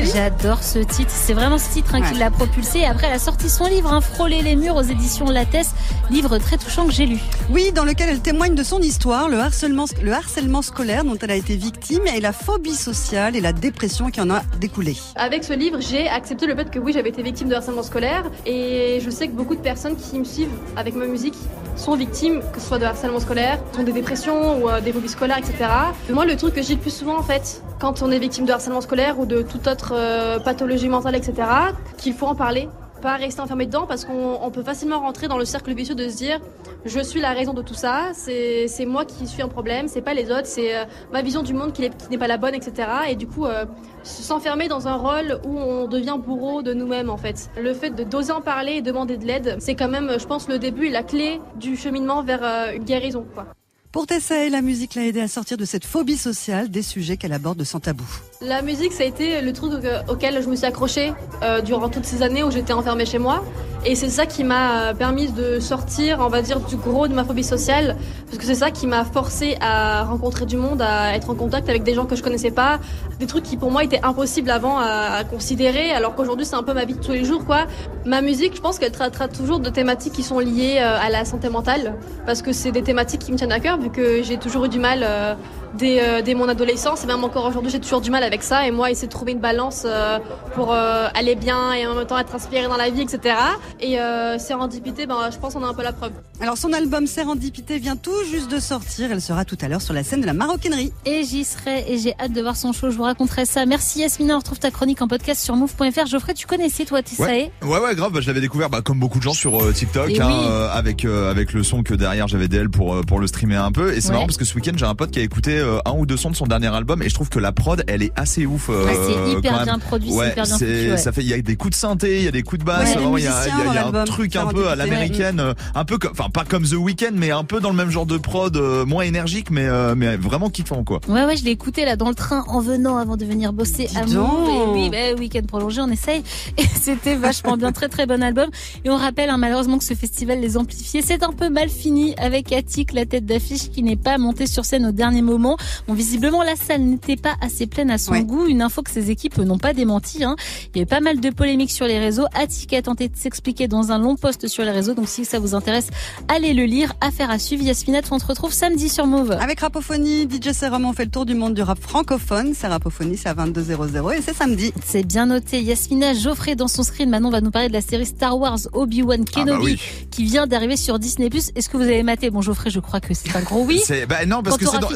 J'adore 0.03 0.63
ce 0.63 0.81
titre. 0.81 1.11
C'est 1.11 1.33
vraiment 1.33 1.59
ce 1.59 1.71
titre 1.73 1.95
hein, 1.95 2.03
qui 2.03 2.19
l'a 2.19 2.31
propulsé. 2.31 2.81
Et 2.81 2.87
après, 2.87 3.07
elle 3.07 3.15
a 3.15 3.19
sorti 3.19 3.49
son 3.49 3.67
livre, 3.67 3.93
hein, 3.93 4.01
Frôler 4.01 4.43
les 4.43 4.57
murs 4.57 4.75
aux 4.77 4.83
éditions 4.83 5.27
Lattès. 5.27 5.69
Livre 6.11 6.39
très 6.39 6.59
touchant 6.59 6.87
que 6.87 6.93
j'ai 6.93 7.07
lu. 7.07 7.19
Oui, 7.51 7.71
dans 7.73 7.85
lequel 7.85 8.09
elle 8.09 8.21
témoigne 8.21 8.55
de 8.55 8.63
son 8.63 8.81
histoire, 8.81 9.29
le 9.29 9.39
harcèlement, 9.39 9.87
le 10.03 10.13
harcèlement 10.13 10.63
scolaire 10.63 11.05
dont 11.05 11.17
elle 11.21 11.31
a 11.31 11.37
été 11.37 11.57
victime 11.57 12.03
et 12.15 12.21
la 12.21 12.33
phobie 12.33 12.75
sociale 12.75 13.37
et 13.37 13.41
la 13.41 13.53
dépression 13.53 14.11
qui 14.11 14.21
en 14.21 14.31
a 14.31 14.43
découlé. 14.61 14.97
Avec 15.15 15.45
ce 15.45 15.53
livre, 15.53 15.79
j'ai 15.81 16.09
accepté 16.09 16.47
le 16.47 16.57
fait 16.57 16.71
que 16.71 16.79
oui, 16.79 16.93
j'avais 16.93 17.11
été 17.11 17.23
victime 17.23 17.49
de 17.49 17.55
harcèlement 17.55 17.83
scolaire 17.83 18.25
et 18.45 18.99
je 19.03 19.11
sais 19.11 19.29
que 19.29 19.33
beaucoup 19.33 19.55
de 19.55 19.61
personnes 19.61 19.97
qui 19.97 20.19
me 20.19 20.25
suivent 20.25 20.53
avec 20.77 20.95
ma 20.95 21.07
musique 21.07 21.37
sont 21.77 21.97
victimes, 21.97 22.41
que 22.53 22.61
ce 22.61 22.69
soit 22.69 22.79
de 22.79 22.85
harcèlement 22.85 23.21
scolaire, 23.21 23.59
ont 23.79 23.83
des 23.83 23.93
dépressions 23.93 24.63
ou 24.63 24.69
euh, 24.69 24.81
des 24.81 24.93
phobies 24.93 25.09
scolaires, 25.09 25.39
etc. 25.39 25.69
Moi, 26.11 26.25
le 26.25 26.37
truc 26.37 26.55
que 26.55 26.61
dis 26.61 26.75
le 26.75 26.81
plus 26.81 26.95
souvent, 26.95 27.19
en 27.19 27.23
fait, 27.23 27.63
quand 27.81 28.03
on 28.03 28.11
est 28.11 28.19
victime 28.19 28.45
de 28.45 28.53
harcèlement 28.53 28.81
scolaire 28.81 29.19
ou 29.19 29.27
de 29.27 29.43
toute 29.43 29.67
autre 29.67 29.93
euh, 29.95 30.39
pathologie 30.39 30.89
mentale, 30.89 31.17
etc., 31.17 31.49
qu'il 31.97 32.15
faut 32.15 32.27
en 32.27 32.35
parler, 32.35 32.69
pas 33.03 33.17
rester 33.17 33.41
enfermé 33.43 33.67
dedans 33.67 33.87
parce 33.87 34.05
qu'on 34.07 34.39
on 34.41 34.51
peut 34.51 34.63
facilement 34.63 35.01
rentrer 35.01 35.29
dans 35.29 35.37
le 35.37 35.45
cercle 35.45 35.75
vicieux 35.75 35.95
de 35.95 36.09
se 36.09 36.17
dire 36.17 36.41
je 36.87 37.01
suis 37.01 37.21
la 37.21 37.33
raison 37.33 37.53
de 37.53 37.61
tout 37.63 37.75
ça, 37.75 38.13
c'est 38.15 38.87
moi 38.87 39.05
qui 39.05 39.27
suis 39.27 39.43
un 39.43 39.49
problème, 39.49 39.89
c'est 39.89 40.01
pas 40.01 40.15
les 40.15 40.31
autres, 40.31 40.47
c'est 40.47 40.75
euh, 40.75 40.85
ma 41.13 41.21
vision 41.23 41.43
du 41.43 41.53
monde 41.53 41.73
qui 41.73 41.85
est- 41.85 41.97
qui 41.97 42.09
n'est 42.11 42.19
pas 42.19 42.27
la 42.29 42.39
bonne, 42.39 42.55
etc. 42.55 42.89
Et 43.11 43.15
du 43.17 43.27
coup, 43.27 43.45
euh, 43.47 43.67
s'enfermer 44.03 44.69
dans 44.69 44.89
un 44.89 44.95
rôle 44.95 45.41
où 45.45 45.59
on 45.59 45.87
devient 45.87 46.17
bourreau 46.19 46.63
de 46.63 46.73
nous-mêmes 46.73 47.11
en 47.11 47.17
fait. 47.19 47.51
Le 47.61 47.75
fait 47.75 47.91
de 47.91 48.05
d'oser 48.05 48.33
en 48.33 48.41
parler 48.41 48.73
et 48.75 48.83
demander 48.83 49.17
de 49.17 49.27
l'aide, 49.27 49.57
c'est 49.61 49.75
quand 49.75 49.89
même, 49.89 50.11
je 50.19 50.27
pense, 50.27 50.49
le 50.49 50.59
début 50.59 50.87
et 50.87 50.91
la 50.91 51.03
clé 51.03 51.41
du 51.57 51.77
cheminement 51.77 52.23
vers 52.23 52.43
euh, 52.43 52.73
une 52.77 52.85
guérison. 52.85 53.25
Quoi. 53.35 53.47
Pour 53.93 54.07
Tessa, 54.07 54.49
la 54.49 54.63
musique 54.63 54.95
l'a 54.95 55.05
aidée 55.05 55.21
à 55.21 55.29
sortir 55.29 55.57
de 55.59 55.65
cette 55.67 55.85
phobie 55.85 56.17
sociale, 56.17 56.71
des 56.71 56.83
sujets 56.83 57.17
qu'elle 57.19 57.33
aborde 57.35 57.63
sans 57.65 57.79
tabou. 57.81 58.07
La 58.45 58.61
musique, 58.61 58.93
ça 58.93 59.05
a 59.05 59.07
été 59.07 59.41
le 59.41 59.53
truc 59.53 59.73
au- 59.73 60.13
auquel 60.13 60.43
je 60.43 60.49
me 60.49 60.57
suis 60.57 60.67
accrochée 60.67 61.13
euh, 61.45 61.61
durant 61.61 61.89
toutes 61.89 62.05
ces 62.05 62.23
années 62.23 62.43
où 62.43 62.51
j'étais 62.51 62.73
enfermée 62.73 63.07
chez 63.07 63.19
moi. 63.19 63.45
Et 63.85 63.95
c'est 63.97 64.09
ça 64.11 64.27
qui 64.27 64.43
m'a 64.45 64.95
permis 64.95 65.31
de 65.31 65.59
sortir, 65.61 66.19
on 66.21 66.29
va 66.29 66.41
dire, 66.43 66.61
du 66.61 66.77
gros 66.77 67.09
de 67.09 67.15
ma 67.15 67.25
phobie 67.25 67.43
sociale. 67.45 67.97
Parce 68.27 68.39
que 68.39 68.45
c'est 68.45 68.55
ça 68.57 68.71
qui 68.71 68.87
m'a 68.87 69.05
forcé 69.05 69.57
à 69.61 70.05
rencontrer 70.05 70.47
du 70.47 70.57
monde, 70.57 70.83
à 70.83 71.15
être 71.15 71.31
en 71.31 71.35
contact 71.35 71.69
avec 71.69 71.83
des 71.85 71.95
gens 71.95 72.05
que 72.07 72.15
je 72.17 72.23
connaissais 72.23 72.51
pas. 72.53 72.79
Des 73.21 73.27
trucs 73.27 73.43
qui 73.45 73.57
pour 73.57 73.71
moi 73.71 73.83
étaient 73.85 74.01
impossibles 74.05 74.51
avant 74.51 74.79
à, 74.79 75.17
à 75.19 75.25
considérer, 75.25 75.91
alors 75.93 76.15
qu'aujourd'hui 76.15 76.47
c'est 76.47 76.55
un 76.57 76.63
peu 76.63 76.75
ma 76.75 76.85
vie 76.85 76.95
de 76.95 77.01
tous 77.05 77.13
les 77.13 77.25
jours, 77.25 77.45
quoi. 77.45 77.67
Ma 78.05 78.23
musique, 78.23 78.55
je 78.57 78.61
pense 78.61 78.79
qu'elle 78.79 78.93
traitera 78.93 79.27
toujours 79.29 79.59
de 79.61 79.69
thématiques 79.71 80.13
qui 80.13 80.23
sont 80.23 80.39
liées 80.39 80.79
euh, 80.81 80.99
à 81.01 81.11
la 81.11 81.25
santé 81.25 81.49
mentale. 81.49 81.95
Parce 82.25 82.41
que 82.43 82.53
c'est 82.53 82.73
des 82.73 82.83
thématiques 82.83 83.21
qui 83.23 83.33
me 83.33 83.37
tiennent 83.37 83.53
à 83.53 83.61
cœur, 83.61 83.79
vu 83.79 83.91
que 83.91 84.23
j'ai 84.23 84.37
toujours 84.37 84.65
eu 84.65 84.69
du 84.69 84.79
mal 84.79 85.01
euh, 85.05 85.35
dès, 85.75 86.03
euh, 86.03 86.23
dès 86.23 86.35
mon 86.35 86.49
adolescence. 86.49 87.05
Et 87.05 87.07
même 87.07 87.23
encore 87.25 87.47
aujourd'hui, 87.47 87.71
j'ai 87.71 87.81
toujours 87.81 88.01
du 88.01 88.11
mal 88.11 88.23
avec 88.23 88.43
ça. 88.43 88.67
Et 88.67 88.71
moi, 88.71 88.91
essayer 88.91 89.09
de 89.09 89.13
trouver 89.13 89.33
une 89.33 89.41
balance 89.41 89.83
euh, 89.85 90.19
pour 90.55 90.73
euh, 90.73 91.09
aller 91.15 91.35
bien 91.35 91.73
et 91.73 91.87
en 91.87 91.95
même 91.95 92.07
temps 92.07 92.19
être 92.19 92.35
inspiré 92.35 92.67
dans 92.69 92.77
la 92.77 92.91
vie, 92.91 93.03
etc. 93.03 93.35
Et 93.81 93.99
euh, 94.01 94.39
Sérendipité, 94.39 95.07
ben, 95.07 95.31
je 95.33 95.39
pense 95.39 95.55
qu'on 95.55 95.65
a 95.65 95.69
un 95.69 95.75
peu 95.75 95.83
la 95.83 95.93
preuve. 95.93 96.13
Alors 96.41 96.57
son 96.59 96.73
album 96.73 97.07
Sérendipité 97.07 97.79
vient 97.79 97.97
tout 97.97 98.11
juste 98.31 98.51
de 98.51 98.59
sortir. 98.59 99.11
Elle 99.13 99.21
sera 99.21 99.45
tout 99.45 99.59
à 99.61 99.69
l'heure 99.69 99.83
sur 99.83 99.95
la 99.95 100.03
scène 100.05 100.21
de 100.21 100.27
la 100.27 100.33
maroquinerie. 100.35 100.93
Et 101.07 101.25
j'y 101.25 101.45
serai 101.45 101.85
et 101.93 101.99
j'ai 101.99 102.15
hâte 102.21 102.33
de 102.33 102.41
voir 102.43 102.57
son 102.57 102.73
show. 102.73 102.91
Je 102.91 102.97
vous 102.97 103.03
raconterai 103.05 103.47
ça. 103.47 103.65
Merci 103.67 104.01
Yasmina. 104.01 104.35
On 104.35 104.39
retrouve 104.39 104.59
ta 104.59 104.71
chronique 104.71 105.01
en 105.03 105.09
podcast 105.09 105.43
sur 105.43 105.57
move.fr. 105.57 106.07
Geoffrey, 106.07 106.35
tu 106.35 106.47
connaissais 106.47 106.85
toi 106.85 107.03
Tissae 107.03 107.23
Ouais. 107.23 107.53
ouais, 107.63 107.79
ouais, 107.79 107.95
grave. 107.95 108.13
Bah, 108.13 108.21
je 108.21 108.27
l'avais 108.27 108.41
découvert, 108.41 108.69
bah, 108.71 108.81
comme 108.83 108.99
beaucoup 108.99 109.19
de 109.19 109.23
gens 109.23 109.35
sur 109.35 109.63
euh, 109.63 109.73
TikTok, 109.73 110.11
hein, 110.19 110.29
oui. 110.29 110.47
euh, 110.49 110.69
avec 110.73 111.05
euh, 111.05 111.31
avec 111.31 111.53
le 111.53 111.63
son 111.63 111.83
que 111.83 111.95
derrière 111.95 112.27
j'avais 112.29 112.49
d'elle 112.49 112.69
pour 112.69 112.95
euh, 112.95 113.03
pour 113.03 113.21
le 113.21 113.27
streamer 113.27 113.57
un 113.57 113.73
peu. 113.73 113.93
Et 113.95 114.01
c'est 114.01 114.09
Ouais. 114.09 114.15
marrant 114.15 114.27
parce 114.27 114.37
que 114.37 114.45
ce 114.45 114.55
week-end 114.55 114.73
j'ai 114.77 114.85
un 114.87 114.95
pote 114.95 115.11
qui 115.11 115.21
a 115.21 115.23
écouté 115.23 115.62
un 115.85 115.93
ou 115.93 116.07
deux 116.07 116.17
sons 116.17 116.31
de 116.31 116.37
son 116.37 116.47
dernier 116.47 116.69
album 116.69 117.03
et 117.03 117.09
je 117.09 117.15
trouve 117.15 117.29
que 117.29 117.39
la 117.39 117.53
prod 117.53 117.83
elle 117.87 118.03
est 118.03 118.13
assez 118.17 118.47
ouf. 118.47 118.69
euh, 118.71 118.85
Ouais, 118.87 118.97
c'est 119.07 119.33
hyper 119.39 119.53
même. 119.57 119.65
bien 119.65 119.79
produit, 119.79 120.11
c'est 120.11 120.17
Ouais, 120.17 120.31
hyper 120.31 120.45
bien 120.45 120.57
c'est- 120.59 120.67
foutu, 120.79 120.91
ouais. 120.93 120.97
Ça 120.99 121.13
fait, 121.13 121.23
il 121.23 121.29
y 121.29 121.35
a 121.35 121.41
des 121.43 121.57
coups 121.57 121.71
de 121.73 121.77
synthé, 121.77 122.19
il 122.19 122.25
y 122.25 122.29
a 122.29 122.31
des 122.31 122.43
coups 122.43 122.61
de 122.61 122.65
basse. 122.65 122.95
Ouais, 122.97 123.21
il 123.21 123.25
y 123.25 123.27
a, 123.29 123.47
y 123.47 123.75
y 123.75 123.79
un 123.79 124.05
truc 124.05 124.37
un 124.37 124.47
peu 124.47 124.69
à 124.69 124.77
l'américaine, 124.77 125.41
euh, 125.41 125.55
un 125.75 125.85
peu 125.85 125.99
enfin 126.11 126.31
pas 126.31 126.45
comme 126.45 126.65
The 126.65 126.75
Weeknd, 126.75 127.13
mais 127.15 127.31
un 127.31 127.45
peu 127.45 127.61
dans 127.61 127.71
le 127.71 127.77
même 127.77 127.91
genre 127.91 128.07
de 128.07 128.17
prod, 128.19 128.57
euh, 128.57 128.85
moins 128.85 129.03
énergique, 129.05 129.51
mais 129.51 129.67
euh, 129.67 129.95
mais 129.97 130.17
vraiment 130.17 130.51
kiffant 130.51 130.85
quoi. 130.85 131.01
Ouais, 131.09 131.25
ouais, 131.25 131.37
je 131.37 131.45
l'ai 131.45 131.51
écouté 131.51 131.85
là 131.85 131.97
dans 131.97 132.09
le 132.09 132.15
train 132.15 132.45
en 132.49 132.61
venant 132.61 132.97
avant 132.97 133.17
de 133.17 133.25
venir 133.25 133.53
bosser 133.53 133.89
à. 133.97 134.03
Et 134.03 134.69
oui, 134.73 134.91
bah, 134.91 135.15
week-end 135.19 135.43
prolongé, 135.47 135.81
on 135.81 135.89
essaye. 135.91 136.23
Et 136.59 136.65
c'était 136.81 137.15
vachement 137.17 137.57
bien, 137.57 137.73
très 137.73 137.89
très 137.89 138.07
bon 138.07 138.23
album. 138.23 138.49
Et 138.85 138.91
on 138.91 138.97
rappelle 138.97 139.31
hein, 139.31 139.37
malheureusement 139.37 139.79
que 139.79 139.85
ce 139.85 139.95
festival 139.95 140.41
Les 140.41 140.57
Amplifiés, 140.57 141.03
c'est 141.03 141.23
un 141.23 141.33
peu 141.33 141.49
mal 141.49 141.69
fini 141.69 142.15
avec 142.19 142.53
Attic, 142.53 142.93
la 142.93 143.07
tête 143.07 143.27
d'affiche, 143.27 143.71
qui 143.71 143.83
n'est 143.83 143.97
pas 143.97 144.19
montée 144.19 144.47
sur 144.47 144.65
scène 144.65 144.87
au 144.87 144.93
dernier 144.93 145.23
moment. 145.23 145.52
Bon, 145.89 145.95
visiblement, 145.95 146.43
la 146.43 146.57
salle 146.57 146.83
n'était 146.83 147.17
pas 147.17 147.35
assez 147.41 147.67
pleine 147.67 147.91
à 147.91 147.99
son 147.99 148.13
Ouais. 148.13 148.25
goût. 148.25 148.47
Une 148.47 148.63
info 148.63 148.83
que 148.83 148.91
ses 148.91 149.11
équipes 149.11 149.39
n'ont 149.39 149.59
pas 149.59 149.73
démenti. 149.73 150.25
Hein. 150.25 150.37
Il 150.75 150.79
y 150.79 150.81
a 150.81 150.83
eu 150.85 150.87
pas 150.87 151.01
mal 151.01 151.21
de 151.21 151.31
polémiques 151.31 151.71
sur 151.71 151.87
les 151.87 151.99
réseaux. 151.99 152.25
Attic 152.35 152.73
a 152.75 152.83
tenté 152.83 153.09
de 153.09 153.17
s'expliquer 153.17 153.69
dans 153.69 153.93
un 153.93 153.99
long 153.99 154.17
post 154.17 154.47
sur 154.49 154.65
les 154.65 154.71
réseaux. 154.71 154.95
Donc 154.95 155.09
si 155.09 155.25
ça 155.25 155.39
vous 155.39 155.55
intéresse, 155.55 155.89
allez 156.29 156.53
le 156.55 156.65
lire. 156.65 156.93
Affaire 157.01 157.31
à 157.31 157.39
suivre. 157.39 157.63
Yasmina, 157.63 158.01
on 158.11 158.19
se 158.19 158.27
retrouve 158.27 158.53
samedi 158.53 158.89
sur 158.89 159.07
Move. 159.07 159.33
Avec 159.33 159.61
Rapophonie, 159.61 160.29
DJ 160.29 160.53
Serum, 160.53 160.85
on 160.85 160.93
fait 160.93 161.05
le 161.05 161.11
tour 161.11 161.25
du 161.27 161.35
monde 161.35 161.55
du 161.55 161.63
rap 161.63 161.79
francophone. 161.81 162.53
C'est 162.55 162.67
Rapophonie, 162.67 163.17
c'est 163.17 163.29
à 163.29 163.35
22h00 163.35 164.17
et 164.19 164.23
c'est 164.23 164.35
samedi. 164.35 164.73
C'est 164.85 165.05
bien 165.07 165.27
noté. 165.27 165.63
Yasmina 165.63 166.15
Geoffrey 166.15 166.57
dans 166.57 166.69
son 166.69 166.83
screen. 166.83 167.09
Maintenant, 167.11 167.29
on 167.29 167.33
va 167.33 167.41
nous 167.41 167.51
parler 167.51 167.69
de 167.69 167.73
la 167.73 167.81
série 167.81 168.07
Star 168.07 168.39
Wars 168.39 168.59
Obi-Wan 168.73 169.25
Ah 169.27 169.31
bah 169.35 169.43
Kenobi 169.45 169.65
oui. 169.65 169.81
qui 170.11 170.25
vient 170.25 170.47
d'arriver 170.47 170.77
sur 170.77 170.99
Disney+. 170.99 171.29
Est-ce 171.55 171.69
que 171.69 171.77
vous 171.77 171.83
avez 171.85 172.03
maté? 172.03 172.31
Bon, 172.31 172.41
Geoffrey, 172.43 172.71
je 172.71 172.81
crois 172.81 173.01
que 173.01 173.15
c'est 173.15 173.35
un 173.37 173.41
gros 173.43 173.65
oui. 173.65 173.81
C'est 173.85 174.07
bah 174.07 174.25
non 174.27 174.43
parce 174.43 174.57
Quand 174.59 174.65
que 174.67 174.71
c'est 174.71 174.79
dans 174.81 174.89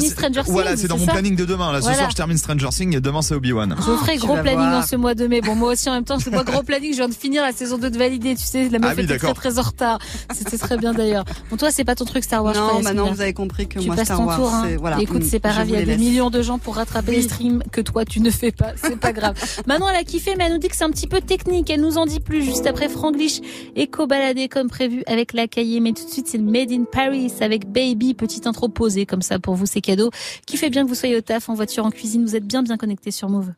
voilà 0.47 0.77
c'est 0.77 0.89
dans 0.89 0.99
mon 0.99 1.07
ça 1.07 1.13
planning 1.13 1.37
de 1.37 1.45
demain 1.45 1.73
là. 1.73 1.79
Ce 1.79 1.83
Voilà. 1.85 1.99
soir 1.99 2.11
je 2.11 2.17
termine 2.17 2.39
Stranger 2.39 2.69
Things 2.71 2.97
et 2.97 3.01
demain 3.01 3.23
c'est 3.23 3.35
Obi 3.35 3.53
Wan. 3.53 3.75
Geoffrey, 3.85 4.15
tu 4.15 4.21
gros 4.27 4.35
planning 4.35 4.57
voir. 4.59 4.83
en 4.83 4.87
ce 4.87 4.97
mois 4.97 5.15
de 5.15 5.27
mai. 5.27 5.41
Bon, 5.41 5.55
moi 5.55 5.73
aussi 5.73 5.89
en 5.89 5.93
même 5.95 6.05
temps, 6.05 6.19
c'est 6.19 6.31
moi 6.31 6.45
gros 6.45 6.63
planning. 6.63 6.93
Je 6.93 6.97
viens 6.99 7.09
de 7.09 7.15
finir 7.15 7.43
la 7.43 7.53
saison 7.53 7.79
2 7.79 7.91
de 7.91 7.99
valider. 7.99 8.35
Tu 8.37 8.43
sais, 8.45 8.69
la 8.69 8.79
meuf 8.79 8.91
Ah 8.93 8.95
oui, 8.97 9.05
était 9.05 9.19
très 9.19 9.35
très 9.35 9.59
en 9.59 9.63
retard. 9.63 9.99
C'était 10.35 10.59
très 10.59 10.77
bien 10.77 10.93
d'ailleurs. 10.93 11.25
Bon, 11.51 11.57
toi, 11.57 11.71
c'est 11.71 11.85
pas 11.85 11.95
ton 11.95 12.05
truc 12.05 12.25
Star 12.25 12.43
Wars. 12.45 12.55
je 12.55 12.59
non, 12.61 12.67
maintenant 12.83 12.83
Yasmina. 13.05 13.11
vous 13.15 13.21
avez 13.21 13.33
compris 13.33 13.67
que 13.69 13.79
Tu 13.79 13.87
moi 13.87 13.97
passes 13.97 14.07
Star 14.07 14.19
ton 14.19 14.25
Wars, 14.27 14.37
tour. 14.39 14.53
hein. 14.55 14.69
voilà. 14.79 14.99
Écoute, 15.01 15.23
c'est 15.25 15.41
pas 15.41 15.51
je 15.51 15.55
grave. 15.57 15.69
Il 15.69 15.75
y 15.75 15.79
a 15.79 15.85
des 15.85 15.97
millions 15.97 16.31
de 16.31 16.43
gens 16.43 16.59
pour 16.59 16.77
rattraper 16.77 17.13
les 17.13 17.23
streams 17.23 17.63
que 17.73 17.81
toi 17.81 18.05
tu 18.05 18.21
ne 18.21 18.31
fais 18.31 18.53
pas. 18.53 18.73
C'est 18.83 18.99
pas 18.99 19.13
grave. 19.13 19.35
Manon, 19.67 19.89
elle 19.89 19.97
a 19.97 20.05
kiffé, 20.05 20.35
mais 20.37 20.45
elle 20.47 20.53
nous 20.53 20.59
dit 20.59 20.69
que 20.69 20.77
c'est 20.77 20.85
un 20.85 20.91
petit 20.91 21.07
peu 21.07 21.21
technique. 21.21 21.69
Elle 21.71 21.81
nous 21.81 21.99
en 21.99 22.07
dit 22.07 22.21
plus 22.21 22.43
juste 22.43 22.67
après 22.67 22.89
Franglish. 22.89 23.41
Éco 23.75 24.07
baladé 24.07 24.49
comme 24.49 24.69
prévu 24.69 25.03
avec 25.07 25.33
la 25.33 25.47
cahier. 25.49 25.81
Mais 25.81 25.93
tout 25.93 26.05
de 26.05 26.11
suite, 26.11 26.29
c'est 26.29 26.39
Made 26.39 26.71
in 26.73 26.85
Paris 26.91 27.33
avec 27.41 27.71
Baby. 27.71 28.15
Petite 28.15 28.47
intro 28.47 28.69
posée 28.69 29.07
comme 29.07 29.23
ça 29.23 29.39
pour 29.39 29.55
vous, 29.55 29.67
c'est 29.67 29.81
cadeau. 29.81 30.11
Qui 30.45 30.57
fait 30.57 30.71
bien 30.71 30.85
que 30.85 30.89
vous 30.89 30.95
soyez 30.95 31.17
au 31.17 31.21
taf, 31.21 31.49
en 31.49 31.55
voiture, 31.55 31.85
en 31.85 31.91
cuisine. 31.91 32.25
Vous 32.25 32.37
êtes 32.37 32.47
bien 32.47 32.63
bien 32.63 32.77
connectés 32.77 33.11
sur 33.11 33.29
Move. 33.29 33.53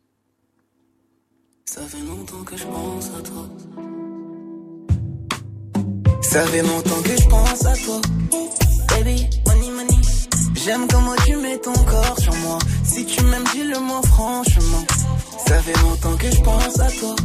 Ça 1.65 1.83
fait 1.83 2.01
longtemps 2.01 2.43
que 2.45 2.57
je 2.57 2.65
pense 2.65 3.11
à 3.19 3.23
toi. 3.23 3.49
Ça 6.23 6.45
fait 6.47 6.63
longtemps 6.63 7.03
que 7.03 7.17
je 7.17 7.29
pense 7.29 7.67
à 7.67 7.75
toi. 7.77 8.01
Baby, 8.89 9.29
money, 9.47 9.71
money. 9.71 10.01
J'aime 10.55 10.87
comment 10.89 11.15
tu 11.27 11.37
mets 11.37 11.59
ton 11.59 11.73
corps 11.73 12.19
sur 12.19 12.35
moi. 12.37 12.59
Si 12.85 13.05
tu 13.07 13.23
m'aimes, 13.25 13.45
dis-le 13.53 13.79
moi 13.81 14.01
franchement. 14.03 14.85
Ça 15.47 15.61
fait 15.61 15.79
longtemps 15.83 16.17
que 16.17 16.31
je 16.31 16.41
pense 16.43 16.81
à 16.81 16.91
toi. 16.91 17.17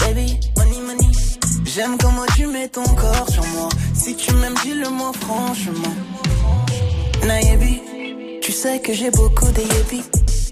Baby, 0.00 0.38
money, 0.56 0.80
money. 0.80 1.12
J'aime 1.64 1.96
comment 1.98 2.26
tu 2.36 2.46
mets 2.46 2.68
ton 2.68 2.84
corps 2.84 3.28
sur 3.30 3.44
moi. 3.46 3.68
Si 3.94 4.14
tu 4.14 4.32
m'aimes, 4.34 4.54
dis-le 4.62 4.88
moi 4.90 5.12
franchement. 5.20 5.94
Nayebi, 7.26 7.80
tu 8.44 8.52
sais 8.52 8.78
que 8.78 8.92
j'ai 8.92 9.10
beaucoup 9.10 9.50
de 9.52 9.60
yébi. 9.60 10.02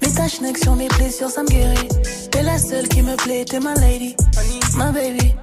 Mais 0.01 0.09
ta 0.15 0.27
schneck 0.27 0.57
sur 0.57 0.75
mes 0.75 0.89
blessures, 0.89 1.29
ça 1.29 1.43
me 1.43 1.49
guérit. 1.49 1.89
T'es 2.31 2.43
la 2.43 2.59
seule 2.59 2.89
qui 2.89 3.03
me 3.03 3.15
plaît, 3.17 3.45
t'es 3.45 3.61
ma 3.61 3.75
lady. 3.75 4.17
Ma 4.77 4.91
baby, 4.93 5.35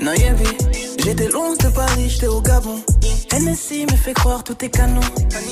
Nayebi. 0.00 0.44
J'étais 0.98 1.28
loin 1.28 1.54
de 1.54 1.68
Paris, 1.68 2.10
j'étais 2.10 2.26
au 2.26 2.42
Gabon. 2.42 2.78
Hennessy 3.32 3.86
me 3.90 3.96
fait 3.96 4.12
croire 4.12 4.44
tout 4.44 4.54
est 4.62 4.68
canon. 4.68 5.00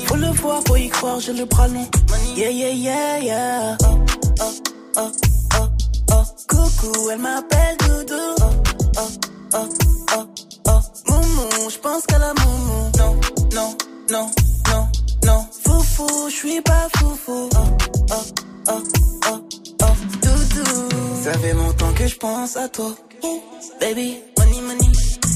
Faut 0.05 0.15
le 0.15 0.27
voir, 0.27 0.63
pour 0.63 0.77
y 0.77 0.89
croire, 0.89 1.19
j'ai 1.19 1.33
le 1.33 1.45
bras 1.45 1.67
long. 1.67 1.87
Yeah, 2.35 2.51
yeah, 2.51 2.69
yeah, 2.69 3.17
yeah. 3.17 3.77
Oh, 3.85 3.99
oh, 4.41 4.53
oh, 4.97 5.11
oh, 5.59 5.67
oh. 6.11 6.23
Coucou, 6.47 7.09
elle 7.09 7.19
m'appelle 7.19 7.77
Doudou. 7.79 8.35
Oh, 8.41 8.99
oh, 8.99 9.09
oh, 9.55 9.69
oh, 10.17 10.27
oh. 10.67 10.79
Moumou, 11.09 11.69
j'pense 11.71 12.05
qu'à 12.05 12.19
la 12.19 12.31
moumou. 12.35 12.91
Non, 12.99 13.15
non, 13.55 13.75
non, 14.11 14.29
non. 15.99 16.07
Foufou, 16.07 16.29
j'suis 16.29 16.61
pas 16.61 16.87
foufou. 16.97 17.49
Oh, 17.55 17.57
oh, 18.11 18.15
oh, 18.67 18.83
oh, 19.29 19.41
oh. 19.81 19.85
Doudou. 20.21 21.23
Ça 21.23 21.33
fait 21.37 21.53
longtemps 21.53 21.93
que 21.93 22.07
j'pense 22.07 22.57
à 22.57 22.67
toi. 22.69 22.95
Baby, 23.79 24.17
money, 24.37 24.61
money. 24.61 24.91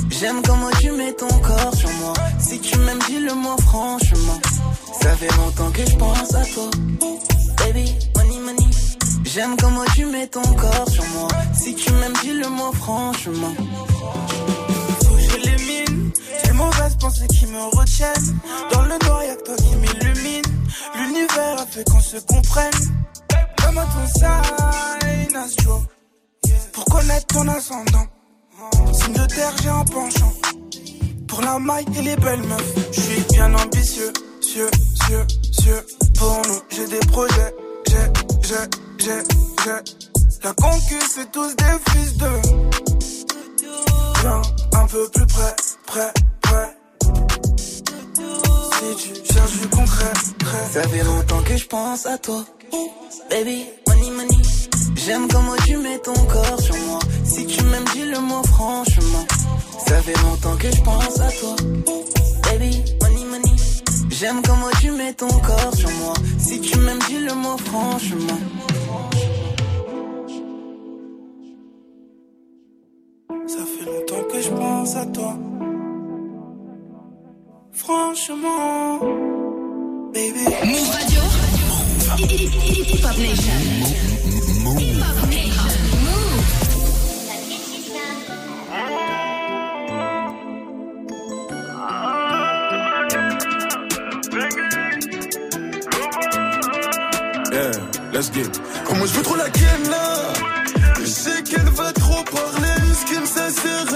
J'aime 0.09 0.41
comment 0.45 0.69
tu 0.79 0.91
mets 0.91 1.13
ton 1.13 1.27
corps 1.27 1.75
sur 1.75 1.89
moi. 1.99 2.13
Si 2.39 2.59
tu 2.59 2.77
m'aimes, 2.79 2.99
dis-le 3.07 3.33
moi 3.33 3.55
franchement. 3.61 4.39
Ça 5.01 5.15
fait 5.15 5.35
longtemps 5.37 5.71
que 5.71 5.85
je 5.85 5.95
pense 5.95 6.33
à 6.33 6.43
toi. 6.43 6.69
Baby, 7.57 7.93
money, 8.15 8.39
money. 8.39 8.69
J'aime 9.23 9.55
comment 9.59 9.85
tu 9.95 10.05
mets 10.05 10.27
ton 10.27 10.41
corps 10.41 10.89
sur 10.89 11.05
moi. 11.05 11.27
Si 11.53 11.75
tu 11.75 11.91
m'aimes, 11.93 12.13
dis-le 12.23 12.49
moi 12.49 12.71
franchement. 12.73 13.53
Ces 16.43 16.51
mauvaises 16.53 16.95
pensées 16.99 17.27
qui 17.27 17.45
me 17.47 17.63
retiennent. 17.77 18.39
Dans 18.71 18.81
le 18.83 18.97
noir, 19.05 19.23
y'a 19.23 19.35
que 19.35 19.43
toi 19.43 19.55
qui 19.55 19.75
m'illumine. 19.75 20.43
L'univers 20.95 21.61
a 21.61 21.65
fait 21.65 21.83
qu'on 21.89 21.99
se 21.99 22.17
comprenne. 22.17 22.71
Comme 23.61 23.75
ton 23.75 24.07
sign 24.19 25.35
astro. 25.35 25.81
pour 26.73 26.85
connaître 26.85 27.27
ton 27.27 27.47
ascendant. 27.47 28.05
Signe 28.93 29.13
de 29.13 29.25
terre, 29.27 29.53
j'ai 29.61 29.69
un 29.69 29.85
penchant. 29.85 30.33
Pour 31.27 31.41
la 31.41 31.59
maille 31.59 31.85
et 31.97 32.01
les 32.01 32.15
belles 32.15 32.41
meufs, 32.43 32.73
je 32.91 32.99
suis 33.01 33.21
bien 33.33 33.53
ambitieux, 33.53 34.11
cieux, 34.41 34.69
cieux, 35.05 35.25
cieux. 35.51 35.85
Pour 36.17 36.41
nous, 36.47 36.59
j'ai 36.69 36.87
des 36.87 36.99
projets, 37.07 37.53
j'ai, 37.87 37.95
j'ai, 38.41 38.55
j'ai, 38.97 39.23
j'ai. 39.63 39.79
La 40.43 40.53
concu, 40.53 40.95
c'est 41.13 41.31
tous 41.31 41.55
des 41.55 41.91
fils 41.91 42.17
de. 42.17 42.29
Viens 44.21 44.41
un 44.73 44.87
peu 44.87 45.07
plus 45.09 45.27
près, 45.27 45.55
près, 45.87 46.11
près. 46.41 46.77
Si 48.97 49.13
tu 49.13 49.33
cherches 49.33 49.59
du 49.61 49.67
concret, 49.69 50.13
près. 50.39 50.65
Ça 50.71 50.83
fait 50.83 51.03
longtemps 51.03 51.41
que 51.41 51.57
je 51.57 51.65
pense 51.65 52.05
à 52.05 52.17
toi. 52.17 52.45
Baby, 53.29 53.65
money, 53.87 54.11
money. 54.11 54.41
J'aime 54.95 55.27
comment 55.29 55.55
tu 55.65 55.77
mets 55.77 55.99
ton 55.99 56.13
corps 56.13 56.61
sur 56.61 56.75
moi. 56.87 56.99
Si 57.23 57.45
tu 57.47 57.63
m'aimes, 57.63 57.85
dis 57.93 58.05
le 58.05 58.19
mot 58.19 58.43
franchement. 58.43 59.25
Ça 59.87 60.01
fait 60.01 60.21
longtemps 60.21 60.57
que 60.57 60.69
je 60.69 60.81
pense 60.81 61.19
à 61.19 61.31
toi. 61.39 61.55
Baby, 62.43 62.83
money, 63.01 63.25
money. 63.25 63.55
J'aime 64.09 64.41
comment 64.45 64.69
tu 64.81 64.91
mets 64.91 65.13
ton 65.13 65.29
corps 65.29 65.75
sur 65.75 65.89
moi. 66.01 66.13
Si 66.37 66.59
tu 66.59 66.77
m'aimes, 66.79 66.99
dis 67.07 67.19
le 67.19 67.33
mot 67.33 67.57
franchement. 67.57 68.39
Ça 73.47 73.63
fait 73.63 73.85
longtemps 73.85 74.27
que 74.31 74.41
je 74.41 74.49
pense 74.49 74.95
à 74.95 75.05
toi. 75.05 75.37
Franchement, 77.87 78.99
baby. 80.11 80.43
Move 80.65 80.89
Radio. 80.91 81.21
Hip 82.17 83.05
Hop 83.05 83.17
Nation. 83.17 83.59
Hip 84.77 84.99
Hop 84.99 85.29
Nation. 85.29 85.71
Yeah, 97.53 97.71
let's 98.11 98.29
get. 98.31 98.59
Comment 98.85 99.05
je 99.05 99.13
veux 99.13 99.23
trop 99.23 99.37
la 99.37 99.49
ken 99.49 99.89
là? 99.89 100.33
Je 100.99 101.05
sais 101.05 101.41
qu'elle 101.43 101.69
va 101.69 101.93
trop 101.93 102.21
parler. 102.25 102.67
Ce 103.07 103.25
ça 103.25 103.49
sert 103.49 103.86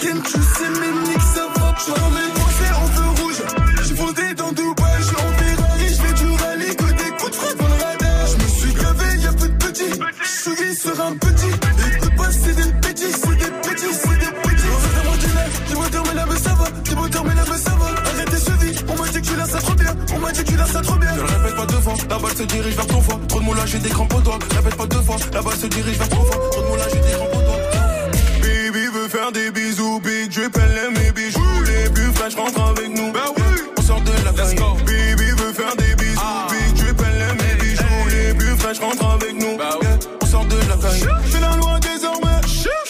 La 0.00 0.06
ken, 0.06 0.22
tu 0.22 0.30
sais, 0.30 0.70
mais 0.80 1.10
nique, 1.10 1.20
ça 1.34 1.46
va 1.56 1.72
parler. 1.72 2.28
Moi, 2.34 2.48
c'est 2.58 2.72
en 2.72 2.86
feu 2.86 3.22
rouge. 3.22 3.42
J'ai 3.86 3.94
fondé 3.94 4.34
dans 4.36 4.52
Dubaï, 4.52 4.96
je 4.98 5.04
suis 5.04 5.16
en 5.16 5.32
Ferrari, 5.38 5.88
je 5.88 5.94
fais 5.94 6.12
du 6.14 6.30
rallye, 6.42 6.76
que 6.76 6.84
des 6.84 7.10
coups 7.18 7.30
de 7.30 7.36
frappe 7.36 7.56
dans 7.58 7.68
le 7.68 7.74
radar. 7.74 8.26
Je 8.26 8.36
me 8.42 8.48
suis 8.48 8.72
gavé, 8.74 9.18
y'a 9.20 9.32
peu 9.32 9.48
de 9.48 9.56
petits. 9.56 10.00
Je 10.22 10.28
suis 10.28 10.74
sur 10.74 11.00
un 11.00 11.16
petit. 11.16 11.52
Écoute 11.96 12.16
pas, 12.16 12.30
c'est 12.30 12.54
des 12.54 12.72
petits, 12.80 13.12
c'est 13.12 13.36
des 13.36 13.50
petits, 13.60 13.92
c'est 13.92 14.18
des 14.18 14.32
petits. 14.40 14.72
Regarde-moi 14.72 15.16
du 15.18 15.26
nez, 15.26 15.48
dis-moi 15.68 15.86
mais 16.06 16.14
là, 16.14 16.26
mais 16.30 16.38
ça 16.38 16.54
va. 16.54 16.64
Dis-moi 16.84 17.08
là, 17.08 17.44
mais 17.50 17.58
ça 17.58 17.70
va. 17.70 17.86
Arrête 18.10 18.30
tes 18.30 18.50
chevilles, 18.50 18.78
on 18.88 18.96
m'a 18.96 19.08
dit 19.08 19.20
que 19.20 19.26
tu 19.26 19.36
l'as 19.36 19.46
ça 19.46 19.58
trop 19.58 19.74
bien. 19.74 19.94
On 20.14 20.18
m'a 20.18 20.32
dit 20.32 20.44
que 20.44 20.50
tu 20.50 20.56
l'as 20.56 20.66
ça 20.66 20.80
trop 20.80 20.96
bien. 20.96 21.12
Ne 21.12 21.20
le 21.20 21.26
répète 21.26 21.56
pas 21.56 21.66
deux 21.66 21.80
fois, 21.80 21.94
la 22.08 22.18
balle 22.18 22.36
se 22.36 22.42
dirige 22.44 22.74
vers 22.74 22.86
ton 22.86 23.02
foie. 23.02 23.20
Trop 23.28 23.40
de 23.40 23.44
moulage, 23.44 23.70
j'ai 23.70 23.78
des 23.78 23.90
crampes 23.90 24.14
aux 24.14 24.20
doigts. 24.20 24.38
Répète 24.56 24.76
pas 24.76 24.86
deux 24.86 25.02
fois, 25.02 25.16
la 25.32 25.42
balle 25.42 25.56
se 25.56 25.66
dirige 25.66 25.98
vers 25.98 26.08
ton 26.08 26.24
foie. 26.24 26.50
Trop 26.52 26.62
de 26.62 26.68
moulage, 26.68 26.90
j'ai 26.92 27.00
des 27.00 27.16
crampes. 27.16 27.39
Faire 29.30 29.44
des 29.44 29.50
bisous, 29.52 30.00
big 30.00 30.28
drip, 30.34 30.56
elle 30.56 30.78
aime 30.78 30.94
mes 30.94 31.12
bijoux. 31.12 31.62
Les 31.66 31.88
plus 31.90 32.12
fraîches 32.14 32.34
rentrent 32.34 32.70
avec 32.70 32.88
nous. 32.88 33.12
Bah 33.12 33.26
oui, 33.36 33.42
on 33.78 33.82
sort 33.82 34.00
de 34.00 34.10
la 34.24 34.32
caille. 34.32 34.56
Baby 34.56 35.30
veut 35.30 35.52
faire 35.52 35.76
des 35.76 35.94
bisous, 35.94 36.20
big 36.50 36.74
drip, 36.74 37.00
elle 37.06 37.22
aime 37.22 37.36
mes 37.36 37.54
bijoux. 37.62 38.08
Les 38.10 38.34
plus 38.34 38.56
fraîches 38.56 38.80
rentrent 38.80 39.06
avec 39.06 39.34
nous. 39.34 39.56
Bah 39.56 39.76
oui, 39.80 39.86
on 40.20 40.26
sort 40.26 40.46
de 40.46 40.56
la 40.56 40.76
caille. 40.76 41.06
Fais 41.26 41.40
la 41.40 41.56
loi 41.56 41.78
désormais, 41.80 42.40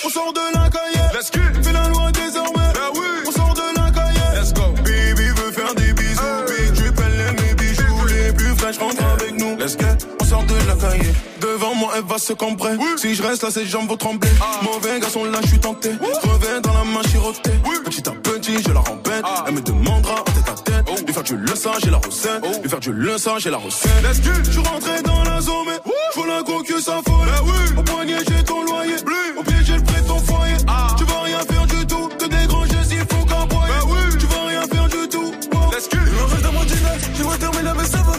on 0.04 0.08
sort 0.08 0.32
de 0.32 0.40
la 0.54 0.70
caille. 0.70 1.10
Let's 1.12 1.30
go. 1.30 1.40
Fais 1.62 1.72
la 1.72 1.88
loi 1.88 2.10
désormais, 2.12 2.72
bah 2.74 2.90
oui, 2.94 3.06
on 3.26 3.32
sort 3.32 3.54
de 3.54 3.78
la 3.78 3.90
caille. 3.90 4.40
Let's 4.40 4.54
go. 4.54 4.72
Baby 4.84 5.28
veut 5.36 5.52
faire 5.52 5.74
des 5.74 5.92
bisous, 5.92 6.22
big 6.48 6.72
drip, 6.72 7.00
elle 7.04 7.20
aime 7.20 7.36
mes 7.44 7.54
bijoux. 7.54 8.06
Les 8.06 8.32
plus 8.32 8.56
fraîches 8.56 8.78
rentrent 8.78 9.04
avec 9.04 9.29
nous. 9.29 9.29
Let's 9.60 9.76
go. 9.76 9.84
On 10.18 10.24
sort 10.24 10.44
de 10.44 10.54
la 10.66 10.74
caille. 10.74 11.12
Devant 11.42 11.74
moi, 11.74 11.92
elle 11.94 12.04
va 12.04 12.16
se 12.16 12.32
cambrer. 12.32 12.78
Si 12.96 13.14
je 13.14 13.22
reste 13.22 13.42
là, 13.42 13.50
ses 13.50 13.66
jambes 13.66 13.90
vont 13.90 13.96
trembler. 13.98 14.30
Mauvais 14.62 14.98
garçon, 14.98 15.24
là, 15.24 15.38
je 15.42 15.48
suis 15.48 15.58
tenté. 15.58 15.90
Reviens 16.22 16.62
dans 16.62 16.72
la 16.72 16.84
main 16.84 17.02
chirotée. 17.10 17.52
Petit 17.84 18.08
à 18.08 18.12
petit, 18.12 18.56
je 18.66 18.72
la 18.72 18.80
rembête. 18.80 19.22
Elle 19.46 19.52
me 19.54 19.60
demandera 19.60 20.14
en 20.20 20.24
tête 20.24 20.48
à 20.48 20.54
tête. 20.62 21.06
Lui 21.06 21.12
faire 21.12 21.22
du 21.24 21.36
le 21.36 21.54
sang, 21.54 21.72
j'ai 21.82 21.90
la 21.90 21.98
recette. 21.98 22.62
Lui 22.62 22.70
faire 22.70 22.80
du 22.80 22.90
le 22.90 23.18
sang, 23.18 23.38
j'ai 23.38 23.50
la 23.50 23.58
recette. 23.58 23.90
Let's 24.02 24.22
go. 24.22 24.30
Je 24.42 24.50
suis 24.50 24.62
rentré 24.62 25.02
dans 25.02 25.22
la 25.24 25.42
zone, 25.42 25.66
mais 25.66 25.92
faut 26.14 26.24
la 26.24 26.42
concu, 26.42 26.80
ça 26.80 27.00
folle. 27.06 27.28
Au 27.76 27.82
poignet, 27.82 28.16
j'ai 28.26 28.42
ton 28.42 28.64
loyer. 28.64 28.96
Au 29.38 29.42
pied, 29.42 29.56
j'ai 29.62 29.76
le 29.76 29.82
prêt 29.82 30.00
de 30.00 30.06
ton 30.06 30.20
foyer. 30.20 30.56
Tu 30.96 31.04
vas 31.04 31.20
rien 31.20 31.40
faire 31.40 31.66
du 31.66 31.86
tout. 31.86 32.08
Te 32.18 32.24
dégranger 32.24 32.82
s'il 32.88 33.00
faut 33.00 33.26
qu'envoyer. 33.26 33.74
Tu 34.18 34.26
vas 34.26 34.44
rien 34.46 34.62
faire 34.62 34.88
du 34.88 35.06
tout. 35.06 35.34
Let's 35.70 35.86
go. 35.90 35.98
Regarde-moi 36.34 36.64
du 36.64 36.72
nez, 36.72 37.14
dis-moi 37.14 37.34
mais 37.54 37.62
là, 37.62 37.74
mais 37.76 37.84
ça 37.84 37.98
va. 37.98 38.12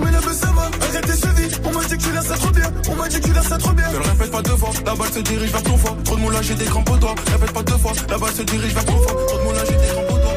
Mais 0.00 0.10
là, 0.10 0.20
mais 0.24 0.27
ça 0.38 0.50
va. 0.56 0.70
Arrête 0.86 1.06
tes 1.06 1.18
chevilles, 1.22 1.54
on 1.64 1.72
m'a 1.72 1.84
dit 1.84 1.96
que 1.98 2.02
tu 2.02 2.12
l'as 2.12 2.22
ça 2.22 2.36
trop 2.36 2.50
bien. 2.50 2.70
On 2.90 2.94
m'a 2.96 3.08
dit 3.08 3.20
que 3.20 3.26
tu 3.26 3.32
l'as 3.32 3.42
ça 3.42 3.58
trop 3.58 3.72
bien. 3.72 3.88
Ne 3.88 3.98
le 3.98 4.04
répète 4.04 4.30
pas 4.30 4.42
deux 4.42 4.56
fois, 4.56 4.70
la 4.86 4.94
balle 4.94 5.12
se 5.12 5.20
dirige 5.20 5.50
vers 5.50 5.62
ton 5.62 5.76
foie. 5.76 5.96
Trop 6.04 6.16
de 6.16 6.20
moulage, 6.20 6.46
j'ai 6.46 6.54
des 6.54 6.64
crampes 6.64 6.90
aux 6.90 6.96
doigts. 6.96 7.14
Répète 7.32 7.52
pas 7.52 7.62
deux 7.62 7.78
fois, 7.78 7.92
la 8.08 8.18
balle 8.18 8.34
se 8.34 8.42
dirige 8.42 8.74
vers 8.74 8.84
ton 8.84 8.98
foie. 9.02 9.14
Trop 9.26 9.38
de 9.38 9.44
moulage, 9.44 9.66
j'ai 9.68 9.76
des 9.76 9.92
crampes 9.92 10.10
aux 10.10 10.18
doigts. 10.18 10.34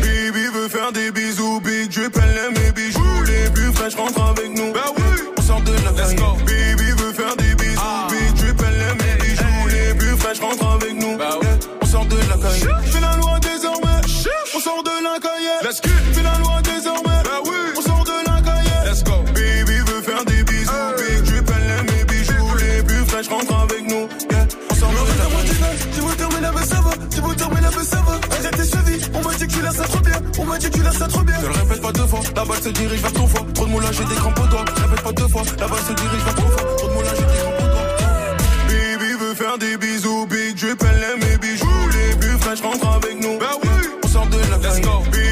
Baby 0.00 0.44
veut 0.54 0.68
faire 0.68 0.92
des 0.92 1.10
bisous, 1.12 1.60
big 1.60 1.90
elle 1.96 2.38
aime 2.38 2.54
mes 2.54 2.72
bijoux. 2.72 3.22
Les 3.26 3.50
plus 3.50 3.72
fraîches 3.72 3.94
rentrent 3.94 4.22
avec 4.30 4.50
nous. 4.56 4.72
Bah 4.72 4.80
oui, 4.96 5.02
on 5.38 5.42
sort 5.42 5.60
de 5.60 5.72
la 5.84 5.92
caille. 5.92 6.16
Baby 6.46 6.90
veut 6.98 7.12
faire 7.12 7.36
des 7.36 7.54
bisous, 7.54 7.80
big 8.10 8.34
drip, 8.34 8.62
elle 8.66 8.80
aime 8.82 8.98
mes 8.98 9.16
bijoux. 9.22 9.68
Les 9.70 9.94
plus 9.94 10.16
fraîches 10.16 10.40
rentrent 10.40 10.72
avec 10.74 10.94
nous. 10.94 11.16
Bah 11.16 11.36
oui, 11.40 11.48
on 11.82 11.86
sort 11.86 12.06
de 12.06 12.16
la 12.16 12.36
caille. 12.36 12.60
Fais 12.90 13.00
la 13.00 13.16
loi 13.16 13.38
désormais, 13.40 14.00
on 14.56 14.60
sort 14.60 14.82
de 14.82 14.90
la 15.04 15.20
caille. 15.20 15.50
Let's 15.62 15.80
go. 15.80 15.90
Fais 16.12 16.22
la 16.22 16.38
loi 16.38 16.60
désormais, 16.62 17.11
va. 27.02 27.08
Dis-moi 27.08 27.34
mais 27.54 27.60
là, 27.60 27.70
mais 27.76 27.84
ça 27.84 27.96
va. 28.06 28.12
Arrête 28.12 28.56
tes 28.56 28.68
chevilles, 28.68 29.04
on 29.14 29.22
m'a 29.22 29.34
dit 29.34 29.46
que 29.46 29.52
tu 29.52 29.62
l'as 29.62 29.72
ça 29.72 29.84
trop 29.84 30.00
bien. 30.00 30.20
On 30.38 30.44
m'a 30.44 30.58
dit 30.58 30.70
que 30.70 30.76
tu 30.76 30.82
l'as 30.82 30.92
ça 30.92 31.08
trop 31.08 31.22
bien. 31.22 31.38
Ne 31.40 31.46
le 31.46 31.52
répète 31.52 31.82
pas 31.82 31.92
deux 31.92 32.06
fois, 32.06 32.20
la 32.36 32.44
balle 32.44 32.62
se 32.62 32.68
dirige 32.68 33.00
vers 33.00 33.12
ton 33.12 33.26
foie. 33.26 33.46
Trop 33.54 33.66
de 33.66 33.70
moulage, 33.70 33.96
j'ai 33.96 34.04
des 34.04 34.14
crampes 34.14 34.38
aux 34.38 34.46
doigts. 34.46 34.64
Répète 34.76 35.02
pas 35.02 35.12
deux 35.12 35.28
fois, 35.28 35.42
la 35.58 35.68
balle 35.68 35.78
se 35.88 35.92
dirige 35.92 36.24
vers 36.24 36.34
ton 36.34 36.48
foie. 36.48 36.76
Trop 36.76 36.88
de 36.88 36.92
moulage, 36.94 37.16
j'ai 37.16 37.24
des 37.24 37.40
crampes 37.42 37.60
aux 37.60 37.70
doigts. 37.72 37.88
Baby 38.68 39.12
veut 39.20 39.34
faire 39.34 39.58
des 39.58 39.76
bisous, 39.76 40.26
big 40.26 40.58
drip, 40.58 40.82
elle 40.82 41.02
aime 41.02 41.20
mes 41.28 41.38
bijoux. 41.38 41.88
Les 41.92 42.16
plus 42.16 42.38
fraîches 42.38 42.62
rentrent 42.62 42.88
avec 42.96 43.20
nous. 43.20 43.38
Bah 43.38 43.56
oui, 43.62 43.88
on 44.04 44.08
sort 44.08 44.26
de 44.26 44.38
la. 44.50 44.58
Baby 44.58 45.31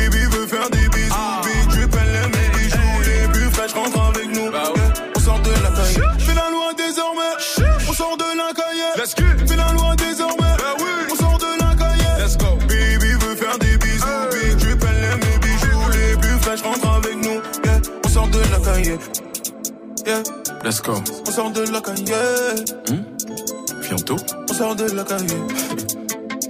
caille. 18.91 18.99
Yeah. 20.07 20.23
Let's 20.65 20.81
go. 20.83 20.95
On 21.27 21.31
sort 21.31 21.51
de 21.53 21.61
la 21.71 21.81
caille. 21.81 22.05
Bientôt. 23.89 24.17
On 24.49 24.55
sort 24.55 24.77
de 24.77 24.85
la 24.85 25.05
caille. 25.05 25.27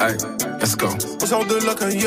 Hey, 0.00 0.16
let's 0.60 0.76
go. 0.76 0.88
On 1.22 1.26
sort 1.26 1.46
de 1.46 1.66
la 1.66 1.74
caille. 1.74 2.06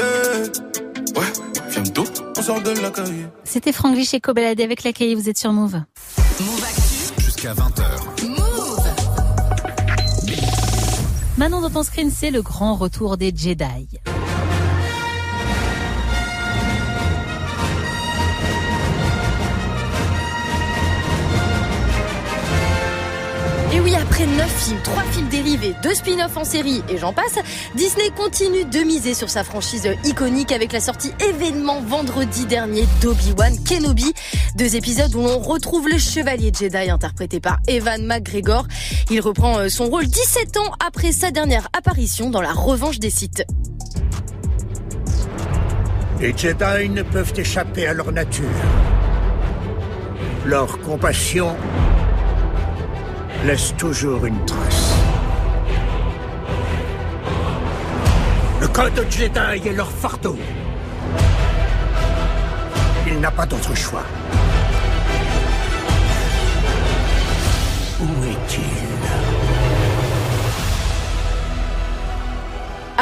Ouais, 1.16 1.34
bientôt. 1.70 2.06
On 2.38 2.42
sort 2.42 2.62
de 2.62 2.72
la 2.82 2.90
caille. 2.90 3.28
C'était 3.44 3.72
Franck 3.72 3.96
Lich 3.96 4.14
et 4.14 4.20
Cobalade 4.20 4.62
avec 4.62 4.84
la 4.84 4.94
cahier, 4.94 5.16
vous 5.16 5.30
êtes 5.30 5.38
sur 5.38 5.52
Move. 5.54 5.82
Jusqu'à 7.20 7.54
20h. 7.54 7.84
Maintenant 11.38 11.62
dans 11.62 11.70
ton 11.70 11.84
screen, 11.84 12.12
c'est 12.12 12.32
le 12.32 12.42
grand 12.42 12.76
retour 12.76 13.18
des 13.18 13.34
Jedi. 13.36 14.00
Après 23.96 24.26
9 24.26 24.50
films, 24.50 24.80
3 24.84 25.04
films 25.04 25.28
dérivés, 25.30 25.76
2 25.84 25.94
spin-offs 25.94 26.38
en 26.38 26.44
série 26.44 26.84
et 26.90 26.98
j'en 26.98 27.14
passe, 27.14 27.38
Disney 27.76 28.10
continue 28.16 28.66
de 28.66 28.80
miser 28.80 29.14
sur 29.14 29.30
sa 29.30 29.44
franchise 29.44 29.90
iconique 30.04 30.52
avec 30.52 30.72
la 30.72 30.80
sortie 30.80 31.12
événement 31.28 31.82
vendredi 31.82 32.46
dernier 32.46 32.86
d'Obi-Wan 33.02 33.54
Kenobi. 33.64 34.14
Deux 34.56 34.76
épisodes 34.76 35.14
où 35.16 35.22
l'on 35.22 35.40
retrouve 35.40 35.88
le 35.90 35.98
chevalier 35.98 36.52
Jedi 36.58 36.90
interprété 36.90 37.40
par 37.40 37.58
Evan 37.68 38.06
McGregor. 38.06 38.68
Il 39.10 39.22
reprend 39.22 39.60
euh, 39.60 39.70
son 39.70 39.86
rôle 39.86 40.06
17 40.06 40.58
ans 40.58 40.72
après 40.86 41.12
sa 41.12 41.32
dernière 41.32 41.68
apparition 41.74 42.30
dans 42.30 42.42
la 42.42 42.54
revanche 42.54 43.00
des 43.00 43.10
Sith. 43.10 43.44
Les 46.20 46.36
Jedi 46.36 46.90
ne 46.90 47.04
peuvent 47.04 47.34
échapper 47.36 47.88
à 47.88 47.94
leur 47.94 48.12
nature. 48.12 48.46
Leur 50.46 50.80
compassion 50.80 51.56
laisse 53.46 53.74
toujours 53.78 54.26
une 54.26 54.46
trace. 54.46 54.94
Le 58.62 58.68
code 58.68 59.06
Jedi 59.10 59.68
est 59.68 59.74
leur 59.74 59.92
fardeau. 59.92 60.38
Il 63.06 63.20
n'a 63.20 63.32
pas 63.32 63.46
d'autre 63.46 63.76
choix. 63.76 64.04
Où 68.00 68.24
est-il? 68.24 68.93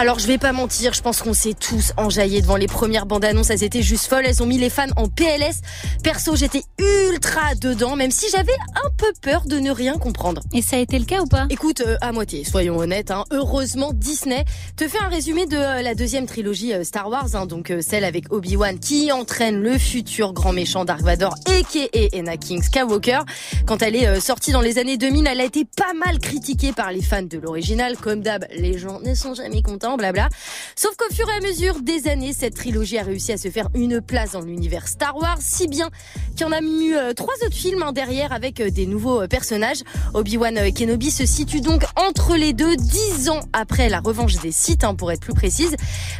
Alors 0.01 0.17
je 0.17 0.25
vais 0.25 0.39
pas 0.39 0.51
mentir, 0.51 0.95
je 0.95 1.01
pense 1.03 1.21
qu'on 1.21 1.35
s'est 1.35 1.53
tous 1.53 1.93
enjaillés 1.95 2.41
devant 2.41 2.55
les 2.55 2.65
premières 2.65 3.05
bandes 3.05 3.23
annonces, 3.23 3.51
elles 3.51 3.63
étaient 3.63 3.83
juste 3.83 4.07
folles, 4.07 4.25
elles 4.25 4.41
ont 4.41 4.47
mis 4.47 4.57
les 4.57 4.71
fans 4.71 4.87
en 4.95 5.07
PLS. 5.07 5.61
Perso, 6.03 6.35
j'étais 6.35 6.63
ultra 6.79 7.53
dedans, 7.61 7.95
même 7.95 8.09
si 8.09 8.25
j'avais 8.31 8.55
un 8.83 8.89
peu 8.97 9.13
peur 9.21 9.43
de 9.45 9.59
ne 9.59 9.69
rien 9.69 9.99
comprendre. 9.99 10.41
Et 10.55 10.63
ça 10.63 10.77
a 10.77 10.79
été 10.79 10.97
le 10.97 11.05
cas 11.05 11.21
ou 11.21 11.27
pas? 11.27 11.45
Écoute, 11.51 11.83
euh, 11.85 11.97
à 12.01 12.11
moitié, 12.13 12.43
soyons 12.43 12.79
honnêtes. 12.79 13.11
Hein. 13.11 13.25
Heureusement, 13.29 13.91
Disney 13.93 14.43
te 14.75 14.87
fait 14.87 14.97
un 14.97 15.07
résumé 15.07 15.45
de 15.45 15.55
euh, 15.55 15.83
la 15.83 15.93
deuxième 15.93 16.25
trilogie 16.25 16.73
euh, 16.73 16.83
Star 16.83 17.07
Wars, 17.07 17.35
hein, 17.35 17.45
donc 17.45 17.71
celle 17.81 18.03
avec 18.03 18.33
Obi-Wan 18.33 18.79
qui 18.79 19.11
entraîne 19.11 19.61
le 19.61 19.77
futur 19.77 20.33
grand 20.33 20.51
méchant 20.51 20.83
Dark 20.83 21.01
Vador 21.01 21.35
et 21.55 21.63
qui 21.63 21.87
est 21.93 22.15
Anakin 22.17 22.63
Skywalker. 22.63 23.19
Quand 23.67 23.83
elle 23.83 23.95
est 23.95 24.19
sortie 24.19 24.51
dans 24.51 24.61
les 24.61 24.79
années 24.79 24.97
2000, 24.97 25.27
elle 25.27 25.41
a 25.41 25.45
été 25.45 25.63
pas 25.63 25.93
mal 25.93 26.17
critiquée 26.17 26.71
par 26.71 26.91
les 26.91 27.03
fans 27.03 27.21
de 27.21 27.37
l'original. 27.37 27.97
Comme 27.97 28.21
d'hab, 28.21 28.47
les 28.55 28.79
gens 28.79 28.99
ne 29.01 29.13
sont 29.13 29.35
jamais 29.35 29.61
contents, 29.61 29.90
blabla. 29.97 30.29
Sauf 30.75 30.95
qu'au 30.95 31.13
fur 31.13 31.27
et 31.29 31.33
à 31.33 31.39
mesure 31.47 31.81
des 31.81 32.07
années, 32.07 32.33
cette 32.33 32.55
trilogie 32.55 32.97
a 32.97 33.03
réussi 33.03 33.31
à 33.31 33.37
se 33.37 33.49
faire 33.49 33.69
une 33.73 34.01
place 34.01 34.31
dans 34.31 34.41
l'univers 34.41 34.87
Star 34.87 35.15
Wars, 35.17 35.37
si 35.39 35.67
bien 35.67 35.89
qu'il 36.35 36.41
y 36.41 36.49
en 36.49 36.51
a 36.51 36.61
eu 36.61 36.95
euh, 36.95 37.13
trois 37.13 37.33
autres 37.45 37.55
films 37.55 37.83
hein, 37.83 37.91
derrière 37.91 38.31
avec 38.31 38.59
euh, 38.59 38.69
des 38.69 38.85
nouveaux 38.85 39.21
euh, 39.21 39.27
personnages. 39.27 39.81
Obi-Wan 40.13 40.71
Kenobi 40.73 41.11
se 41.11 41.25
situe 41.25 41.61
donc 41.61 41.83
entre 41.95 42.35
les 42.35 42.53
deux, 42.53 42.75
dix 42.75 43.29
ans 43.29 43.41
après 43.53 43.89
la 43.89 43.99
revanche 43.99 44.35
des 44.41 44.51
Sith, 44.51 44.83
hein, 44.83 44.95
pour 44.95 45.11
être 45.11 45.21
plus 45.21 45.33
précise. 45.33 45.75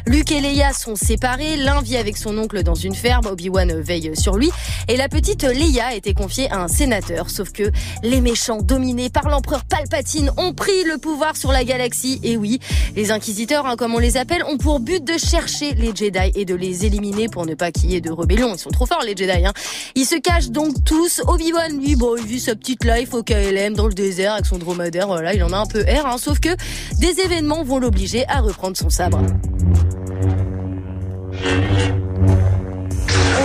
Luke 0.06 0.32
et 0.32 0.40
Leia 0.40 0.72
sont 0.72 0.96
séparés, 0.96 1.56
l'un 1.56 1.80
vit 1.80 1.96
avec 1.96 2.16
son 2.16 2.36
oncle 2.38 2.62
dans 2.62 2.74
une 2.74 2.94
ferme, 2.94 3.26
Obi-Wan 3.26 3.80
veille 3.80 4.16
sur 4.16 4.36
lui, 4.36 4.50
et 4.88 4.96
la 4.96 5.08
petite 5.08 5.44
Leia 5.44 5.86
a 5.86 5.94
été 5.94 6.14
confiée 6.14 6.50
à 6.50 6.62
un 6.62 6.68
sénateur. 6.68 7.30
Sauf 7.30 7.52
que 7.52 7.70
les 8.02 8.20
méchants 8.20 8.62
dominés 8.62 9.10
par 9.10 9.28
l'empereur 9.28 9.64
Palpatine 9.64 10.30
ont 10.36 10.54
pris 10.54 10.84
le 10.84 10.98
pouvoir 10.98 11.36
sur 11.36 11.52
la 11.52 11.64
galaxie, 11.64 12.20
et 12.22 12.36
oui, 12.36 12.60
les 12.96 13.10
inquisiteurs, 13.10 13.51
hein, 13.60 13.76
comme 13.76 13.94
on 13.94 13.98
les 13.98 14.16
appelle, 14.16 14.42
ont 14.44 14.56
pour 14.56 14.80
but 14.80 15.04
de 15.04 15.18
chercher 15.18 15.74
les 15.74 15.94
Jedi 15.94 16.32
et 16.34 16.44
de 16.44 16.54
les 16.54 16.86
éliminer 16.86 17.28
pour 17.28 17.46
ne 17.46 17.54
pas 17.54 17.70
qu'il 17.70 17.90
y 17.90 17.96
ait 17.96 18.00
de 18.00 18.10
rébellion. 18.10 18.54
Ils 18.54 18.58
sont 18.58 18.70
trop 18.70 18.86
forts 18.86 19.02
les 19.04 19.16
Jedi. 19.16 19.44
Hein. 19.44 19.52
Ils 19.94 20.06
se 20.06 20.16
cachent 20.16 20.50
donc 20.50 20.82
tous. 20.84 21.22
Obi-Wan, 21.26 21.78
lui, 21.78 21.96
bon, 21.96 22.16
il 22.16 22.24
vit 22.24 22.40
sa 22.40 22.54
petite 22.54 22.84
life 22.84 23.14
au 23.14 23.22
KLM 23.22 23.74
dans 23.74 23.86
le 23.86 23.94
désert 23.94 24.34
avec 24.34 24.46
son 24.46 24.58
dromadaire. 24.58 25.06
Voilà, 25.06 25.34
il 25.34 25.42
en 25.44 25.52
a 25.52 25.58
un 25.58 25.66
peu 25.66 25.86
air. 25.86 26.06
Hein, 26.06 26.16
sauf 26.18 26.40
que 26.40 26.50
des 26.98 27.20
événements 27.20 27.62
vont 27.62 27.78
l'obliger 27.78 28.26
à 28.28 28.40
reprendre 28.40 28.76
son 28.76 28.90
sabre. 28.90 29.20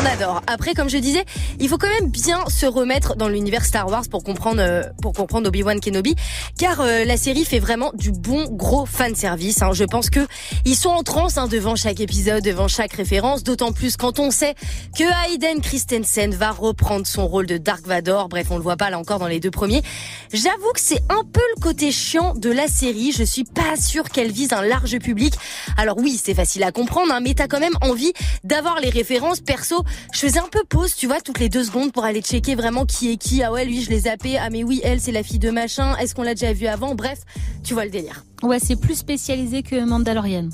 Adore. 0.08 0.42
Après, 0.48 0.74
comme 0.74 0.90
je 0.90 0.98
disais, 0.98 1.26
il 1.60 1.68
faut 1.68 1.78
quand 1.78 1.90
même 1.90 2.10
bien 2.10 2.46
se 2.48 2.66
remettre 2.66 3.16
dans 3.18 3.28
l'univers 3.28 3.66
Star 3.66 3.90
Wars 3.90 4.04
pour 4.10 4.24
comprendre 4.24 4.62
euh, 4.62 4.84
pour 5.02 5.12
comprendre 5.12 5.50
Obi-Wan 5.50 5.82
Kenobi, 5.82 6.16
car 6.58 6.80
euh, 6.80 7.04
la 7.04 7.18
série 7.18 7.44
fait 7.44 7.60
vraiment 7.60 7.92
du 7.94 8.12
bon 8.12 8.46
gros 8.50 8.86
fan 8.86 9.16
service. 9.16 9.62
Hein. 9.62 9.72
Je 9.74 9.84
pense 9.84 10.10
que 10.10 10.26
ils 10.64 10.76
sont 10.76 10.90
en 10.90 11.04
transe 11.04 11.38
hein, 11.38 11.48
devant 11.48 11.76
chaque 11.76 12.00
épisode, 12.00 12.42
devant 12.44 12.70
chaque 12.70 12.94
référence. 12.94 13.44
D'autant 13.44 13.74
plus 13.74 13.98
quand 13.98 14.20
on 14.20 14.32
sait 14.32 14.56
que 14.98 15.04
Hayden 15.26 15.60
Christensen 15.60 16.34
va 16.34 16.52
reprendre 16.52 17.06
son 17.06 17.28
rôle 17.28 17.46
de 17.46 17.58
Dark 17.58 17.86
Vador. 17.86 18.30
Bref, 18.30 18.48
on 18.50 18.58
le 18.58 18.64
voit 18.64 18.78
pas 18.78 18.90
là 18.90 19.00
encore 19.00 19.20
dans 19.20 19.28
les 19.28 19.42
deux 19.42 19.52
premiers. 19.52 19.82
J'avoue 20.32 20.72
que 20.74 20.82
c'est 20.82 21.04
un 21.10 21.24
peu 21.24 21.42
le 21.56 21.62
côté 21.62 21.92
chiant 21.92 22.34
de 22.34 22.50
la 22.50 22.68
série. 22.68 23.12
Je 23.12 23.24
suis 23.24 23.44
pas 23.44 23.76
sûre 23.76 24.06
qu'elle 24.10 24.32
vise 24.32 24.54
un 24.54 24.62
large 24.62 24.98
public. 25.00 25.34
Alors 25.76 25.98
oui, 25.98 26.20
c'est 26.24 26.34
facile 26.34 26.64
à 26.64 26.72
comprendre, 26.72 27.12
hein, 27.14 27.20
mais 27.22 27.34
t'as 27.34 27.48
quand 27.48 27.60
même 27.60 27.78
envie 27.82 28.14
d'avoir 28.46 28.80
les 28.80 28.90
références. 28.90 29.42
Perso, 29.42 29.84
je 30.14 30.20
faisais 30.20 30.40
un 30.40 30.48
peu 30.52 30.64
pause, 30.68 30.96
tu 30.96 31.08
vois, 31.08 31.22
toutes 31.22 31.40
les 31.40 31.50
deux 31.50 31.64
secondes 31.64 31.92
pour 31.92 32.06
aller 32.06 32.22
checker 32.22 32.56
vraiment 32.56 32.86
qui 32.86 33.12
est 33.12 33.18
qui. 33.18 33.44
Ah 33.44 33.52
ouais, 33.52 33.66
lui, 33.66 33.82
je 33.82 33.90
l'ai 33.90 34.02
zappé. 34.02 34.38
Ah 34.38 34.50
mais 34.50 34.64
oui, 34.64 34.82
elle, 34.84 35.00
c'est 35.00 35.12
la 35.12 35.24
fille 35.24 35.40
de 35.40 35.50
machin. 35.50 35.96
Est-ce 35.98 36.16
qu'on 36.16 36.24
l'a 36.24 36.34
déjà 36.34 36.54
vu 36.54 36.68
avant? 36.68 36.96
Bref, 36.96 37.20
tu 37.64 37.74
vois 37.74 37.86
le 37.86 37.92
délire. 37.92 38.24
Ouais, 38.44 38.60
c'est 38.60 38.80
plus 38.80 38.96
spécialisé 38.96 39.64
que 39.64 39.84
Mandalorian. 39.84 40.50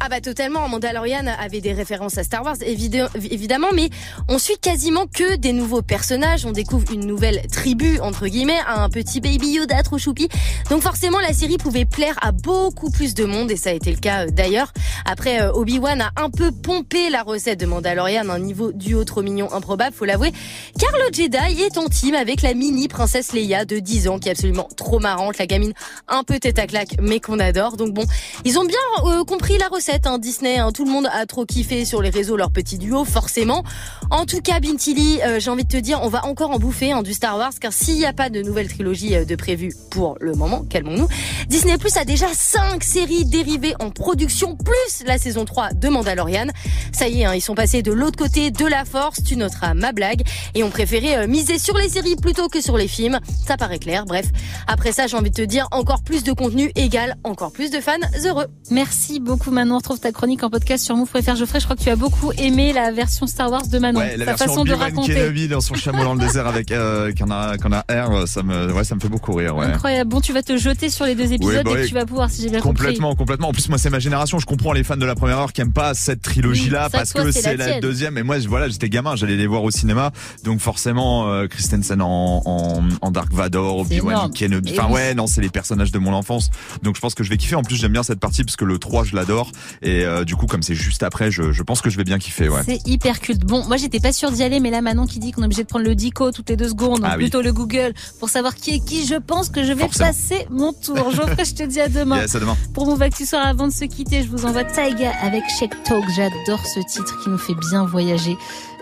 Ah 0.00 0.08
bah 0.08 0.20
totalement, 0.20 0.68
Mandalorian 0.68 1.26
avait 1.26 1.60
des 1.60 1.72
références 1.72 2.18
à 2.18 2.24
Star 2.24 2.42
Wars 2.44 2.56
évid- 2.56 3.08
évidemment, 3.30 3.68
mais 3.74 3.90
on 4.28 4.38
suit 4.38 4.56
quasiment 4.60 5.06
que 5.06 5.36
des 5.36 5.52
nouveaux 5.52 5.82
personnages, 5.82 6.46
on 6.46 6.52
découvre 6.52 6.92
une 6.92 7.06
nouvelle 7.06 7.42
tribu 7.50 7.98
entre 8.00 8.26
guillemets, 8.26 8.58
un 8.66 8.88
petit 8.88 9.20
baby 9.20 9.48
Yoda 9.54 9.82
trop 9.82 9.98
choupi. 9.98 10.28
Donc 10.70 10.82
forcément 10.82 11.18
la 11.20 11.32
série 11.32 11.58
pouvait 11.58 11.84
plaire 11.84 12.16
à 12.22 12.32
beaucoup 12.32 12.90
plus 12.90 13.14
de 13.14 13.24
monde 13.24 13.50
et 13.50 13.56
ça 13.56 13.70
a 13.70 13.72
été 13.72 13.90
le 13.90 13.98
cas 13.98 14.26
euh, 14.26 14.30
d'ailleurs. 14.30 14.72
Après 15.04 15.40
euh, 15.42 15.52
Obi-Wan 15.52 16.00
a 16.00 16.10
un 16.16 16.30
peu 16.30 16.50
pompé 16.52 17.10
la 17.10 17.22
recette 17.22 17.60
de 17.60 17.66
Mandalorian 17.66 18.28
un 18.28 18.38
niveau 18.38 18.72
du 18.72 18.94
trop 19.04 19.22
mignon 19.22 19.52
improbable, 19.52 19.94
faut 19.94 20.04
l'avouer, 20.04 20.32
car 20.78 20.92
le 20.92 21.12
Jedi 21.12 21.62
est 21.62 21.78
en 21.78 21.86
team 21.88 22.14
avec 22.14 22.42
la 22.42 22.54
mini 22.54 22.88
princesse 22.88 23.32
Leia 23.32 23.64
de 23.64 23.78
10 23.78 24.08
ans 24.08 24.18
qui 24.18 24.28
est 24.28 24.32
absolument 24.32 24.68
trop 24.76 24.98
marrante, 25.00 25.38
la 25.38 25.46
gamine 25.46 25.72
un 26.08 26.22
peu 26.22 26.38
tête 26.38 26.58
à 26.58 26.66
claque 26.66 26.96
mais 27.00 27.20
qu'on 27.20 27.38
adore. 27.38 27.76
Donc 27.76 27.92
bon, 27.92 28.04
ils 28.44 28.58
ont 28.58 28.64
bien 28.64 28.78
euh, 29.06 29.24
compris 29.24 29.58
la 29.58 29.63
recette, 29.68 30.06
hein, 30.06 30.18
Disney. 30.18 30.58
hein. 30.58 30.72
Tout 30.72 30.84
le 30.84 30.90
monde 30.90 31.08
a 31.12 31.26
trop 31.26 31.44
kiffé 31.44 31.84
sur 31.84 32.02
les 32.02 32.10
réseaux 32.10 32.36
leur 32.36 32.50
petit 32.50 32.78
duo, 32.78 33.04
forcément. 33.04 33.62
En 34.10 34.26
tout 34.26 34.40
cas, 34.40 34.60
Bintili, 34.60 35.20
euh, 35.22 35.40
j'ai 35.40 35.50
envie 35.50 35.64
de 35.64 35.68
te 35.68 35.76
dire, 35.76 36.00
on 36.02 36.08
va 36.08 36.24
encore 36.26 36.50
en 36.50 36.58
bouffer 36.58 36.92
hein, 36.92 37.02
du 37.02 37.12
Star 37.14 37.36
Wars, 37.36 37.52
car 37.60 37.72
s'il 37.72 37.96
n'y 37.96 38.04
a 38.06 38.12
pas 38.12 38.30
de 38.30 38.42
nouvelle 38.42 38.68
trilogie 38.68 39.14
euh, 39.16 39.24
de 39.24 39.36
prévue 39.36 39.72
pour 39.90 40.16
le 40.20 40.34
moment, 40.34 40.64
calmons-nous, 40.68 41.08
Disney 41.48 41.78
Plus 41.78 41.96
a 41.96 42.04
déjà 42.04 42.26
cinq 42.32 42.84
séries 42.84 43.24
dérivées 43.24 43.74
en 43.80 43.90
production, 43.90 44.56
plus 44.56 45.06
la 45.06 45.18
saison 45.18 45.44
3 45.44 45.72
de 45.74 45.88
Mandalorian. 45.88 46.46
Ça 46.92 47.08
y 47.08 47.22
est, 47.22 47.24
hein, 47.24 47.34
ils 47.34 47.40
sont 47.40 47.54
passés 47.54 47.82
de 47.82 47.92
l'autre 47.92 48.18
côté 48.18 48.50
de 48.50 48.66
la 48.66 48.84
force, 48.84 49.22
tu 49.22 49.36
noteras 49.36 49.74
ma 49.74 49.92
blague, 49.92 50.22
et 50.54 50.62
ont 50.64 50.70
préféré 50.70 51.16
euh, 51.16 51.26
miser 51.26 51.58
sur 51.58 51.76
les 51.78 51.88
séries 51.88 52.16
plutôt 52.16 52.48
que 52.48 52.60
sur 52.60 52.76
les 52.76 52.88
films. 52.88 53.18
Ça 53.46 53.56
paraît 53.56 53.78
clair, 53.78 54.04
bref. 54.04 54.26
Après 54.66 54.92
ça, 54.92 55.06
j'ai 55.06 55.16
envie 55.16 55.30
de 55.30 55.36
te 55.36 55.42
dire, 55.42 55.68
encore 55.70 56.02
plus 56.02 56.22
de 56.24 56.32
contenu 56.32 56.70
égale 56.74 57.16
encore 57.24 57.52
plus 57.52 57.70
de 57.70 57.80
fans 57.80 57.92
heureux. 58.24 58.46
Merci 58.70 59.20
beaucoup 59.20 59.50
Manon. 59.54 59.74
On 59.76 59.78
retrouve 59.78 59.98
ta 60.00 60.12
chronique 60.12 60.42
en 60.42 60.50
podcast 60.50 60.84
sur 60.84 60.94
Move 60.96 61.08
Préfère 61.08 61.36
Geoffrey. 61.36 61.60
Je 61.60 61.64
crois 61.64 61.76
que 61.76 61.82
tu 61.82 61.88
as 61.90 61.96
beaucoup 61.96 62.32
aimé 62.36 62.72
la 62.74 62.92
version 62.92 63.26
Star 63.26 63.50
Wars 63.50 63.66
de 63.66 63.78
Manon. 63.78 63.98
Ouais, 64.00 64.16
la 64.18 64.24
version 64.26 64.46
façon 64.46 64.64
de 64.64 64.72
raconter. 64.72 65.14
Kenobi 65.14 65.48
dans 65.48 65.60
son 65.62 65.74
chameau 65.74 66.04
dans 66.04 66.14
le 66.14 66.20
désert 66.20 66.46
avec 66.46 66.70
euh, 66.72 67.12
qu'on 67.18 67.30
a 67.30 67.56
qu'on 67.56 67.72
a 67.72 67.80
R, 67.88 68.28
ça 68.28 68.42
me 68.42 68.72
ouais, 68.72 68.84
ça 68.84 68.94
me 68.94 69.00
fait 69.00 69.08
beaucoup 69.08 69.32
rire, 69.32 69.56
ouais. 69.56 69.66
Incroyable. 69.66 70.10
Bon, 70.10 70.20
tu 70.20 70.32
vas 70.32 70.42
te 70.42 70.56
jeter 70.56 70.90
sur 70.90 71.06
les 71.06 71.14
deux 71.14 71.32
épisodes 71.32 71.64
bah 71.64 71.80
et 71.80 71.86
tu 71.86 71.94
vas 71.94 72.04
pouvoir, 72.04 72.28
si 72.30 72.42
j'ai 72.42 72.50
bien 72.50 72.60
Complètement, 72.60 73.08
compris. 73.10 73.18
complètement. 73.24 73.48
En 73.48 73.52
plus, 73.52 73.68
moi, 73.68 73.78
c'est 73.78 73.90
ma 73.90 73.98
génération. 74.00 74.38
Je 74.38 74.46
comprends 74.46 74.72
les 74.72 74.84
fans 74.84 74.96
de 74.96 75.06
la 75.06 75.14
première 75.14 75.38
heure 75.38 75.52
qui 75.52 75.60
aiment 75.60 75.72
pas 75.72 75.94
cette 75.94 76.20
trilogie-là 76.22 76.84
Oui, 76.86 76.90
parce 76.92 77.12
toi, 77.12 77.24
que 77.24 77.30
c'est 77.32 77.56
la 77.56 77.80
deuxième. 77.80 78.18
Et 78.18 78.22
moi, 78.22 78.38
je- 78.40 78.48
voilà, 78.48 78.68
j'étais 78.68 78.88
gamin, 78.88 79.16
j'allais 79.16 79.36
les 79.36 79.46
voir 79.46 79.62
au 79.62 79.70
cinéma. 79.70 80.10
Donc 80.42 80.60
forcément, 80.60 81.28
euh, 81.30 81.46
Christensen 81.46 82.02
en, 82.02 82.42
en, 82.44 82.82
en 83.00 83.10
Dark 83.10 83.32
Vador, 83.32 83.78
Obi-Wan. 83.78 84.30
Kenobi. 84.32 84.72
Enfin 84.72 84.86
oui. 84.88 84.94
ouais, 84.94 85.14
non, 85.14 85.26
c'est 85.26 85.40
les 85.40 85.48
personnages 85.50 85.92
de 85.92 85.98
mon 85.98 86.12
enfance. 86.12 86.50
Donc 86.82 86.96
je 86.96 87.00
pense 87.00 87.14
que 87.14 87.22
je 87.24 87.30
vais 87.30 87.36
kiffer. 87.36 87.54
En 87.54 87.62
plus, 87.62 87.76
j'aime 87.76 87.92
bien 87.92 88.02
cette 88.02 88.20
partie 88.20 88.42
parce 88.44 88.56
que 88.56 88.64
le 88.64 88.78
3, 88.78 89.04
je 89.04 89.14
l'adore. 89.16 89.43
Et 89.82 90.04
euh, 90.04 90.24
du 90.24 90.36
coup, 90.36 90.46
comme 90.46 90.62
c'est 90.62 90.74
juste 90.74 91.02
après, 91.02 91.30
je, 91.30 91.52
je 91.52 91.62
pense 91.62 91.80
que 91.80 91.90
je 91.90 91.96
vais 91.96 92.04
bien 92.04 92.18
kiffer, 92.18 92.48
ouais. 92.48 92.62
C'est 92.64 92.86
hyper 92.86 93.20
culte. 93.20 93.44
Bon, 93.44 93.64
moi 93.66 93.76
j'étais 93.76 94.00
pas 94.00 94.12
sûre 94.12 94.30
d'y 94.30 94.42
aller, 94.42 94.60
mais 94.60 94.70
là 94.70 94.80
Manon 94.80 95.06
qui 95.06 95.18
dit 95.18 95.32
qu'on 95.32 95.42
est 95.42 95.46
obligé 95.46 95.62
de 95.62 95.68
prendre 95.68 95.84
le 95.84 95.94
dico 95.94 96.30
toutes 96.30 96.48
les 96.50 96.56
deux 96.56 96.68
secondes, 96.68 97.00
Ah 97.04 97.14
oui. 97.16 97.24
plutôt 97.24 97.42
le 97.42 97.52
Google, 97.52 97.92
pour 98.20 98.28
savoir 98.28 98.54
qui 98.54 98.74
est 98.76 98.84
qui, 98.84 99.06
je 99.06 99.14
pense 99.16 99.48
que 99.48 99.62
je 99.64 99.72
vais 99.72 99.82
Forcément. 99.84 100.06
passer 100.08 100.46
mon 100.50 100.72
tour. 100.72 101.10
Geoffrey, 101.10 101.44
je 101.44 101.54
te 101.54 101.62
dis 101.62 101.80
à 101.80 101.88
demain. 101.88 102.20
Yes, 102.20 102.34
à 102.34 102.40
demain. 102.40 102.56
Pour 102.74 102.86
mon 102.86 103.00
Actu 103.00 103.26
Soir, 103.26 103.46
avant 103.46 103.66
de 103.68 103.72
se 103.72 103.84
quitter, 103.84 104.22
je 104.22 104.28
vous 104.28 104.44
envoie 104.46 104.64
Taiga 104.64 105.12
avec 105.22 105.42
Shake 105.58 105.82
Talk. 105.84 106.04
J'adore 106.16 106.64
ce 106.66 106.80
titre 106.80 107.22
qui 107.22 107.28
nous 107.30 107.38
fait 107.38 107.54
bien 107.70 107.84
voyager. 107.84 108.36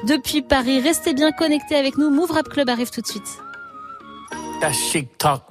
Depuis 0.06 0.42
Paris, 0.42 0.80
restez 0.80 1.14
bien 1.14 1.32
connectés 1.32 1.76
avec 1.76 1.96
nous. 1.98 2.10
Move 2.10 2.30
Rap 2.32 2.48
Club 2.48 2.68
arrive 2.68 2.90
tout 2.90 3.00
de 3.00 3.06
suite. 3.06 3.38
That 4.60 4.72
chic 4.72 5.08
talk. 5.18 5.42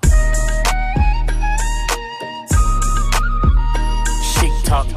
Chic 4.40 4.52
talk. 4.66 4.88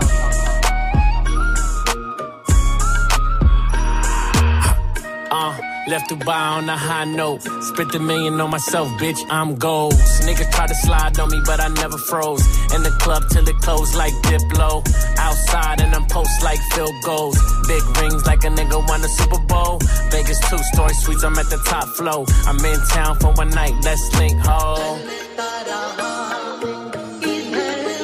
Left 5.86 6.10
Dubai 6.10 6.58
on 6.58 6.68
a 6.68 6.76
high 6.76 7.04
note. 7.04 7.42
Spent 7.62 7.94
a 7.94 7.98
million 7.98 8.40
on 8.40 8.50
myself, 8.50 8.88
bitch. 9.00 9.20
I'm 9.30 9.56
gold. 9.56 9.94
Niggas 10.26 10.50
try 10.52 10.66
to 10.66 10.74
slide 10.74 11.18
on 11.18 11.30
me, 11.30 11.40
but 11.44 11.60
I 11.60 11.68
never 11.68 11.98
froze. 11.98 12.44
In 12.74 12.82
the 12.82 12.90
club 13.00 13.22
till 13.30 13.46
it 13.48 13.56
closed 13.58 13.94
like 13.94 14.12
Diplo. 14.24 14.82
Outside 15.18 15.80
and 15.80 15.94
I'm 15.94 16.06
post 16.06 16.42
like 16.42 16.60
field 16.72 16.94
goals. 17.04 17.38
Big 17.66 17.82
rings 17.98 18.26
like 18.26 18.44
a 18.44 18.48
nigga 18.48 18.86
won 18.88 19.00
a 19.04 19.08
Super 19.08 19.40
Bowl. 19.46 19.78
Vegas 20.10 20.40
two 20.48 20.58
story 20.72 20.94
suites, 20.94 21.24
I'm 21.24 21.38
at 21.38 21.48
the 21.50 21.58
top 21.66 21.88
flow. 21.96 22.24
I'm 22.46 22.58
in 22.64 22.80
town 22.88 23.16
for 23.18 23.32
one 23.32 23.50
night, 23.50 23.74
let's 23.82 24.04
link, 24.18 24.38
ho. 24.44 24.98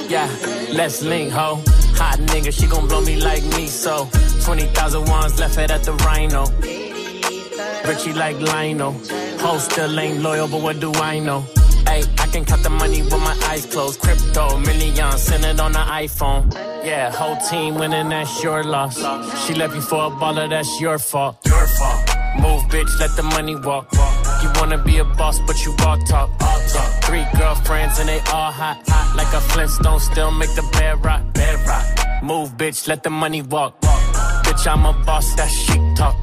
Yeah, 0.08 0.28
let's 0.72 1.02
link, 1.02 1.32
ho. 1.32 1.62
Hot 2.00 2.18
nigga, 2.18 2.52
she 2.52 2.66
gon' 2.66 2.88
blow 2.88 3.00
me 3.02 3.20
like 3.20 3.44
me, 3.56 3.66
so 3.66 4.08
20,000 4.44 5.04
ones 5.06 5.38
left 5.38 5.58
it 5.58 5.70
at 5.70 5.84
the 5.84 5.92
Rhino. 5.92 6.79
Richie 7.90 8.12
like 8.12 8.38
Lionel. 8.40 8.92
Host 9.40 9.72
still 9.72 9.98
ain't 9.98 10.22
loyal, 10.22 10.46
but 10.46 10.62
what 10.62 10.78
do 10.78 10.92
I 10.94 11.18
know? 11.18 11.40
Hey, 11.88 12.04
I 12.18 12.26
can 12.32 12.44
count 12.44 12.62
the 12.62 12.70
money 12.70 13.02
with 13.02 13.10
my 13.10 13.36
eyes 13.50 13.66
closed. 13.66 13.98
Crypto, 14.00 14.58
millions, 14.58 15.20
send 15.22 15.44
it 15.44 15.58
on 15.58 15.72
the 15.72 15.84
iPhone. 16.04 16.54
Yeah, 16.84 17.10
whole 17.10 17.36
team 17.48 17.74
winning, 17.74 18.10
that's 18.10 18.44
your 18.44 18.62
loss. 18.62 18.94
She 19.42 19.54
left 19.54 19.74
you 19.74 19.80
for 19.80 20.06
a 20.06 20.10
baller, 20.10 20.48
that's 20.48 20.80
your 20.80 21.00
fault. 21.00 21.44
Your 21.44 21.66
fault. 21.66 22.00
Move, 22.38 22.62
bitch, 22.70 22.92
let 23.00 23.16
the 23.16 23.24
money 23.24 23.56
walk. 23.56 23.88
You 24.40 24.50
wanna 24.54 24.78
be 24.78 24.98
a 24.98 25.04
boss, 25.04 25.40
but 25.40 25.56
you 25.64 25.74
walk 25.80 25.98
talk. 26.06 26.30
talk. 26.38 26.90
Three 27.02 27.26
girlfriends 27.36 27.98
and 27.98 28.08
they 28.08 28.20
all 28.30 28.52
hot. 28.52 28.78
hot. 28.86 29.16
Like 29.16 29.32
a 29.34 29.40
Flintstone, 29.40 29.98
still 29.98 30.30
make 30.30 30.54
the 30.54 30.62
bed 30.74 31.04
rock. 31.04 31.22
Bed 31.32 31.58
rock. 31.66 32.22
Move, 32.22 32.56
bitch, 32.56 32.86
let 32.86 33.02
the 33.02 33.10
money 33.10 33.42
walk. 33.42 33.80
Bitch, 34.44 34.64
I'm 34.72 34.86
a 34.86 34.92
boss, 35.04 35.34
that 35.34 35.50
chic 35.50 35.80
talk. 35.96 36.14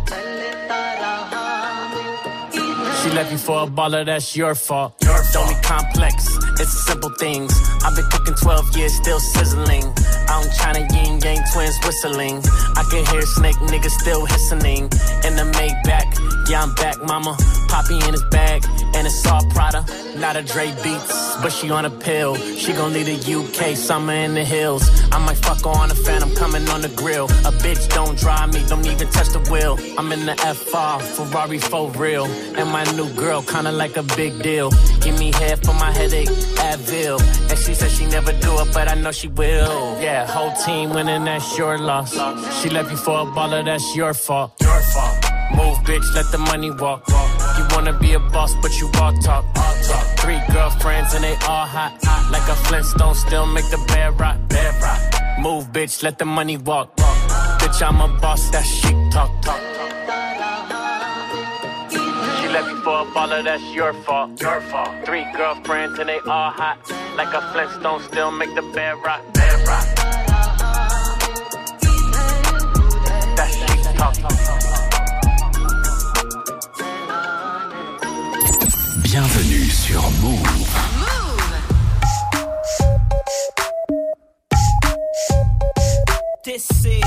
She 3.03 3.09
left 3.11 3.31
you 3.31 3.37
for 3.37 3.63
a 3.63 3.67
baller, 3.67 4.05
that's 4.05 4.35
your 4.35 4.55
fault. 4.55 4.93
Your 5.03 5.19
Don't 5.33 5.47
be 5.49 5.55
complex, 5.61 6.27
it's 6.59 6.85
simple 6.85 7.11
things. 7.19 7.53
I've 7.83 7.95
been 7.95 8.05
cooking 8.09 8.35
12 8.35 8.75
years, 8.77 8.93
still 8.95 9.19
sizzling. 9.19 9.93
In 10.27 10.51
China, 10.51 10.79
yin 10.79 11.19
yang 11.19 11.43
twins 11.53 11.77
whistling. 11.83 12.41
I 12.75 12.83
can 12.89 13.05
hear 13.07 13.21
snake 13.23 13.55
niggas 13.71 13.95
still 13.99 14.25
hissing. 14.25 14.89
In 15.27 15.33
the 15.35 15.45
Maybach, 15.55 16.49
yeah, 16.49 16.63
I'm 16.63 16.73
back, 16.75 17.01
mama. 17.03 17.35
Poppy 17.67 17.95
in 17.95 18.13
his 18.13 18.23
bag, 18.31 18.63
and 18.95 19.05
it's 19.05 19.25
all 19.27 19.43
Prada. 19.49 19.83
Not 20.17 20.37
a 20.37 20.41
Dre 20.41 20.67
beats, 20.83 21.35
but 21.41 21.51
she 21.51 21.69
on 21.69 21.85
a 21.85 21.89
pill. 21.89 22.35
She 22.35 22.71
gon' 22.73 22.93
leave 22.93 23.07
the 23.07 23.19
UK, 23.39 23.75
summer 23.75 24.13
in 24.13 24.35
the 24.35 24.45
hills. 24.45 24.83
I 25.11 25.19
might 25.19 25.37
fuck 25.37 25.63
her 25.65 25.69
on 25.69 25.89
the 25.89 25.95
fan, 25.95 26.23
I'm 26.23 26.33
coming 26.35 26.67
on 26.69 26.81
the 26.81 26.89
grill. 26.89 27.25
A 27.25 27.51
bitch 27.63 27.89
don't 27.93 28.17
drive 28.17 28.53
me, 28.53 28.63
don't 28.67 28.85
even 28.87 29.09
touch 29.09 29.29
the 29.29 29.39
wheel. 29.51 29.77
I'm 29.97 30.11
in 30.13 30.25
the 30.25 30.35
FR, 30.35 31.03
Ferrari 31.15 31.59
for 31.59 31.89
real. 31.91 32.25
And 32.57 32.69
my 32.71 32.83
new 32.95 33.09
girl, 33.15 33.41
kinda 33.41 33.71
like 33.71 33.97
a 33.97 34.03
big 34.15 34.41
deal. 34.41 34.69
Give 35.01 35.17
me 35.19 35.31
head 35.33 35.63
for 35.65 35.73
my 35.73 35.91
headache, 35.91 36.29
Advil. 36.69 37.19
And 37.49 37.59
she 37.59 37.73
said 37.73 37.91
she 37.91 38.05
never 38.05 38.31
do 38.31 38.51
it, 38.61 38.73
but 38.73 38.89
I 38.89 38.95
know 38.95 39.11
she 39.11 39.27
will. 39.27 39.97
Yeah, 40.01 40.16
whole 40.25 40.51
team 40.65 40.91
winning, 40.91 41.25
that's 41.25 41.57
your 41.57 41.77
loss. 41.77 42.13
She 42.61 42.69
left 42.69 42.89
you 42.91 42.97
for 42.97 43.21
a 43.21 43.25
baller, 43.25 43.63
that's 43.65 43.95
your 43.95 44.13
fault. 44.13 44.53
Your 44.61 44.79
fault. 44.93 45.25
Move, 45.55 45.77
bitch, 45.79 46.13
let 46.15 46.31
the 46.31 46.37
money 46.37 46.71
walk. 46.71 47.03
You 47.57 47.65
wanna 47.71 47.93
be 47.93 48.13
a 48.13 48.19
boss, 48.19 48.53
but 48.61 48.79
you 48.79 48.89
all 49.01 49.13
talk. 49.19 49.43
talk. 49.53 50.05
Three 50.19 50.39
girlfriends 50.53 51.13
and 51.13 51.23
they 51.23 51.35
all 51.47 51.65
hot. 51.65 51.91
Like 52.31 52.47
a 52.47 52.55
Flintstone, 52.67 53.15
still 53.15 53.45
make 53.45 53.69
the 53.69 53.83
bed 53.87 54.19
rock. 54.19 54.37
Bed 54.47 54.73
rock. 54.81 55.01
Move, 55.39 55.71
bitch, 55.71 56.03
let 56.03 56.17
the 56.17 56.25
money 56.25 56.57
walk. 56.57 56.95
Bitch, 57.59 57.81
I'm 57.81 57.99
a 57.99 58.07
boss, 58.19 58.49
that 58.51 58.65
chic 58.65 58.95
talk. 59.11 59.31
talk. 59.41 59.61
She 61.91 62.47
left 62.49 62.69
you 62.69 62.77
for 62.81 63.01
a 63.01 63.05
baller, 63.05 63.43
that's 63.43 63.63
your 63.73 63.93
fault. 64.05 64.39
Your 64.39 64.61
fault. 64.61 64.91
Three 65.05 65.25
girlfriends 65.35 65.99
and 65.99 66.09
they 66.09 66.19
all 66.19 66.51
hot. 66.51 66.77
Like 67.15 67.33
a 67.33 67.41
Flintstone, 67.51 68.01
still 68.03 68.31
make 68.31 68.53
the. 68.55 68.67
Bed 68.73 68.95
rock. 69.03 69.36
Bienvenue 79.17 79.67
sur 79.67 79.99
Move. 80.21 80.37
This 86.45 86.69
is 86.85 87.01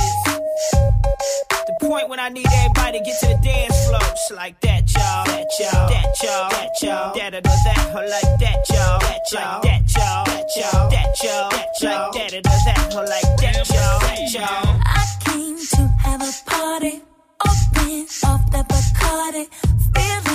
the 1.69 1.77
point 1.81 2.09
when 2.09 2.19
I 2.19 2.31
need 2.31 2.49
everybody 2.53 2.99
to 2.99 3.05
get 3.05 3.15
to 3.21 3.27
the 3.29 3.39
dance 3.45 3.87
floor. 3.87 4.01
Just 4.01 4.33
like 4.33 4.61
that, 4.63 4.93
y'all. 4.93 5.25
That, 5.25 5.47
y'all. 5.61 5.89
That, 5.89 6.21
y'all. 6.21 6.51
That, 6.51 6.83
y'all. 6.83 7.15
That, 7.15 7.35
or 7.35 7.43
that, 7.43 7.95
or 7.95 8.09
like 8.09 8.41
that, 8.41 8.69
y'all. 8.69 8.99
That, 8.99 9.21
y'all. 9.31 9.61
That, 9.63 9.95
y'all. 9.95 10.25
That, 10.25 10.57
y'all. 10.57 10.91
That, 10.91 11.23
y'all. 11.23 11.51
That, 11.51 11.81
y'all. 11.81 12.11
That, 12.11 12.35
or 12.35 12.59
that, 12.67 12.95
or 12.97 13.07
like 13.07 13.37
that, 13.39 13.69
y'all. 13.71 14.01
That, 14.01 14.33
y'all. 14.35 14.81
I 14.85 15.07
came 15.21 15.57
to 15.57 15.83
have 16.03 16.23
a 16.23 16.33
party. 16.51 17.03
Open 17.47 18.07
off 18.25 18.51
the 18.51 18.65
Bacardi. 18.69 19.47
Feeling 19.95 20.21
so 20.21 20.27
hot 20.27 20.30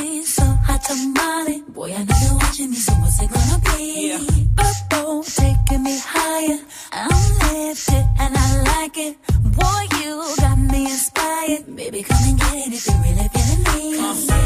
tamale. 0.86 1.64
Boy, 1.70 1.94
I 1.94 2.04
know 2.04 2.16
you're 2.24 2.36
watching 2.36 2.70
me, 2.70 2.78
so 2.78 2.94
what's 2.94 3.22
it 3.22 3.30
gonna 3.32 3.60
be? 3.70 4.18
Purple 4.56 5.24
taking 5.24 5.84
me 5.84 6.00
higher. 6.00 6.60
I'm 6.92 7.28
lifted 7.54 8.06
and 8.20 8.38
I 8.38 8.62
like 8.72 8.98
it. 8.98 9.18
Boy, 9.60 9.82
you 10.00 10.36
got 10.38 10.58
me 10.58 10.84
inspired. 10.86 11.76
Baby, 11.76 12.04
come 12.04 12.24
and 12.30 12.40
get 12.40 12.54
it 12.54 12.74
if 12.74 12.88
you're 12.88 13.02
really 13.04 13.28
feeling 13.34 13.64
me. 13.74 14.45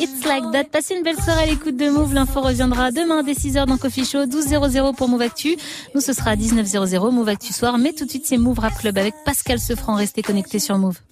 It's 0.00 0.24
Like 0.24 0.50
That. 0.52 0.64
Passez 0.64 0.94
une 0.94 1.02
belle 1.02 1.20
soirée 1.20 1.42
à 1.42 1.46
l'écoute 1.46 1.76
de 1.76 1.88
Move. 1.88 2.14
L'info 2.14 2.40
reviendra 2.40 2.90
demain 2.90 3.22
dès 3.22 3.32
6h 3.32 3.66
dans 3.66 3.76
Coffee 3.76 4.04
Show, 4.04 4.24
12.00 4.24 4.94
pour 4.94 5.08
Move 5.08 5.22
Actu. 5.22 5.56
Nous, 5.94 6.00
ce 6.00 6.12
sera 6.12 6.36
19.00 6.36 7.10
Move 7.10 7.28
Actu 7.28 7.52
Soir. 7.52 7.78
Mais 7.78 7.92
tout 7.92 8.04
de 8.04 8.10
suite, 8.10 8.26
c'est 8.26 8.38
Move 8.38 8.58
Rap 8.58 8.78
Club 8.78 8.98
avec 8.98 9.14
Pascal 9.24 9.58
Sefranc. 9.58 9.94
Restez 9.94 10.22
connectés 10.22 10.58
sur 10.58 10.78
Move. 10.78 11.02